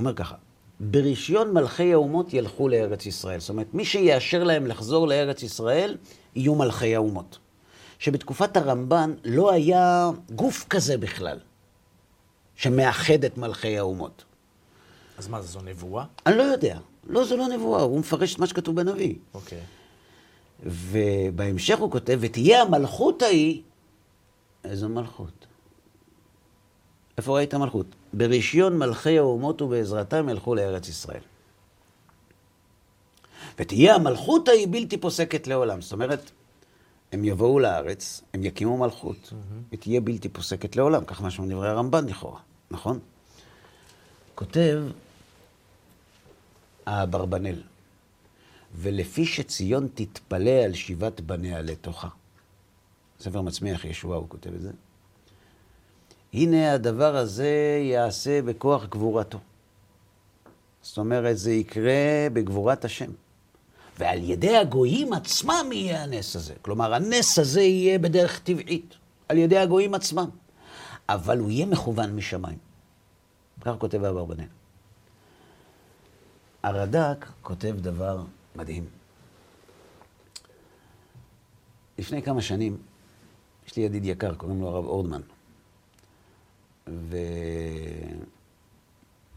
אומר 0.00 0.14
ככה, 0.14 0.34
ברישיון 0.80 1.54
מלכי 1.54 1.92
האומות 1.92 2.34
ילכו 2.34 2.68
לארץ 2.68 3.06
ישראל. 3.06 3.40
זאת 3.40 3.48
אומרת, 3.48 3.74
מי 3.74 3.84
שיאשר 3.84 4.44
להם 4.44 4.66
לחזור 4.66 5.08
לארץ 5.08 5.42
ישראל, 5.42 5.96
יהיו 6.34 6.54
מלכי 6.54 6.96
האומות. 6.96 7.38
שבתקופת 7.98 8.56
הרמב"ן 8.56 9.14
לא 9.24 9.52
היה 9.52 10.10
גוף 10.34 10.66
כזה 10.70 10.98
בכלל. 10.98 11.38
שמאחד 12.60 13.24
את 13.24 13.38
מלכי 13.38 13.78
האומות. 13.78 14.24
אז 15.18 15.28
מה, 15.28 15.42
זו 15.42 15.60
נבואה? 15.60 16.04
אני 16.26 16.36
לא 16.36 16.42
יודע. 16.42 16.78
לא, 17.06 17.24
זו 17.24 17.36
לא 17.36 17.48
נבואה, 17.48 17.82
הוא 17.82 18.00
מפרש 18.00 18.34
את 18.34 18.38
מה 18.38 18.46
שכתוב 18.46 18.76
בנביא. 18.76 19.14
אוקיי. 19.34 19.60
ובהמשך 20.62 21.78
הוא 21.78 21.90
כותב, 21.90 22.18
ותהיה 22.20 22.62
המלכות 22.62 23.22
ההיא, 23.22 23.62
איזו 24.64 24.88
מלכות? 24.88 25.46
איפה 27.18 27.36
ראית 27.36 27.54
מלכות? 27.54 27.86
ברישיון 28.12 28.78
מלכי 28.78 29.18
האומות 29.18 29.62
ובעזרתם 29.62 30.28
ילכו 30.28 30.54
לארץ 30.54 30.88
ישראל. 30.88 31.22
ותהיה 33.58 33.94
המלכות 33.94 34.48
ההיא 34.48 34.68
בלתי 34.70 34.96
פוסקת 34.96 35.46
לעולם. 35.46 35.80
זאת 35.80 35.92
אומרת, 35.92 36.30
הם 37.12 37.24
יבואו 37.24 37.58
לארץ, 37.58 38.22
הם 38.34 38.44
יקימו 38.44 38.76
מלכות, 38.76 39.16
mm-hmm. 39.16 39.74
ותהיה 39.74 40.00
בלתי 40.00 40.28
פוסקת 40.28 40.76
לעולם, 40.76 41.04
כך 41.04 41.22
משמע 41.22 41.46
דברי 41.46 41.68
הרמב"ן 41.68 42.06
לכאורה, 42.08 42.40
נכון? 42.70 42.98
כותב 44.34 44.82
האברבנאל, 46.86 47.62
ולפי 48.74 49.26
שציון 49.26 49.88
תתפלא 49.94 50.50
על 50.50 50.74
שיבת 50.74 51.20
בניה 51.20 51.62
לתוכה. 51.62 52.08
ספר 53.20 53.40
מצמיח 53.40 53.84
ישועה, 53.84 54.18
הוא 54.18 54.28
כותב 54.28 54.54
את 54.54 54.60
זה. 54.62 54.70
הנה 56.34 56.72
הדבר 56.72 57.16
הזה 57.16 57.80
יעשה 57.82 58.42
בכוח 58.42 58.86
גבורתו. 58.86 59.38
זאת 60.82 60.98
אומרת, 60.98 61.38
זה 61.38 61.52
יקרה 61.52 62.28
בגבורת 62.32 62.84
השם. 62.84 63.10
ועל 63.98 64.30
ידי 64.30 64.56
הגויים 64.56 65.12
עצמם 65.12 65.70
יהיה 65.72 66.02
הנס 66.02 66.36
הזה. 66.36 66.54
כלומר, 66.62 66.94
הנס 66.94 67.38
הזה 67.38 67.60
יהיה 67.60 67.98
בדרך 67.98 68.38
טבעית, 68.38 68.94
על 69.28 69.38
ידי 69.38 69.58
הגויים 69.58 69.94
עצמם. 69.94 70.30
אבל 71.14 71.38
הוא 71.38 71.50
יהיה 71.50 71.66
מכוון 71.66 72.16
משמיים. 72.16 72.58
כך 73.60 73.72
כותב 73.78 74.04
אברבנאל. 74.04 74.46
הרד"ק 76.62 77.26
כותב 77.42 77.76
דבר 77.80 78.24
מדהים. 78.56 78.84
לפני 81.98 82.22
כמה 82.22 82.42
שנים, 82.42 82.76
יש 83.66 83.76
לי 83.76 83.82
ידיד 83.82 84.04
יקר, 84.04 84.34
קוראים 84.34 84.60
לו 84.60 84.68
הרב 84.68 84.84
אורדמן. 84.84 85.20
והוא 86.86 86.94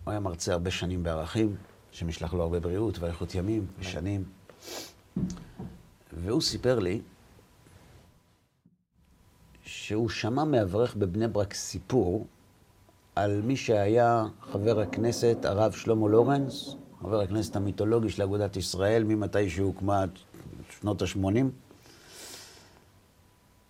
היה 0.05 0.19
מרצה 0.19 0.53
הרבה 0.53 0.71
שנים 0.71 1.03
בערכים, 1.03 1.55
שמשלח 1.91 2.33
לו 2.33 2.43
הרבה 2.43 2.59
בריאות 2.59 2.99
ואיכות 2.99 3.35
ימים 3.35 3.65
ושנים. 3.79 4.23
והוא 6.13 6.41
סיפר 6.41 6.79
לי 6.79 7.01
שהוא 9.73 10.09
שמע 10.09 10.43
מאברך 10.43 10.95
בבני 10.95 11.27
ברק 11.27 11.53
סיפור 11.53 12.27
על 13.15 13.41
מי 13.41 13.55
שהיה 13.55 14.25
חבר 14.51 14.79
הכנסת 14.79 15.37
הרב 15.43 15.71
שלמה 15.71 16.07
לורנס, 16.07 16.75
חבר 17.01 17.21
הכנסת 17.21 17.55
המיתולוגי 17.55 18.09
של 18.09 18.21
אגודת 18.21 18.55
ישראל, 18.57 19.03
ממתי 19.03 19.49
שהוקמה 19.49 20.05
שנות 20.79 21.01
ה-80. 21.01 21.45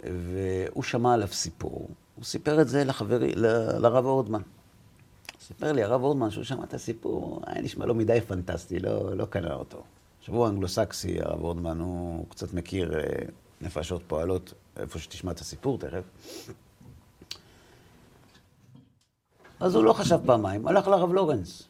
והוא 0.03 0.83
שמע 0.83 1.13
עליו 1.13 1.27
סיפור. 1.27 1.87
הוא 2.15 2.23
סיפר 2.25 2.61
את 2.61 2.67
זה 2.67 2.83
לחברי, 2.83 3.35
ל- 3.35 3.77
לרב 3.79 4.05
אורדמן. 4.05 4.41
סיפר 5.41 5.71
לי 5.71 5.83
הרב 5.83 6.03
אורדמן 6.03 6.31
שהוא 6.31 6.43
שמע 6.43 6.63
את 6.63 6.73
הסיפור, 6.73 7.41
היה 7.45 7.61
נשמע 7.61 7.85
לו 7.85 7.95
מדי 7.95 8.21
פנטסטי, 8.21 8.79
לא, 8.79 9.17
לא 9.17 9.25
קנה 9.25 9.53
אותו. 9.53 9.83
עכשיו 10.19 10.35
הוא 10.35 10.47
הרב 11.19 11.41
אורדמן, 11.41 11.79
הוא 11.79 12.25
קצת 12.29 12.53
מכיר 12.53 12.99
אה, 12.99 13.03
נפשות 13.61 14.01
פועלות, 14.07 14.53
איפה 14.77 14.99
שתשמע 14.99 15.31
את 15.31 15.39
הסיפור 15.39 15.79
תכף. 15.79 16.03
אז 19.59 19.75
הוא 19.75 19.83
לא 19.83 19.93
חשב 19.93 20.17
פעמיים, 20.25 20.67
הלך 20.67 20.87
לרב 20.87 21.13
לורנס. 21.13 21.63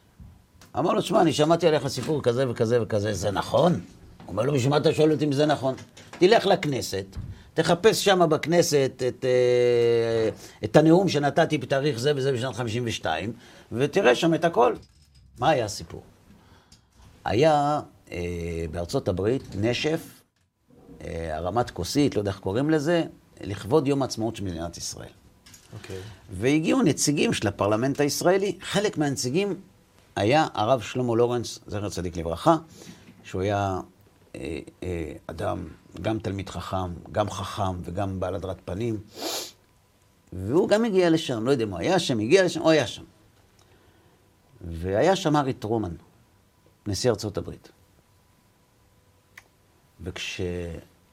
אמר 0.78 0.92
לו, 0.92 1.02
שמע, 1.02 1.20
אני 1.20 1.32
שמעתי 1.32 1.66
עליך 1.66 1.88
סיפור 1.88 2.22
כזה 2.22 2.50
וכזה 2.50 2.82
וכזה, 2.82 3.14
זה 3.14 3.30
נכון? 3.30 3.72
הוא 3.72 3.80
אומר 4.28 4.42
לו, 4.42 4.52
בשביל 4.52 4.70
מה 4.70 4.76
אתה 4.76 4.92
שואל 4.92 5.12
אותי 5.12 5.24
אם 5.24 5.32
זה 5.32 5.46
נכון? 5.46 5.74
תלך 6.10 6.46
לכנסת, 6.46 7.06
תחפש 7.54 8.04
שם 8.04 8.28
בכנסת 8.28 9.02
את, 9.08 9.24
אה, 9.24 10.28
את 10.64 10.76
הנאום 10.76 11.08
שנתתי 11.08 11.58
בתאריך 11.58 11.98
זה 11.98 12.12
וזה 12.16 12.32
בשנת 12.32 12.54
52, 12.54 13.32
ותראה 13.72 14.14
שם 14.14 14.34
את 14.34 14.44
הכל. 14.44 14.74
מה 15.38 15.48
היה 15.48 15.64
הסיפור? 15.64 16.02
היה 17.24 17.80
אה, 18.12 18.18
בארצות 18.70 19.08
הברית 19.08 19.42
נשף, 19.54 20.23
הרמת 21.32 21.70
כוסית, 21.70 22.14
לא 22.14 22.20
יודע 22.20 22.30
איך 22.30 22.38
קוראים 22.38 22.70
לזה, 22.70 23.04
לכבוד 23.40 23.88
יום 23.88 24.02
העצמאות 24.02 24.36
של 24.36 24.44
מדינת 24.44 24.76
ישראל. 24.76 25.08
אוקיי. 25.72 26.00
והגיעו 26.30 26.82
נציגים 26.82 27.32
של 27.32 27.48
הפרלמנט 27.48 28.00
הישראלי. 28.00 28.58
חלק 28.60 28.98
מהנציגים 28.98 29.60
היה 30.16 30.46
הרב 30.54 30.80
שלמה 30.80 31.16
לורנס, 31.16 31.58
זכר 31.66 31.88
צדיק 31.88 32.16
לברכה, 32.16 32.56
שהוא 33.24 33.42
היה 33.42 33.80
אה, 34.36 34.58
אה, 34.82 35.12
אדם, 35.26 35.68
גם 36.02 36.18
תלמיד 36.18 36.48
חכם, 36.48 36.94
גם 37.12 37.30
חכם 37.30 37.82
וגם 37.82 38.20
בעל 38.20 38.34
הדרת 38.34 38.60
פנים. 38.64 38.98
והוא 40.32 40.68
גם 40.68 40.84
הגיע 40.84 41.10
לשם, 41.10 41.44
לא 41.44 41.50
יודע 41.50 41.64
אם 41.64 41.70
הוא 41.70 41.78
היה 41.78 41.98
שם, 41.98 42.18
הגיע 42.18 42.44
לשם, 42.44 42.60
הוא 42.60 42.70
היה 42.70 42.86
שם. 42.86 43.04
והיה 44.70 45.16
שם 45.16 45.36
ארי 45.36 45.52
טרומן, 45.52 45.94
נשיא 46.86 47.10
ארצות 47.10 47.38
הברית. 47.38 47.68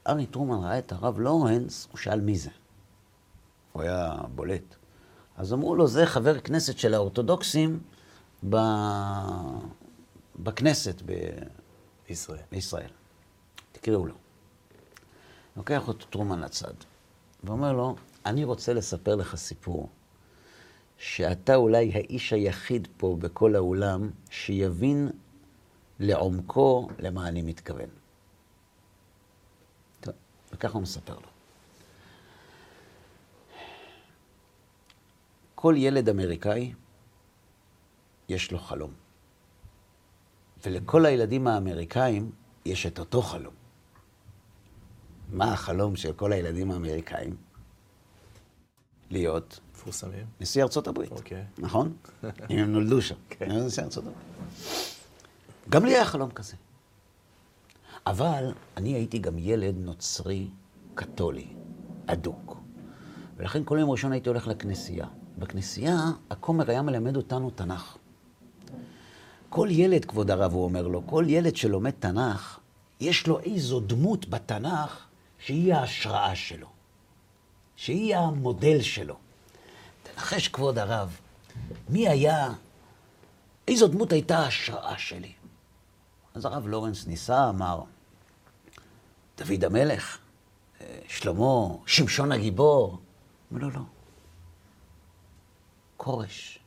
וכשארי 0.02 0.26
טרומן 0.26 0.64
ראה 0.64 0.78
את 0.78 0.92
הרב 0.92 1.18
לורנס, 1.18 1.88
הוא 1.90 1.98
שאל 1.98 2.20
מי 2.20 2.38
זה. 2.38 2.50
הוא 3.72 3.82
היה 3.82 4.16
בולט. 4.34 4.74
אז 5.36 5.52
אמרו 5.52 5.76
לו, 5.76 5.86
זה 5.86 6.06
חבר 6.06 6.40
כנסת 6.40 6.78
של 6.78 6.94
האורתודוקסים 6.94 7.80
ב... 8.48 8.56
בכנסת 10.38 11.02
ב... 11.06 11.12
ישראל. 12.08 12.38
בישראל. 12.50 12.90
תקראו 13.72 14.06
לו. 14.06 14.14
לוקח 15.56 15.88
אותו 15.88 16.06
טרומן 16.06 16.40
לצד, 16.40 16.74
ואומר 17.44 17.72
לו, 17.72 17.96
אני 18.26 18.44
רוצה 18.44 18.72
לספר 18.72 19.14
לך 19.14 19.34
סיפור, 19.36 19.88
שאתה 20.98 21.54
אולי 21.54 21.92
האיש 21.94 22.32
היחיד 22.32 22.88
פה 22.96 23.16
בכל 23.18 23.56
האולם 23.56 24.10
שיבין 24.30 25.10
לעומקו 26.00 26.88
למה 26.98 27.28
אני 27.28 27.42
מתכוון. 27.42 28.01
וככה 30.52 30.72
הוא 30.72 30.82
מספר 30.82 31.14
לו. 31.14 31.28
כל 35.54 35.74
ילד 35.76 36.08
אמריקאי 36.08 36.72
יש 38.28 38.52
לו 38.52 38.58
חלום. 38.58 38.92
ולכל 40.64 41.06
הילדים 41.06 41.46
האמריקאים 41.46 42.30
יש 42.64 42.86
את 42.86 42.98
אותו 42.98 43.22
חלום. 43.22 43.54
מה 45.32 45.52
החלום 45.52 45.96
של 45.96 46.12
כל 46.12 46.32
הילדים 46.32 46.70
האמריקאים? 46.70 47.36
להיות 49.10 49.60
מפורסמים. 49.72 50.26
נשיא 50.40 50.62
ארצות 50.62 50.88
הברית. 50.88 51.10
אוקיי. 51.10 51.44
נכון? 51.58 51.96
אם 52.50 52.58
הם 52.58 52.72
נולדו 52.72 53.02
שם. 53.02 53.14
כן. 53.28 53.50
הם 53.50 53.66
נשיא 53.66 53.82
ארצות 53.82 54.04
הברית. 54.04 54.18
גם 55.68 55.84
לי 55.84 55.94
היה 55.94 56.04
חלום 56.04 56.30
כזה. 56.30 56.56
אבל 58.06 58.52
אני 58.76 58.94
הייתי 58.94 59.18
גם 59.18 59.38
ילד 59.38 59.74
נוצרי 59.78 60.48
קתולי, 60.94 61.46
אדוק. 62.06 62.56
ולכן 63.36 63.62
כל 63.64 63.78
יום 63.80 63.90
ראשון 63.90 64.12
הייתי 64.12 64.28
הולך 64.28 64.46
לכנסייה. 64.46 65.06
בכנסייה 65.38 65.96
הכומר 66.30 66.70
היה 66.70 66.82
מלמד 66.82 67.16
אותנו 67.16 67.50
תנ"ך. 67.50 67.96
כל 69.48 69.68
ילד, 69.70 70.04
כבוד 70.04 70.30
הרב, 70.30 70.52
הוא 70.52 70.64
אומר 70.64 70.86
לו, 70.86 71.06
כל 71.06 71.24
ילד 71.28 71.56
שלומד 71.56 71.90
תנ"ך, 71.90 72.58
יש 73.00 73.26
לו 73.26 73.40
איזו 73.40 73.80
דמות 73.80 74.28
בתנ"ך 74.28 75.06
שהיא 75.38 75.74
ההשראה 75.74 76.34
שלו, 76.34 76.66
שהיא 77.76 78.16
המודל 78.16 78.80
שלו. 78.80 79.16
תנחש, 80.02 80.48
כבוד 80.48 80.78
הרב, 80.78 81.16
מי 81.88 82.08
היה, 82.08 82.52
איזו 83.68 83.88
דמות 83.88 84.12
הייתה 84.12 84.38
ההשראה 84.38 84.98
שלי? 84.98 85.32
אז 86.34 86.44
הרב 86.44 86.66
לורנס 86.66 87.06
ניסה, 87.06 87.48
אמר, 87.48 87.82
דוד 89.36 89.64
המלך, 89.64 90.18
אה, 90.80 90.98
שלמה, 91.08 91.76
שמשון 91.86 92.32
הגיבור. 92.32 92.98
לו, 93.50 93.70
לא. 93.70 93.80
כורש. 95.96 96.58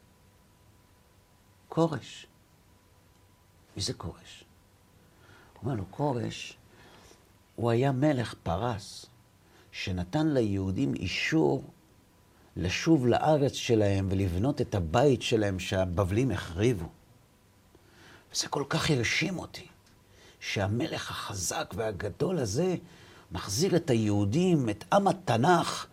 כורש. 1.70 2.28
מי 3.76 3.82
זה 3.82 3.94
כורש? 3.94 4.44
הוא 5.54 5.64
אומר 5.64 5.76
לו, 5.76 5.84
כורש, 5.92 6.58
הוא 7.56 7.72
היה 7.72 7.92
מלך 7.92 8.34
פרס, 8.44 9.06
שנתן 9.72 10.28
ליהודים 10.28 10.94
אישור 10.94 11.64
לשוב 12.56 13.08
לארץ 13.08 13.54
שלהם 13.54 14.08
ולבנות 14.12 14.62
את 14.62 14.76
הבית 14.76 15.22
שלהם 15.22 15.60
שהבבלים 15.60 16.32
החריבו. 16.32 16.90
וזה 18.34 18.48
כל 18.48 18.64
כך 18.70 18.90
הרשים 18.90 19.40
אותי, 19.40 19.68
שהמלך 20.52 21.12
החזק 21.12 21.74
והגדול 21.78 22.38
הזה 22.38 22.76
מחזיר 23.32 23.76
את 23.76 23.90
היהודים, 23.90 24.70
את 24.70 24.84
עם 24.94 25.08
התנ"ך, 25.08 25.86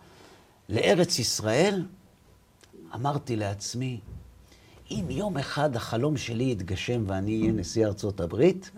לארץ 0.69 1.19
ישראל. 1.19 1.85
אמרתי 2.95 3.35
לעצמי, 3.35 3.99
אם 4.91 5.05
יום 5.09 5.37
אחד 5.37 5.75
החלום 5.75 6.17
שלי 6.17 6.43
יתגשם 6.43 7.03
ואני 7.07 7.41
אהיה 7.41 7.51
נשיא 7.51 7.85
ארצות 7.85 8.19
הברית, 8.19 8.71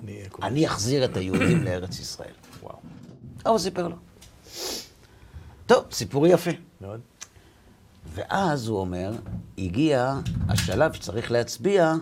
אני 0.43 0.67
אחזיר 0.67 1.05
את 1.05 1.17
היהודים 1.17 1.63
לארץ 1.63 1.99
ישראל. 1.99 2.33
וואו. 2.63 2.77
אה, 3.45 3.51
הוא 3.51 3.59
סיפר 3.59 3.87
לו. 3.87 3.95
טוב, 5.65 5.85
סיפור 5.91 6.27
יפה. 6.27 6.51
מאוד. 6.81 6.99
ואז 8.13 8.67
הוא 8.67 8.79
אומר, 8.79 9.11
הגיע 9.57 10.19
השלב 10.49 10.93
שצריך 10.93 11.31
להצביע 11.31 11.93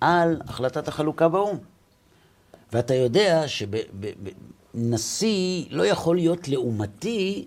על 0.00 0.40
החלטת 0.46 0.88
החלוקה 0.88 1.28
באו"ם. 1.28 1.58
ואתה 2.72 2.94
יודע 2.94 3.44
שנשיא 4.74 5.66
לא 5.70 5.86
יכול 5.86 6.16
להיות 6.16 6.48
לעומתי 6.48 7.46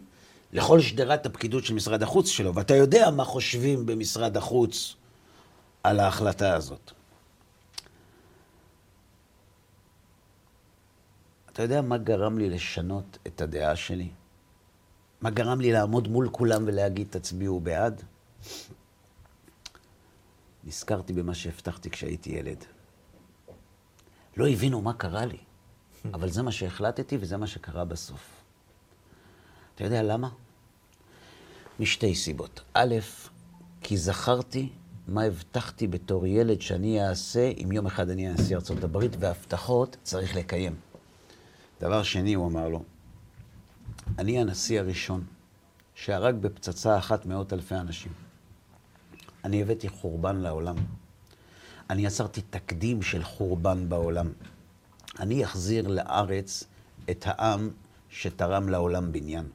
לכל 0.54 0.82
שדרת 0.82 1.26
הפקידות 1.26 1.66
של 1.66 1.74
משרד 1.74 2.04
החוץ 2.04 2.28
שלו, 2.28 2.56
ואתה 2.56 2.76
יודע 2.76 3.10
מה 3.10 3.24
חושבים 3.24 3.86
במשרד 3.86 4.38
החוץ 4.38 4.96
על 5.84 6.00
ההחלטה 6.00 6.54
הזאת. 6.54 6.92
אתה 11.52 11.64
יודע 11.64 11.82
מה 11.82 11.98
גרם 11.98 12.38
לי 12.38 12.50
לשנות 12.50 13.18
את 13.28 13.42
הדעה 13.42 13.76
שלי? 13.76 14.10
מה 15.22 15.30
גרם 15.30 15.62
לי 15.62 15.72
לעמוד 15.72 16.08
מול 16.08 16.30
כולם 16.32 16.64
ולהגיד 16.66 17.08
תצביעו 17.10 17.60
בעד? 17.60 18.04
נזכרתי 20.64 21.14
במה 21.14 21.36
שהבטחתי 21.36 21.90
כשהייתי 21.90 22.30
ילד. 22.30 22.66
לא 24.42 24.48
הבינו 24.48 24.82
מה 24.82 24.94
קרה 24.94 25.26
לי, 25.26 25.38
אבל 26.14 26.30
זה 26.30 26.42
מה 26.42 26.52
שהחלטתי 26.52 27.18
וזה 27.20 27.38
מה 27.38 27.48
שקרה 27.48 27.86
בסוף. 27.86 28.44
אתה 29.76 29.84
יודע 29.84 30.04
למה? 30.04 30.30
משתי 31.80 32.16
סיבות. 32.16 32.62
א', 32.74 32.96
כי 33.82 33.98
זכרתי 33.98 34.70
מה 35.08 35.24
הבטחתי 35.24 35.88
בתור 35.88 36.28
ילד 36.28 36.62
שאני 36.62 37.08
אעשה 37.08 37.52
אם 37.64 37.72
יום 37.72 37.86
אחד 37.86 38.10
אני 38.10 38.34
נשיא 38.34 38.56
ארצות 38.56 38.84
הברית, 38.84 39.12
והבטחות 39.20 39.98
צריך 40.04 40.36
לקיים. 40.36 40.76
דבר 41.82 42.04
שני, 42.04 42.34
הוא 42.34 42.48
אמר 42.48 42.70
לו, 42.70 42.84
אני 44.20 44.40
הנשיא 44.40 44.80
הראשון 44.80 45.24
שהרג 45.96 46.36
בפצצה 46.36 46.98
אחת 46.98 47.26
מאות 47.26 47.54
אלפי 47.54 47.76
אנשים. 47.76 48.12
אני 49.46 49.62
הבאתי 49.62 49.90
חורבן 49.90 50.36
לעולם. 50.36 50.76
אני 51.92 52.06
יצרתי 52.06 52.42
תקדים 52.42 53.02
של 53.02 53.24
חורבן 53.24 53.90
בעולם. 53.90 54.32
אני 55.20 55.46
אחזיר 55.46 55.88
לארץ 55.88 56.64
את 57.10 57.24
העם 57.28 57.70
שתרם 58.10 58.70
לעולם 58.70 59.12
בניין. 59.12 59.46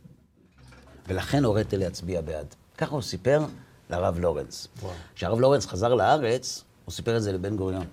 ולכן 1.09 1.45
הורית 1.45 1.73
להצביע 1.73 2.21
בעד. 2.21 2.55
ככה 2.79 2.95
הוא 2.95 3.03
סיפר 3.03 3.47
לרב 3.91 4.19
לורנס. 4.19 4.69
כשהרב 5.15 5.41
לורנס 5.41 5.67
חזר 5.67 5.95
לארץ, 5.95 6.65
הוא 6.85 6.93
סיפר 6.93 7.17
את 7.17 7.23
זה 7.23 7.33
לבן 7.33 7.57
גוריון. 7.57 7.87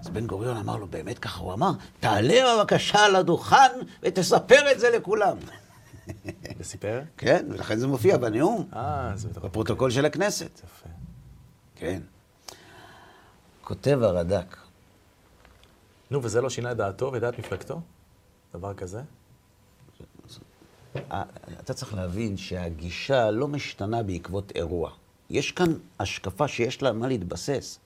אז 0.00 0.08
בן 0.08 0.26
גוריון 0.26 0.56
אמר 0.56 0.76
לו, 0.76 0.86
באמת 0.86 1.18
ככה 1.18 1.40
הוא 1.40 1.52
אמר? 1.52 1.72
תעלה 2.00 2.56
בבקשה 2.56 3.08
לדוכן 3.08 3.72
ותספר 4.02 4.72
את 4.72 4.80
זה 4.80 4.90
לכולם. 4.96 5.36
וסיפר? 6.58 7.02
כן, 7.16 7.46
ולכן 7.50 7.78
זה 7.78 7.86
מופיע 7.86 8.16
בנאום, 8.16 8.68
אה, 8.76 9.12
זה 9.14 9.28
בטח. 9.28 9.44
בפרוטוקול 9.44 9.90
של 9.90 10.04
הכנסת. 10.04 10.60
יפה. 10.64 10.88
כן. 11.76 12.00
כותב 13.64 13.98
הרד"ק, 14.02 14.56
נו, 16.10 16.22
וזה 16.22 16.40
לא 16.40 16.50
שינה 16.50 16.72
את 16.72 16.76
דעתו 16.76 17.10
ודעת 17.12 17.38
מפלגתו? 17.38 17.80
דבר 18.54 18.74
כזה? 18.74 19.00
אה, 20.96 21.22
אתה 21.60 21.74
צריך 21.74 21.94
להבין 21.94 22.36
שהגישה 22.36 23.30
לא 23.30 23.48
משתנה 23.48 24.02
בעקבות 24.02 24.52
אירוע. 24.54 24.90
יש 25.30 25.52
כאן 25.52 25.72
השקפה 25.98 26.48
שיש 26.48 26.82
לה 26.82 26.92
מה 26.92 27.08
להתבסס. 27.08 27.78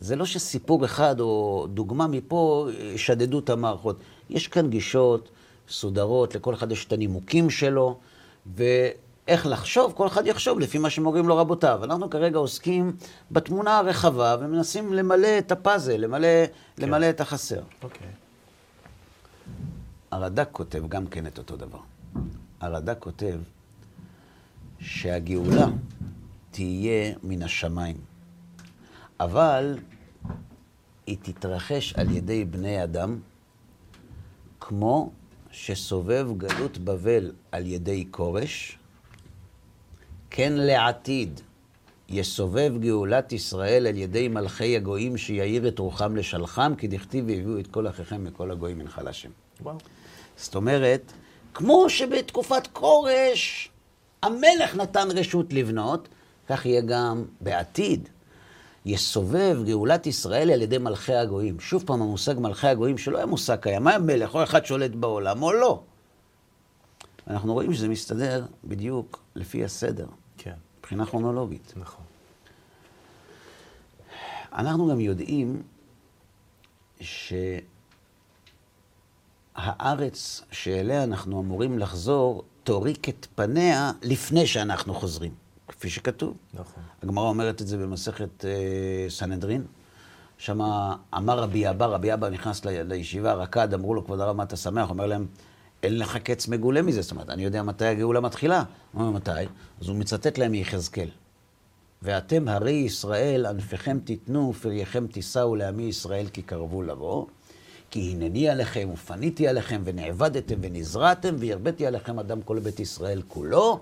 זה 0.00 0.16
לא 0.16 0.26
שסיפור 0.26 0.84
אחד 0.84 1.20
או 1.20 1.66
דוגמה 1.74 2.06
מפה 2.06 2.68
שדדו 2.96 3.38
את 3.38 3.50
המערכות. 3.50 3.96
יש 4.30 4.48
כאן 4.48 4.70
גישות 4.70 5.30
מסודרות, 5.68 6.34
לכל 6.34 6.54
אחד 6.54 6.72
יש 6.72 6.84
את 6.84 6.92
הנימוקים 6.92 7.50
שלו, 7.50 7.98
ואיך 9.28 9.46
לחשוב, 9.46 9.92
כל 9.96 10.06
אחד 10.06 10.26
יחשוב 10.26 10.60
לפי 10.60 10.78
מה 10.78 10.90
שמורים 10.90 11.28
לו 11.28 11.36
רבותיו. 11.36 11.84
אנחנו 11.84 12.10
כרגע 12.10 12.38
עוסקים 12.38 12.96
בתמונה 13.30 13.78
הרחבה 13.78 14.36
ומנסים 14.40 14.92
למלא 14.92 15.38
את 15.38 15.52
הפאזל, 15.52 15.96
למלא, 15.96 16.46
כן. 16.46 16.82
למלא 16.82 17.10
את 17.10 17.20
החסר. 17.20 17.62
אוקיי. 17.82 18.06
הרד"ק 20.10 20.48
כותב 20.52 20.82
גם 20.88 21.06
כן 21.06 21.26
את 21.26 21.38
אותו 21.38 21.56
דבר. 21.56 21.78
הרד"ק 22.60 22.96
כותב 22.98 23.40
שהגאולה 24.80 25.66
תהיה 26.50 27.14
מן 27.22 27.42
השמיים, 27.42 27.96
אבל 29.20 29.78
היא 31.06 31.16
תתרחש 31.22 31.92
על 31.92 32.10
ידי 32.10 32.44
בני 32.44 32.84
אדם, 32.84 33.18
כמו 34.60 35.10
שסובב 35.50 36.28
גלות 36.36 36.78
בבל 36.78 37.32
על 37.52 37.66
ידי 37.66 38.08
כורש, 38.10 38.78
כן 40.30 40.52
לעתיד 40.52 41.40
יסובב 42.08 42.72
גאולת 42.80 43.32
ישראל 43.32 43.86
על 43.86 43.96
ידי 43.96 44.28
מלכי 44.28 44.76
הגויים 44.76 45.16
שיאיר 45.16 45.68
את 45.68 45.78
רוחם 45.78 46.16
לשלחם, 46.16 46.74
כי 46.78 46.88
דכתיב 46.88 47.24
והביאו 47.28 47.58
את 47.58 47.66
כל 47.66 47.88
אחיכם 47.88 48.24
מכל 48.24 48.50
הגויים 48.50 48.78
מנחל 48.78 49.08
השם. 49.08 49.30
וואו. 49.60 49.76
זאת 50.36 50.54
אומרת, 50.54 51.12
כמו 51.54 51.90
שבתקופת 51.90 52.66
כורש 52.72 53.70
המלך 54.22 54.76
נתן 54.76 55.08
רשות 55.10 55.52
לבנות, 55.52 56.08
כך 56.48 56.66
יהיה 56.66 56.80
גם 56.80 57.24
בעתיד. 57.40 58.08
יסובב 58.86 59.58
גאולת 59.66 60.06
ישראל 60.06 60.50
על 60.50 60.62
ידי 60.62 60.78
מלכי 60.78 61.14
הגויים. 61.14 61.60
שוב 61.60 61.82
פעם, 61.86 62.02
המושג 62.02 62.34
מלכי 62.38 62.66
הגויים, 62.66 62.98
שלא 62.98 63.16
היה 63.16 63.26
מושג 63.26 63.56
קיים, 63.60 63.86
היה 63.86 63.98
מלך, 63.98 64.34
או 64.34 64.42
אחד 64.42 64.66
שולט 64.66 64.90
בעולם, 64.90 65.42
או 65.42 65.52
לא. 65.52 65.82
אנחנו 67.30 67.52
רואים 67.52 67.74
שזה 67.74 67.88
מסתדר 67.88 68.44
בדיוק 68.64 69.22
לפי 69.34 69.64
הסדר, 69.64 70.06
מבחינה 70.88 71.06
כרונולוגית. 71.06 71.72
נכון. 71.76 72.04
אנחנו 74.52 74.88
גם 74.90 75.00
יודעים 75.00 75.62
שהארץ 79.56 80.42
שאליה 80.50 81.04
אנחנו 81.04 81.40
אמורים 81.40 81.78
לחזור, 81.78 82.42
תוריק 82.64 83.08
את 83.08 83.26
פניה 83.34 83.92
לפני 84.02 84.46
שאנחנו 84.46 84.94
חוזרים, 84.94 85.34
כפי 85.68 85.90
שכתוב. 85.90 86.36
נכון. 86.54 86.82
הגמרא 87.02 87.28
אומרת 87.28 87.62
את 87.62 87.66
זה 87.66 87.78
במסכת 87.78 88.44
אה, 88.44 89.06
סנהדרין. 89.08 89.64
שם 90.38 90.60
אמר 91.16 91.38
רבי 91.38 91.70
אבא, 91.70 91.86
רבי 91.86 92.14
אבא 92.14 92.28
נכנס 92.28 92.64
לישיבה, 92.64 93.32
רקד, 93.32 93.74
אמרו 93.74 93.94
לו, 93.94 94.04
כבוד 94.04 94.20
הרב, 94.20 94.36
מה 94.36 94.42
אתה 94.42 94.56
שמח? 94.56 94.90
אומר 94.90 95.06
להם, 95.06 95.26
אין 95.82 95.98
לך 95.98 96.16
קץ 96.16 96.48
מגולה 96.48 96.82
מזה. 96.82 97.02
זאת 97.02 97.10
אומרת, 97.10 97.30
אני 97.30 97.44
יודע 97.44 97.62
מתי 97.62 97.86
הגאולה 97.86 98.20
מתחילה. 98.20 98.62
הוא 98.92 99.02
אומר, 99.02 99.16
מתי? 99.16 99.30
אז 99.80 99.88
הוא 99.88 99.96
מצטט 99.96 100.38
להם 100.38 100.52
מיחזקאל. 100.52 101.08
ואתם 102.02 102.48
הרי 102.48 102.72
ישראל, 102.72 103.46
ענפיכם 103.46 103.98
תיתנו, 104.04 104.52
פרייכם 104.52 105.06
תישאו 105.06 105.56
לעמי 105.56 105.82
ישראל 105.82 106.28
כי 106.32 106.42
קרבו 106.42 106.82
לבוא. 106.82 107.26
כי 107.90 108.12
הנני 108.12 108.48
עליכם 108.48 108.88
ופניתי 108.92 109.48
עליכם 109.48 109.82
ונעבדתם 109.84 110.54
ונזרעתם 110.62 111.34
והרביתי 111.38 111.86
עליכם 111.86 112.18
אדם 112.18 112.42
כל 112.42 112.58
בית 112.58 112.80
ישראל 112.80 113.22
כולו 113.28 113.80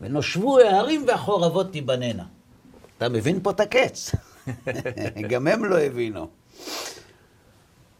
ונושבו 0.00 0.58
ההרים 0.58 1.04
והחורבות 1.08 1.72
תיבננה. 1.72 2.24
אתה 2.96 3.08
מבין 3.08 3.40
פה 3.42 3.50
את 3.50 3.60
הקץ? 3.60 4.14
גם 5.30 5.46
הם 5.46 5.64
לא 5.64 5.78
הבינו. 5.78 6.28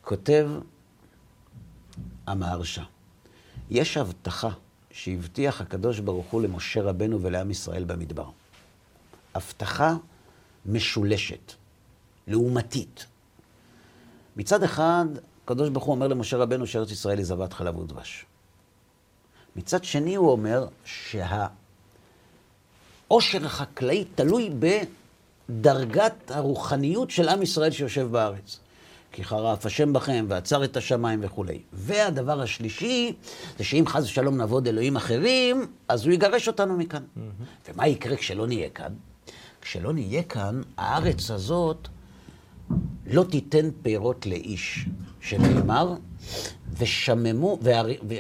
כותב 0.03 0.51
המהרש"א, 2.27 2.83
יש 3.71 3.97
הבטחה 3.97 4.51
שהבטיח 4.91 5.61
הקדוש 5.61 6.01
ברוך 6.01 6.27
הוא 6.31 6.43
למשה 6.43 6.83
רבנו 6.83 7.23
ולעם 7.23 7.51
ישראל 7.51 7.85
במדבר. 7.85 8.31
הבטחה 9.35 9.95
משולשת, 10.67 11.53
לעומתית. 12.27 13.07
מצד 14.37 14.63
אחד, 14.63 15.07
הקדוש 15.45 15.69
ברוך 15.69 15.85
הוא 15.85 15.95
אומר 15.95 16.09
למשה 16.09 16.37
רבנו 16.37 16.67
שארץ 16.67 16.91
ישראל 16.91 17.19
היא 17.19 17.27
זבת 17.27 17.53
חלב 17.53 17.79
ודבש. 17.79 18.27
מצד 19.57 19.85
שני 19.85 20.15
הוא 20.15 20.31
אומר 20.31 20.67
שהעושר 20.85 21.57
החקלאי 23.47 24.05
תלוי 24.15 24.51
בדרגת 25.49 26.31
הרוחניות 26.31 27.11
של 27.11 27.29
עם 27.29 27.43
ישראל 27.43 27.71
שיושב 27.71 28.09
בארץ. 28.11 28.61
כי 29.17 29.25
חרף 29.25 29.67
השם 29.67 29.93
בכם 29.93 30.27
ועצר 30.29 30.65
את 30.65 30.77
השמיים 30.77 31.19
וכולי. 31.23 31.59
והדבר 31.73 32.41
השלישי, 32.43 33.13
זה 33.59 33.65
שאם 33.65 33.85
חס 33.87 34.05
ושלום 34.05 34.37
נעבוד 34.37 34.67
אלוהים 34.67 34.97
אחרים, 34.97 35.67
אז 35.89 36.07
הוא 36.07 36.13
יגרש 36.13 36.49
אותנו 36.49 36.77
מכאן. 36.77 37.03
Mm-hmm. 37.03 37.71
ומה 37.75 37.89
יקרה 37.89 38.17
כשלא 38.17 38.47
נהיה 38.47 38.69
כאן? 38.69 38.93
כשלא 39.61 39.93
נהיה 39.93 40.23
כאן, 40.23 40.63
הארץ 40.77 41.31
הזאת 41.31 41.89
לא 43.07 43.25
תיתן 43.31 43.71
פירות 43.83 44.27
לאיש, 44.27 44.87
שנאמר, 45.21 45.95
ושממו, 46.79 47.59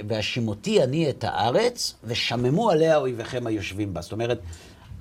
והשימותי 0.08 0.82
אני 0.82 1.10
את 1.10 1.24
הארץ, 1.24 1.94
ושממו 2.04 2.70
עליה 2.70 2.96
אויביכם 2.96 3.46
היושבים 3.46 3.94
בה. 3.94 4.00
זאת 4.00 4.12
אומרת, 4.12 4.38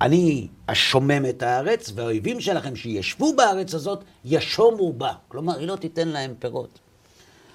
אני 0.00 0.48
אשומם 0.66 1.26
את 1.28 1.42
הארץ, 1.42 1.92
והאויבים 1.94 2.40
שלכם 2.40 2.76
שישבו 2.76 3.36
בארץ 3.36 3.74
הזאת, 3.74 4.04
ישומו 4.24 4.92
בה. 4.92 5.12
כלומר, 5.28 5.58
היא 5.58 5.68
לא 5.68 5.76
תיתן 5.76 6.08
להם 6.08 6.34
פירות. 6.38 6.78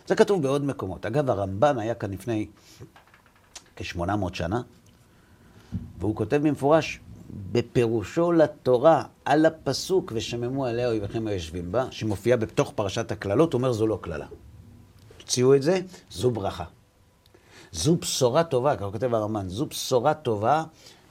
זה 0.08 0.16
כתוב 0.16 0.44
בעוד 0.44 0.66
מקומות. 0.66 1.06
אגב, 1.06 1.30
הרמב"ן 1.30 1.80
היה 1.80 1.94
כאן 1.94 2.12
לפני 2.12 2.48
כ-800 3.76 4.34
שנה, 4.34 4.62
והוא 6.00 6.16
כותב 6.16 6.42
במפורש, 6.44 7.00
בפירושו 7.52 8.32
לתורה 8.32 9.04
על 9.26 9.46
הפסוק, 9.46 10.12
ושממו 10.16 10.66
עליה 10.66 10.88
אויביכם 10.88 11.28
היושבים 11.28 11.72
בה, 11.72 11.86
שמופיע 11.92 12.36
בתוך 12.36 12.72
פרשת 12.76 13.12
הקללות, 13.12 13.54
אומר 13.54 13.74
זו 13.74 13.88
לא 13.88 14.00
קללה. 14.02 14.28
תוציאו 15.18 15.56
את 15.56 15.62
זה, 15.62 15.80
זו 16.12 16.32
ברכה. 16.32 16.64
זו 17.72 17.96
בשורה 17.96 18.44
טובה, 18.44 18.76
ככה 18.76 18.92
כותב 18.92 19.14
הרמב"ן, 19.14 19.50
זו 19.50 19.66
בשורה 19.66 20.14
טובה 20.14 20.64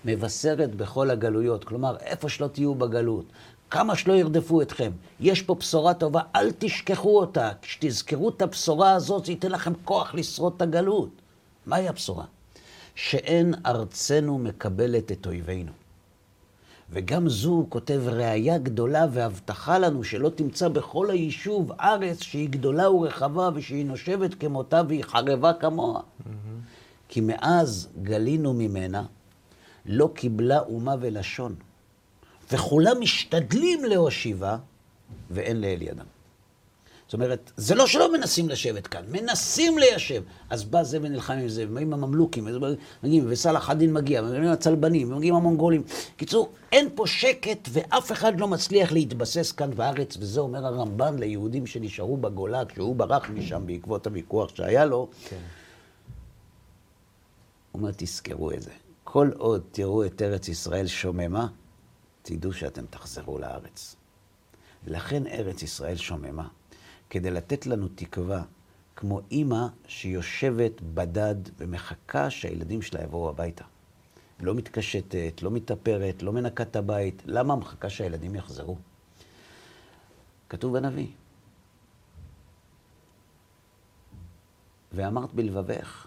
מבשרת 0.04 0.74
בכל 0.74 1.10
הגלויות. 1.10 1.64
כלומר, 1.64 1.96
איפה 2.00 2.28
שלא 2.28 2.46
תהיו 2.46 2.74
בגלות, 2.74 3.24
כמה 3.70 3.96
שלא 3.96 4.12
ירדפו 4.12 4.62
אתכם, 4.62 4.92
יש 5.20 5.42
פה 5.42 5.54
בשורה 5.54 5.94
טובה, 5.94 6.20
אל 6.36 6.50
תשכחו 6.58 7.20
אותה. 7.20 7.50
כשתזכרו 7.62 8.28
את 8.28 8.42
הבשורה 8.42 8.92
הזאת, 8.92 9.24
זה 9.24 9.32
ייתן 9.32 9.50
לכם 9.50 9.72
כוח 9.84 10.14
לשרוד 10.14 10.52
את 10.56 10.62
הגלות. 10.62 11.10
מהי 11.66 11.88
הבשורה? 11.88 12.24
שאין 12.94 13.54
ארצנו 13.66 14.38
מקבלת 14.38 15.12
את 15.12 15.26
אויבינו. 15.26 15.72
וגם 16.92 17.28
זו, 17.28 17.50
הוא 17.50 17.66
כותב, 17.68 18.02
ראייה 18.06 18.58
גדולה 18.58 19.06
והבטחה 19.12 19.78
לנו 19.78 20.04
שלא 20.04 20.28
תמצא 20.28 20.68
בכל 20.68 21.10
היישוב 21.10 21.72
ארץ 21.80 22.22
שהיא 22.22 22.48
גדולה 22.48 22.90
ורחבה 22.90 23.50
ושהיא 23.54 23.86
נושבת 23.86 24.34
כמותה 24.34 24.82
והיא 24.88 25.04
חרבה 25.04 25.52
כמוה. 25.52 26.00
Mm-hmm. 26.00 26.30
כי 27.08 27.20
מאז 27.20 27.88
גלינו 28.02 28.54
ממנה, 28.54 29.04
לא 29.86 30.10
קיבלה 30.14 30.60
אומה 30.60 30.94
ולשון. 31.00 31.54
וכולם 32.52 33.00
משתדלים 33.00 33.84
להושיבה, 33.84 34.56
ואין 35.30 35.60
לאל 35.60 35.82
ידם. 35.82 36.04
זאת 37.10 37.14
אומרת, 37.14 37.52
זה 37.56 37.74
לא 37.74 37.86
שלא 37.86 38.12
מנסים 38.12 38.48
לשבת 38.48 38.86
כאן, 38.86 39.02
מנסים 39.08 39.78
ליישב. 39.78 40.22
אז 40.50 40.64
בא 40.64 40.82
זה 40.82 40.98
ונלחם 41.02 41.32
עם 41.32 41.48
זה, 41.48 41.64
ומגיעים 41.68 41.92
הממלוכים, 41.92 42.48
מגיעים, 43.02 43.24
וסלאח 43.28 43.70
א-דין 43.70 43.92
מגיע, 43.92 44.22
ומגיעים 44.22 44.52
הצלבנים, 44.52 45.12
ומגיעים 45.12 45.34
המונגולים. 45.34 45.82
קיצור, 46.16 46.52
אין 46.72 46.88
פה 46.94 47.06
שקט, 47.06 47.68
ואף 47.72 48.12
אחד 48.12 48.40
לא 48.40 48.48
מצליח 48.48 48.92
להתבסס 48.92 49.52
כאן 49.52 49.70
בארץ, 49.70 50.16
וזה 50.20 50.40
אומר 50.40 50.66
הרמב"ן 50.66 51.18
ליהודים 51.18 51.66
שנשארו 51.66 52.16
בגולה, 52.16 52.64
כשהוא 52.64 52.96
ברח 52.96 53.30
משם 53.30 53.66
בעקבות 53.66 54.06
הוויכוח 54.06 54.54
שהיה 54.54 54.84
לו. 54.84 55.08
כן. 55.28 55.36
הוא 57.72 57.80
אומר, 57.80 57.90
תזכרו 57.96 58.52
את 58.52 58.62
זה. 58.62 58.70
כל 59.12 59.30
עוד 59.38 59.62
תראו 59.70 60.06
את 60.06 60.22
ארץ 60.22 60.48
ישראל 60.48 60.86
שוממה, 60.86 61.48
תדעו 62.22 62.52
שאתם 62.52 62.86
תחזרו 62.86 63.38
לארץ. 63.38 63.96
לכן 64.86 65.26
ארץ 65.26 65.62
ישראל 65.62 65.96
שוממה. 65.96 66.48
כדי 67.10 67.30
לתת 67.30 67.66
לנו 67.66 67.88
תקווה, 67.94 68.42
כמו 68.96 69.20
אימא 69.30 69.66
שיושבת 69.86 70.80
בדד 70.80 71.34
ומחכה 71.58 72.30
שהילדים 72.30 72.82
שלה 72.82 73.02
יבואו 73.02 73.28
הביתה. 73.30 73.64
לא 74.40 74.54
מתקשטת, 74.54 75.42
לא 75.42 75.50
מתאפרת, 75.50 76.22
לא 76.22 76.32
מנקה 76.32 76.62
את 76.62 76.76
הבית. 76.76 77.22
למה 77.26 77.56
מחכה 77.56 77.90
שהילדים 77.90 78.34
יחזרו? 78.34 78.76
כתוב 80.48 80.78
בנביא. 80.78 81.08
ואמרת 84.92 85.34
בלבבך, 85.34 86.06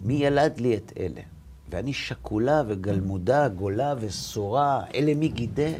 מי 0.00 0.14
ילד 0.14 0.60
לי 0.60 0.76
את 0.76 0.92
אלה? 0.96 1.35
ואני 1.70 1.92
שקולה 1.92 2.62
וגלמודה, 2.68 3.48
גולה 3.48 3.94
וסורה, 4.00 4.84
אלה 4.94 5.14
מי 5.14 5.28
גידל? 5.28 5.72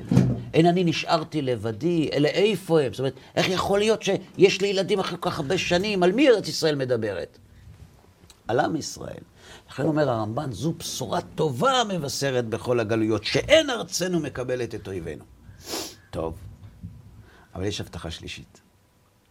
אין 0.55 0.67
אני 0.67 0.85
נשארתי 0.85 1.43
לבדי, 1.43 2.11
אלה 2.13 2.29
איפה 2.29 2.81
הם? 2.81 2.93
זאת 2.93 3.01
אומרת, 3.01 3.15
איך 3.37 3.49
יכול 3.49 3.79
להיות 3.79 4.03
שיש 4.03 4.61
לי 4.61 4.69
ילדים 4.69 4.99
אחרי 4.99 5.19
כל 5.21 5.31
כך 5.31 5.39
הרבה 5.39 5.59
שנים? 5.59 6.03
על 6.03 6.13
מי 6.13 6.29
ארץ 6.29 6.49
ישראל 6.49 6.75
מדברת? 6.75 7.39
על 8.49 8.61
עם 8.61 8.77
ישראל. 8.77 9.23
לכן 9.71 9.83
אומר 9.83 10.11
הרמב"ן, 10.11 10.53
זו 10.53 10.73
בשורה 10.73 11.21
טובה 11.35 11.73
מבשרת 11.89 12.49
בכל 12.49 12.81
הגלויות, 12.81 13.25
שאין 13.25 13.71
ארצנו 13.71 14.21
מקבלת 14.21 14.75
את 14.75 14.89
אויבינו. 14.89 15.25
טוב, 16.11 16.35
אבל 17.55 17.65
יש 17.65 17.81
הבטחה 17.81 18.11
שלישית, 18.11 18.61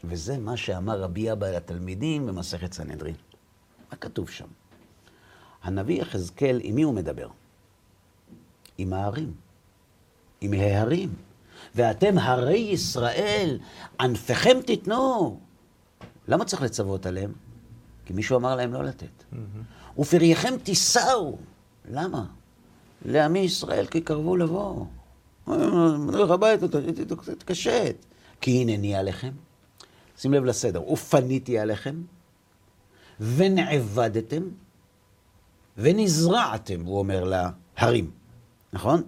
וזה 0.03 0.37
מה 0.37 0.57
שאמר 0.57 1.01
רבי 1.01 1.31
אבא 1.31 1.47
לתלמידים 1.47 2.27
במסכת 2.27 2.73
סנהדרין. 2.73 3.15
מה 3.91 3.97
כתוב 3.97 4.29
שם? 4.29 4.45
הנביא 5.65 6.01
יחזקאל, 6.01 6.59
עם 6.63 6.75
מי 6.75 6.83
הוא 6.83 6.93
מדבר? 6.93 7.27
עם 8.77 8.93
ההרים, 8.93 9.33
עם 10.41 10.53
ההרים. 10.53 11.13
ואתם 11.75 12.17
הרי 12.17 12.57
ישראל, 12.57 13.59
ענפיכם 13.99 14.57
תיתנו. 14.65 15.39
למה 16.27 16.45
צריך 16.45 16.61
לצוות 16.61 17.05
עליהם? 17.05 17.31
כי 18.05 18.13
מישהו 18.13 18.37
אמר 18.37 18.55
להם 18.55 18.73
לא 18.73 18.83
לתת. 18.83 19.07
Mm-hmm. 19.07 19.99
ופרייכם 19.99 20.53
תישאו. 20.63 21.37
למה? 21.91 22.25
לעמי 23.05 23.39
ישראל 23.39 23.85
כי 23.85 24.01
קרבו 24.01 24.37
לבוא. 24.37 24.85
נלך 25.97 26.29
הביתה, 26.29 26.65
תתקשט. 27.25 27.95
כי 28.41 28.61
הנני 28.61 28.95
עליכם. 28.95 29.31
שים 30.17 30.33
לב 30.33 30.43
לסדר. 30.43 30.91
ופניתי 30.91 31.59
עליכם, 31.59 32.01
ונעבדתם, 33.19 34.43
ונזרעתם, 35.77 36.81
הוא 36.85 36.99
אומר 36.99 37.23
להרים, 37.77 38.11
נכון? 38.73 39.03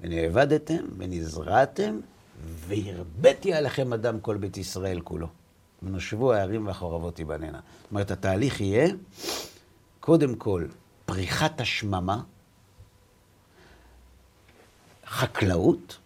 ונאבדתם, 0.00 0.84
ונזרעתם, 0.98 2.00
והרביתי 2.44 3.54
עליכם 3.54 3.92
אדם 3.92 4.20
כל 4.20 4.36
בית 4.36 4.56
ישראל 4.56 5.00
כולו. 5.00 5.26
ונושבו 5.82 6.32
הערים 6.32 6.66
והחורבות 6.66 7.14
תיבננה. 7.14 7.60
זאת 7.82 7.90
אומרת, 7.90 8.10
התהליך 8.10 8.60
יהיה, 8.60 8.88
קודם 10.00 10.34
כל, 10.34 10.66
פריחת 11.06 11.60
השממה, 11.60 12.22
חקלאות, 15.06 15.98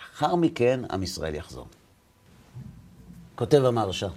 לאחר 0.00 0.34
מכן 0.34 0.80
עם 0.90 1.02
ישראל 1.02 1.34
יחזור. 1.34 1.66
כותב 3.34 3.64
המרשה, 3.64 4.08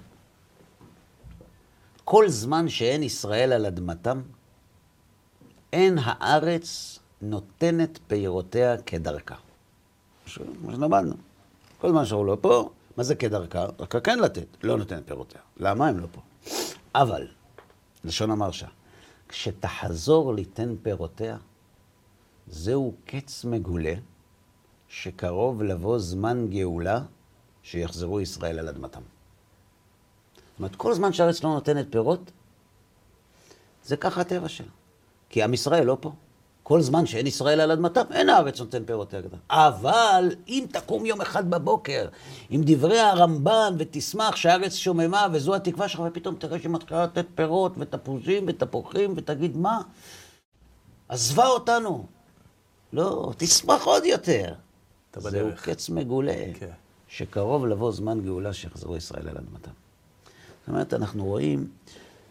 כל 2.06 2.30
זמן 2.30 2.70
שאין 2.70 3.04
ישראל 3.04 3.54
על 3.54 3.66
אדמתם, 3.66 4.22
אין 5.74 5.97
הארץ 6.01 6.99
נותנת 7.22 7.99
פירותיה 8.08 8.78
כדרכה. 8.78 9.36
מה 10.64 10.72
שלמדנו. 10.74 11.16
כל 11.78 11.89
זמן 11.89 12.06
שהוא 12.06 12.26
לא 12.26 12.38
פה, 12.41 12.70
מה 12.97 13.04
זה 13.04 13.16
כדרכה? 13.16 13.66
דרכה 13.78 13.99
כן 13.99 14.20
לתת, 14.20 14.45
לא 14.64 14.78
נותנת 14.78 15.08
פירותיה. 15.08 15.41
למה 15.58 15.88
הם 15.88 15.99
לא 15.99 16.08
פה? 16.12 16.22
אבל, 16.95 17.28
לשון 18.04 18.32
המרשה, 18.32 18.68
כשתחזור 19.28 20.34
ליתן 20.34 20.76
פירותיה, 20.84 21.38
זהו 22.47 22.93
קץ 23.06 23.45
מגולה, 23.45 23.93
שקרוב 24.88 25.64
לבוא 25.64 25.99
זמן 25.99 26.47
גאולה, 26.49 27.01
שיחזרו 27.64 28.22
ישראל 28.22 28.60
על 28.60 28.70
אדמתם. 28.70 29.01
אומרת, 30.64 30.76
כל 30.76 30.93
זמן 30.93 31.14
שהארץ 31.14 31.43
לא 31.43 31.49
נותנת 31.49 31.86
פירות, 31.89 32.32
זה 33.86 33.97
ככה 33.97 34.22
הטבע 34.22 34.49
שלה. 34.49 34.68
כי 35.30 35.43
עם 35.43 35.53
ישראל 35.53 35.86
לא 35.86 35.97
פה. 36.01 36.11
כל 36.64 36.82
זמן 36.82 37.05
שאין 37.05 37.28
ישראל 37.28 37.59
על 37.61 37.72
אדמתם, 37.72 38.01
אין 38.11 38.30
הארץ 38.30 38.59
נותן 38.59 38.86
פירות 38.86 39.14
הגדה. 39.14 39.38
אבל 39.49 40.36
אם 40.47 40.66
תקום 40.72 41.05
יום 41.05 41.22
אחד 41.22 41.49
בבוקר 41.49 42.07
עם 42.49 42.61
דברי 42.66 42.99
הרמב"ן 42.99 43.76
ותשמח 43.78 44.36
שהארץ 44.36 44.74
שוממה 44.74 45.28
וזו 45.34 45.55
התקווה 45.55 45.88
שלך, 45.88 46.03
ופתאום 46.07 46.36
תראה 46.36 46.59
שהיא 46.59 46.72
מתחילה 46.72 47.03
לתת 47.03 47.26
פירות 47.36 47.74
ותפוזים 47.78 48.45
ותפוחים 48.47 49.14
ותגיד 49.18 49.57
מה? 49.57 49.82
עזבה 51.09 51.47
אותנו. 51.47 52.05
לא, 52.93 53.32
תשמח 53.38 53.84
עוד 53.84 54.05
יותר. 54.05 54.53
זהו 55.18 55.49
קץ 55.64 55.89
מגולה, 55.89 56.43
כן. 56.59 56.70
שקרוב 57.07 57.66
לבוא 57.66 57.91
זמן 57.91 58.22
גאולה 58.22 58.53
שיחזרו 58.53 58.97
ישראל 58.97 59.30
על 59.30 59.38
אדמתם. 59.38 59.72
זאת 60.64 60.70
אומרת, 60.70 60.93
אנחנו 60.93 61.26
רואים 61.26 61.68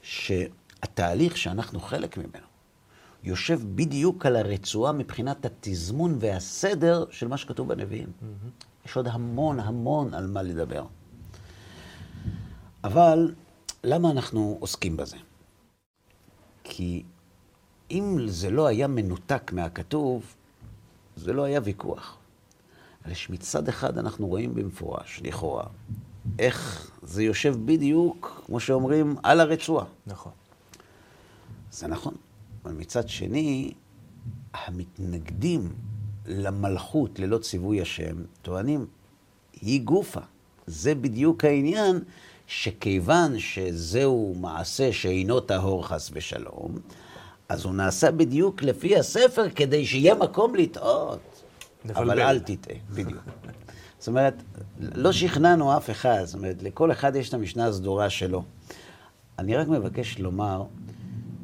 שהתהליך 0.02 1.36
שאנחנו 1.36 1.80
חלק 1.80 2.16
ממנו 2.16 2.46
יושב 3.24 3.60
בדיוק 3.74 4.26
על 4.26 4.36
הרצועה 4.36 4.92
מבחינת 4.92 5.46
התזמון 5.46 6.16
והסדר 6.20 7.04
של 7.10 7.28
מה 7.28 7.36
שכתוב 7.36 7.68
בנביאים. 7.68 8.06
Mm-hmm. 8.06 8.86
יש 8.86 8.96
עוד 8.96 9.08
המון 9.08 9.60
המון 9.60 10.14
על 10.14 10.26
מה 10.26 10.42
לדבר. 10.42 10.86
אבל 12.84 13.34
למה 13.84 14.10
אנחנו 14.10 14.56
עוסקים 14.60 14.96
בזה? 14.96 15.16
כי 16.64 17.02
אם 17.90 18.18
זה 18.26 18.50
לא 18.50 18.66
היה 18.66 18.86
מנותק 18.86 19.52
מהכתוב, 19.52 20.34
זה 21.16 21.32
לא 21.32 21.44
היה 21.44 21.60
ויכוח. 21.64 22.16
אבל 23.04 23.12
מצד 23.30 23.68
אחד 23.68 23.98
אנחנו 23.98 24.26
רואים 24.26 24.54
במפורש, 24.54 25.20
לכאורה, 25.24 25.64
איך 26.38 26.81
זה 27.12 27.22
יושב 27.22 27.56
בדיוק, 27.64 28.42
כמו 28.46 28.60
שאומרים, 28.60 29.16
על 29.22 29.40
הרצועה. 29.40 29.84
נכון. 30.06 30.32
זה 31.72 31.86
נכון. 31.86 32.14
אבל 32.64 32.72
מצד 32.72 33.08
שני, 33.08 33.72
המתנגדים 34.54 35.72
למלכות 36.26 37.18
ללא 37.18 37.38
ציווי 37.38 37.80
השם 37.80 38.16
טוענים, 38.42 38.86
היא 39.60 39.82
גופה. 39.82 40.20
זה 40.66 40.94
בדיוק 40.94 41.44
העניין, 41.44 42.00
שכיוון 42.46 43.38
שזהו 43.38 44.34
מעשה 44.40 44.92
שאינו 44.92 45.40
טהור 45.40 45.86
חס 45.86 46.10
ושלום, 46.12 46.78
אז 47.48 47.64
הוא 47.64 47.74
נעשה 47.74 48.10
בדיוק 48.10 48.62
לפי 48.62 48.96
הספר 48.96 49.50
כדי 49.50 49.86
שיהיה 49.86 50.14
מקום 50.14 50.54
לטעות. 50.54 51.20
אבל 51.94 52.20
אל 52.20 52.38
תטעה, 52.38 52.76
בדיוק. 52.90 53.22
זאת 54.02 54.08
אומרת, 54.08 54.42
לא 54.80 55.12
שכנענו 55.12 55.76
אף 55.76 55.90
אחד, 55.90 56.24
זאת 56.24 56.34
אומרת, 56.34 56.62
לכל 56.62 56.92
אחד 56.92 57.16
יש 57.16 57.28
את 57.28 57.34
המשנה 57.34 57.66
הסדורה 57.66 58.10
שלו. 58.10 58.44
אני 59.38 59.56
רק 59.56 59.68
מבקש 59.68 60.18
לומר 60.18 60.64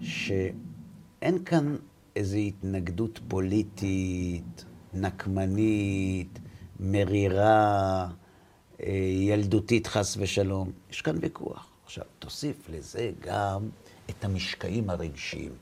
שאין 0.01 1.45
כאן 1.45 1.77
איזו 2.17 2.37
התנגדות 2.37 3.21
פוליטית, 3.29 4.65
נקמנית, 4.95 6.39
מרירה, 6.81 8.09
אה, 8.83 8.89
ילדותית 9.21 9.87
חס 9.87 10.17
ושלום. 10.19 10.71
יש 10.91 11.03
כאן 11.03 11.17
ויכוח. 11.21 11.67
עכשיו, 11.85 12.05
תוסיף 12.19 12.69
לזה 12.71 13.11
גם 13.21 13.69
את 14.11 14.25
המשקעים 14.25 14.91
הרגשיים. 14.91 15.53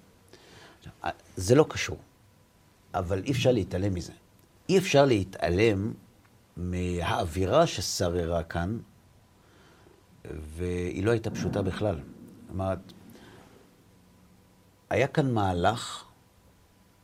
זה 1.36 1.54
לא 1.54 1.66
קשור, 1.68 1.98
אבל 2.94 3.22
אי 3.24 3.32
אפשר 3.32 3.52
להתעלם 3.52 3.94
מזה. 3.94 4.12
אי 4.68 4.78
אפשר 4.78 5.04
להתעלם 5.04 5.92
מהאווירה 6.56 7.66
ששררה 7.66 8.42
כאן, 8.42 8.78
והיא 10.24 11.04
לא 11.04 11.10
הייתה 11.10 11.30
פשוטה 11.30 11.62
בכלל. 11.62 11.94
זאת 11.94 12.50
אומרת, 12.50 12.92
היה 14.90 15.06
כאן 15.06 15.30
מהלך 15.30 16.04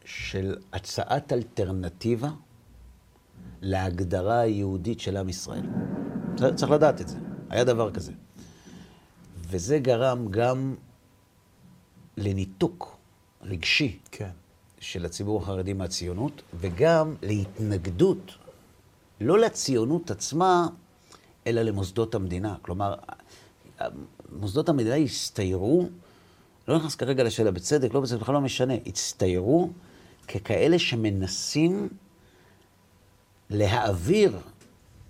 של 0.05 0.57
הצעת 0.73 1.33
אלטרנטיבה 1.33 2.31
להגדרה 3.61 4.41
היהודית 4.41 5.01
של 5.01 5.17
עם 5.17 5.29
ישראל. 5.29 5.67
צריך 6.55 6.71
לדעת 6.71 7.01
את 7.01 7.09
זה. 7.09 7.19
היה 7.51 7.65
דבר 7.65 7.91
כזה. 7.91 8.13
וזה 9.37 9.79
גרם 9.79 10.29
גם 10.31 10.75
לניתוק 12.17 12.97
רגשי 13.43 13.99
כן. 14.11 14.31
של 14.81 15.05
הציבור 15.05 15.43
החרדי 15.43 15.73
מהציונות, 15.73 16.43
וגם 16.55 17.15
להתנגדות, 17.23 18.39
לא 19.23 19.39
לציונות 19.39 20.11
עצמה, 20.11 20.67
אלא 21.47 21.63
למוסדות 21.63 22.15
המדינה. 22.15 22.55
כלומר, 22.63 22.95
מוסדות 24.33 24.69
המדינה 24.69 24.95
הסתיירו, 24.95 25.89
לא 26.69 26.77
נכנס 26.77 26.95
כרגע 26.95 27.25
לשאלה 27.25 27.51
בצדק, 27.51 27.95
לא 27.95 28.01
בצדק, 28.01 28.21
בכלל 28.21 28.35
לא 28.35 28.41
משנה, 28.41 28.75
הצטיירו 28.87 29.71
ככאלה 30.29 30.79
שמנסים 30.79 31.89
להעביר 33.51 34.39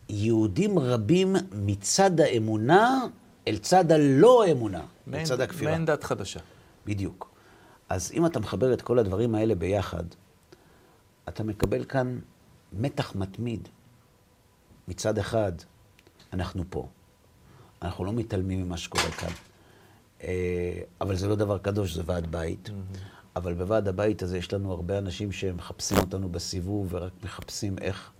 יהודים 0.08 0.78
רבים 0.78 1.36
מצד 1.52 2.20
האמונה 2.20 3.06
אל 3.48 3.58
צד 3.58 3.92
הלא 3.92 4.44
אמונה, 4.52 4.82
מעין- 5.06 5.22
מצד 5.22 5.40
הכפירה. 5.40 5.70
מעין 5.70 5.84
דת 5.86 6.04
חדשה. 6.04 6.40
בדיוק. 6.86 7.30
אז 7.88 8.12
אם 8.14 8.26
אתה 8.26 8.40
מחבר 8.40 8.72
את 8.72 8.82
כל 8.82 8.98
הדברים 8.98 9.34
האלה 9.34 9.54
ביחד, 9.54 10.04
אתה 11.28 11.44
מקבל 11.44 11.84
כאן 11.84 12.18
מתח 12.72 13.14
מתמיד. 13.16 13.68
מצד 14.88 15.18
אחד, 15.18 15.52
אנחנו 16.32 16.64
פה. 16.70 16.88
אנחנו 17.82 18.04
לא 18.04 18.12
מתעלמים 18.12 18.62
ממה 18.62 18.76
שקורה 18.76 19.10
כאן. 19.10 19.32
אה, 20.22 20.80
אבל 21.00 21.16
זה 21.16 21.28
לא 21.28 21.34
דבר 21.34 21.58
קדוש, 21.58 21.94
זה 21.94 22.02
ועד 22.06 22.26
בית. 22.32 22.70
אבל 23.36 23.54
בוועד 23.54 23.88
הבית 23.88 24.22
הזה 24.22 24.38
יש 24.38 24.52
לנו 24.52 24.72
הרבה 24.72 24.98
אנשים 24.98 25.32
שמחפשים 25.32 25.98
אותנו 25.98 26.28
בסיבוב 26.28 26.88
ורק 26.90 27.12
מחפשים 27.24 27.76
איך, 27.80 28.10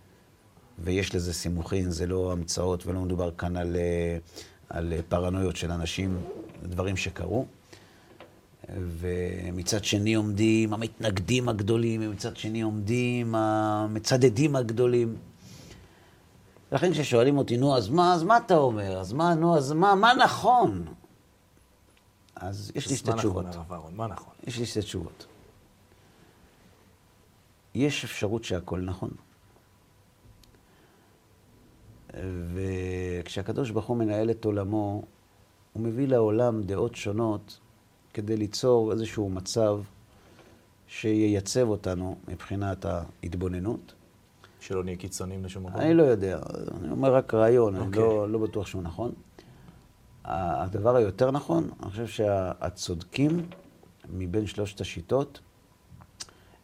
ויש 0.79 1.15
לזה 1.15 1.35
סימוכין, 1.35 1.91
זה 1.91 2.07
לא 2.07 2.33
המצאות 2.33 2.87
ולא 2.87 3.01
מדובר 3.01 3.31
כאן 3.31 3.57
על, 3.57 3.77
אה, 3.77 4.19
על 4.69 4.93
פרנויות 5.09 5.57
של 5.57 5.71
אנשים, 5.71 6.19
דברים 6.63 6.97
שקרו. 6.97 7.47
ומצד 8.69 9.85
שני 9.85 10.15
עומדים 10.15 10.73
המתנגדים 10.73 11.49
הגדולים, 11.49 12.01
ומצד 12.05 12.37
שני 12.37 12.63
עומדים 12.63 13.35
המצדדים 13.35 14.57
הגדולים. 14.57 15.17
לכן 16.73 16.93
כששואלים 16.93 17.39
אותי, 17.39 17.57
נו, 17.57 17.77
אז 17.77 17.89
מה, 17.89 18.15
אז 18.15 18.23
מה 18.23 18.37
אתה 18.37 18.57
אומר? 18.57 18.99
אז 18.99 19.13
מה, 19.13 19.35
נו, 19.35 19.57
אז 19.57 19.73
מה, 19.73 19.95
מה 19.95 20.15
נכון? 20.15 20.85
אז 22.37 22.73
יש 22.75 22.91
לי 22.91 22.97
שתי 22.97 23.13
תשובות. 23.13 23.45
נכון, 23.45 23.63
אהרון? 23.71 23.95
מה 23.95 24.07
נכון? 24.07 24.35
יש 24.47 24.59
לי 24.59 24.67
שתי 24.67 24.81
תשובות. 24.81 25.27
יש 27.75 28.05
אפשרות 28.05 28.45
שהכל 28.45 28.81
נכון. 28.81 29.11
וכשהקדוש 32.55 33.71
ברוך 33.71 33.87
הוא 33.87 33.97
מנהל 33.97 34.31
את 34.31 34.45
עולמו, 34.45 35.03
הוא 35.73 35.83
מביא 35.83 36.09
לעולם 36.09 36.63
דעות 36.63 36.95
שונות 36.95 37.59
כדי 38.15 38.37
ליצור 38.37 38.93
איזשהו 38.93 39.31
מצב 39.31 39.81
שייצב 40.87 41.69
אותנו 41.69 42.17
מבחינת 42.29 42.85
ההתבוננות. 42.85 43.93
שלא 44.63 44.85
נהיה 44.85 44.97
קיצוניים 44.97 45.45
לשום 45.45 45.67
מקום? 45.67 45.81
אני 45.81 45.95
לא 45.95 46.03
יודע, 46.03 46.39
אני 46.81 46.91
אומר 46.91 47.15
רק 47.15 47.35
רעיון, 47.35 47.77
אני 47.77 47.87
אוקיי. 47.87 48.03
לא, 48.03 48.29
לא 48.29 48.39
בטוח 48.39 48.67
שהוא 48.67 48.83
נכון. 48.83 49.13
הדבר 50.25 50.97
היותר 50.97 51.31
נכון, 51.31 51.71
אני 51.83 51.91
חושב 51.91 52.07
שהצודקים 52.07 53.47
מבין 54.09 54.47
שלושת 54.47 54.81
השיטות, 54.81 55.41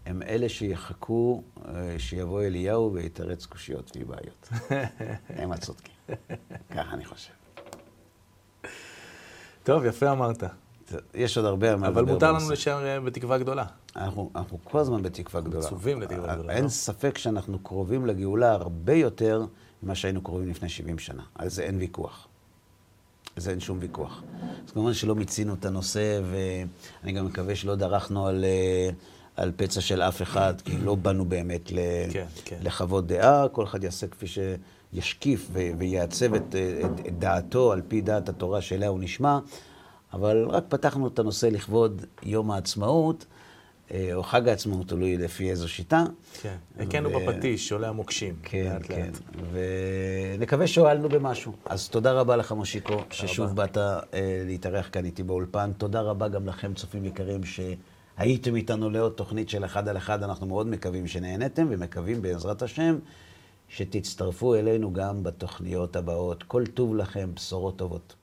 הם 0.07 0.23
אלה 0.23 0.49
שיחכו 0.49 1.43
אה, 1.69 1.95
שיבוא 1.99 2.43
אליהו 2.43 2.93
ויתרץ 2.93 3.47
קושיות 3.47 3.97
ובעיות. 4.01 4.49
הם 5.41 5.53
הצודקים. 5.53 5.95
ככה 6.71 6.95
אני 6.95 7.05
חושב. 7.05 7.33
טוב, 9.63 9.85
יפה 9.85 10.13
אמרת. 10.13 10.43
יש 11.15 11.37
עוד 11.37 11.47
הרבה 11.47 11.77
מה 11.77 11.89
אבל 11.89 12.03
לדבר 12.03 12.15
מותר 12.15 12.33
לנו. 12.33 12.49
להישאר 12.49 12.87
אה, 12.87 13.01
בתקווה 13.01 13.39
גדולה. 13.39 13.65
אנחנו, 13.97 14.31
אנחנו 14.37 14.59
כל 14.65 14.79
הזמן 14.79 15.03
בתקווה 15.03 15.41
גדולה. 15.41 15.67
מצווים 15.67 16.03
לתקווה 16.03 16.35
גדולה, 16.35 16.53
אין 16.53 16.65
לא? 16.65 16.69
ספק 16.69 17.19
שאנחנו 17.19 17.59
קרובים 17.59 18.07
לגאולה 18.07 18.53
הרבה 18.53 18.95
יותר 18.95 19.45
ממה 19.83 19.95
שהיינו 19.95 20.23
קרובים 20.23 20.49
לפני 20.51 20.69
70 20.69 20.99
שנה. 20.99 21.23
על 21.35 21.49
זה 21.49 21.63
אין 21.63 21.79
ויכוח. 21.79 22.29
על 23.37 23.43
זה 23.43 23.51
אין 23.51 23.61
שום 23.61 23.79
ויכוח. 23.81 24.23
אז 24.67 24.73
כמובן 24.73 24.95
שלא 24.95 25.15
מיצינו 25.15 25.55
את 25.55 25.65
הנושא, 25.65 26.21
ואני 26.31 27.13
גם 27.13 27.27
מקווה 27.27 27.57
שלא 27.57 27.75
דרכנו 27.75 28.27
על, 28.27 28.45
אה, 28.45 28.91
על 29.37 29.53
פצע 29.57 29.81
של 29.81 30.03
אף 30.03 30.23
אחד, 30.23 30.55
כי 30.65 30.79
לא 30.79 30.95
באנו 30.95 31.25
באמת 31.25 31.73
ל, 31.73 31.79
כן, 32.13 32.27
כן. 32.45 32.59
לחוות 32.63 33.07
דעה, 33.07 33.49
כל 33.49 33.65
אחד 33.65 33.85
יעשה 33.85 34.07
כפי 34.07 34.27
שישקיף 34.27 35.49
ו- 35.53 35.71
ויעצב 35.79 36.35
את, 36.35 36.55
את, 36.85 37.07
את 37.07 37.19
דעתו 37.19 37.73
על 37.73 37.83
פי 37.89 38.01
דעת 38.01 38.29
התורה 38.29 38.61
שאליה 38.61 38.89
הוא 38.89 39.01
נשמע, 39.01 39.39
אבל 40.13 40.47
רק 40.49 40.65
פתחנו 40.69 41.09
את 41.09 41.19
הנושא 41.19 41.47
לכבוד 41.47 42.05
יום 42.23 42.51
העצמאות, 42.51 43.27
אה, 43.91 44.11
או 44.15 44.23
חג 44.23 44.49
העצמאות, 44.49 44.89
תלוי 44.89 45.17
לפי 45.17 45.51
איזו 45.51 45.69
שיטה. 45.69 46.05
כן. 46.43 46.57
הכינו 46.79 47.11
ו- 47.11 47.27
בפטיש, 47.27 47.73
עולה 47.73 47.89
המוקשים. 47.89 48.35
כן, 48.43 48.73
לאט 48.75 48.87
כן. 48.87 49.01
לאט. 49.01 49.19
ונקווה 50.39 50.67
שהועלנו 50.67 51.09
במשהו. 51.09 51.53
אז 51.65 51.89
תודה 51.89 52.13
רבה 52.13 52.37
לך, 52.37 52.53
מושיקו, 52.53 53.03
ששוב 53.11 53.47
רבה. 53.51 53.67
באת 53.67 53.79
אה, 53.79 54.03
להתארח 54.47 54.89
כאן 54.93 55.05
איתי 55.05 55.23
באולפן. 55.23 55.71
תודה 55.79 56.01
רבה 56.01 56.29
גם 56.29 56.47
לכם, 56.47 56.75
צופים 56.75 57.05
יקרים, 57.05 57.41
שהייתם 57.45 58.57
איתנו 58.57 58.91
לעוד 58.91 59.13
תוכנית 59.13 59.49
של 59.49 59.65
אחד 59.65 59.89
על 59.89 59.97
אחד. 59.97 60.23
אנחנו 60.23 60.47
מאוד 60.47 60.67
מקווים 60.67 61.07
שנהניתם, 61.07 61.67
ומקווים 61.71 62.23
בעזרת 62.23 62.63
השם 62.63 62.99
שתצטרפו 63.69 64.55
אלינו 64.55 64.93
גם 64.93 65.23
בתוכניות 65.23 65.97
הבאות. 65.97 66.43
כל 66.43 66.67
טוב 66.67 66.97
לכם, 66.97 67.31
בשורות 67.35 67.77
טובות. 67.77 68.15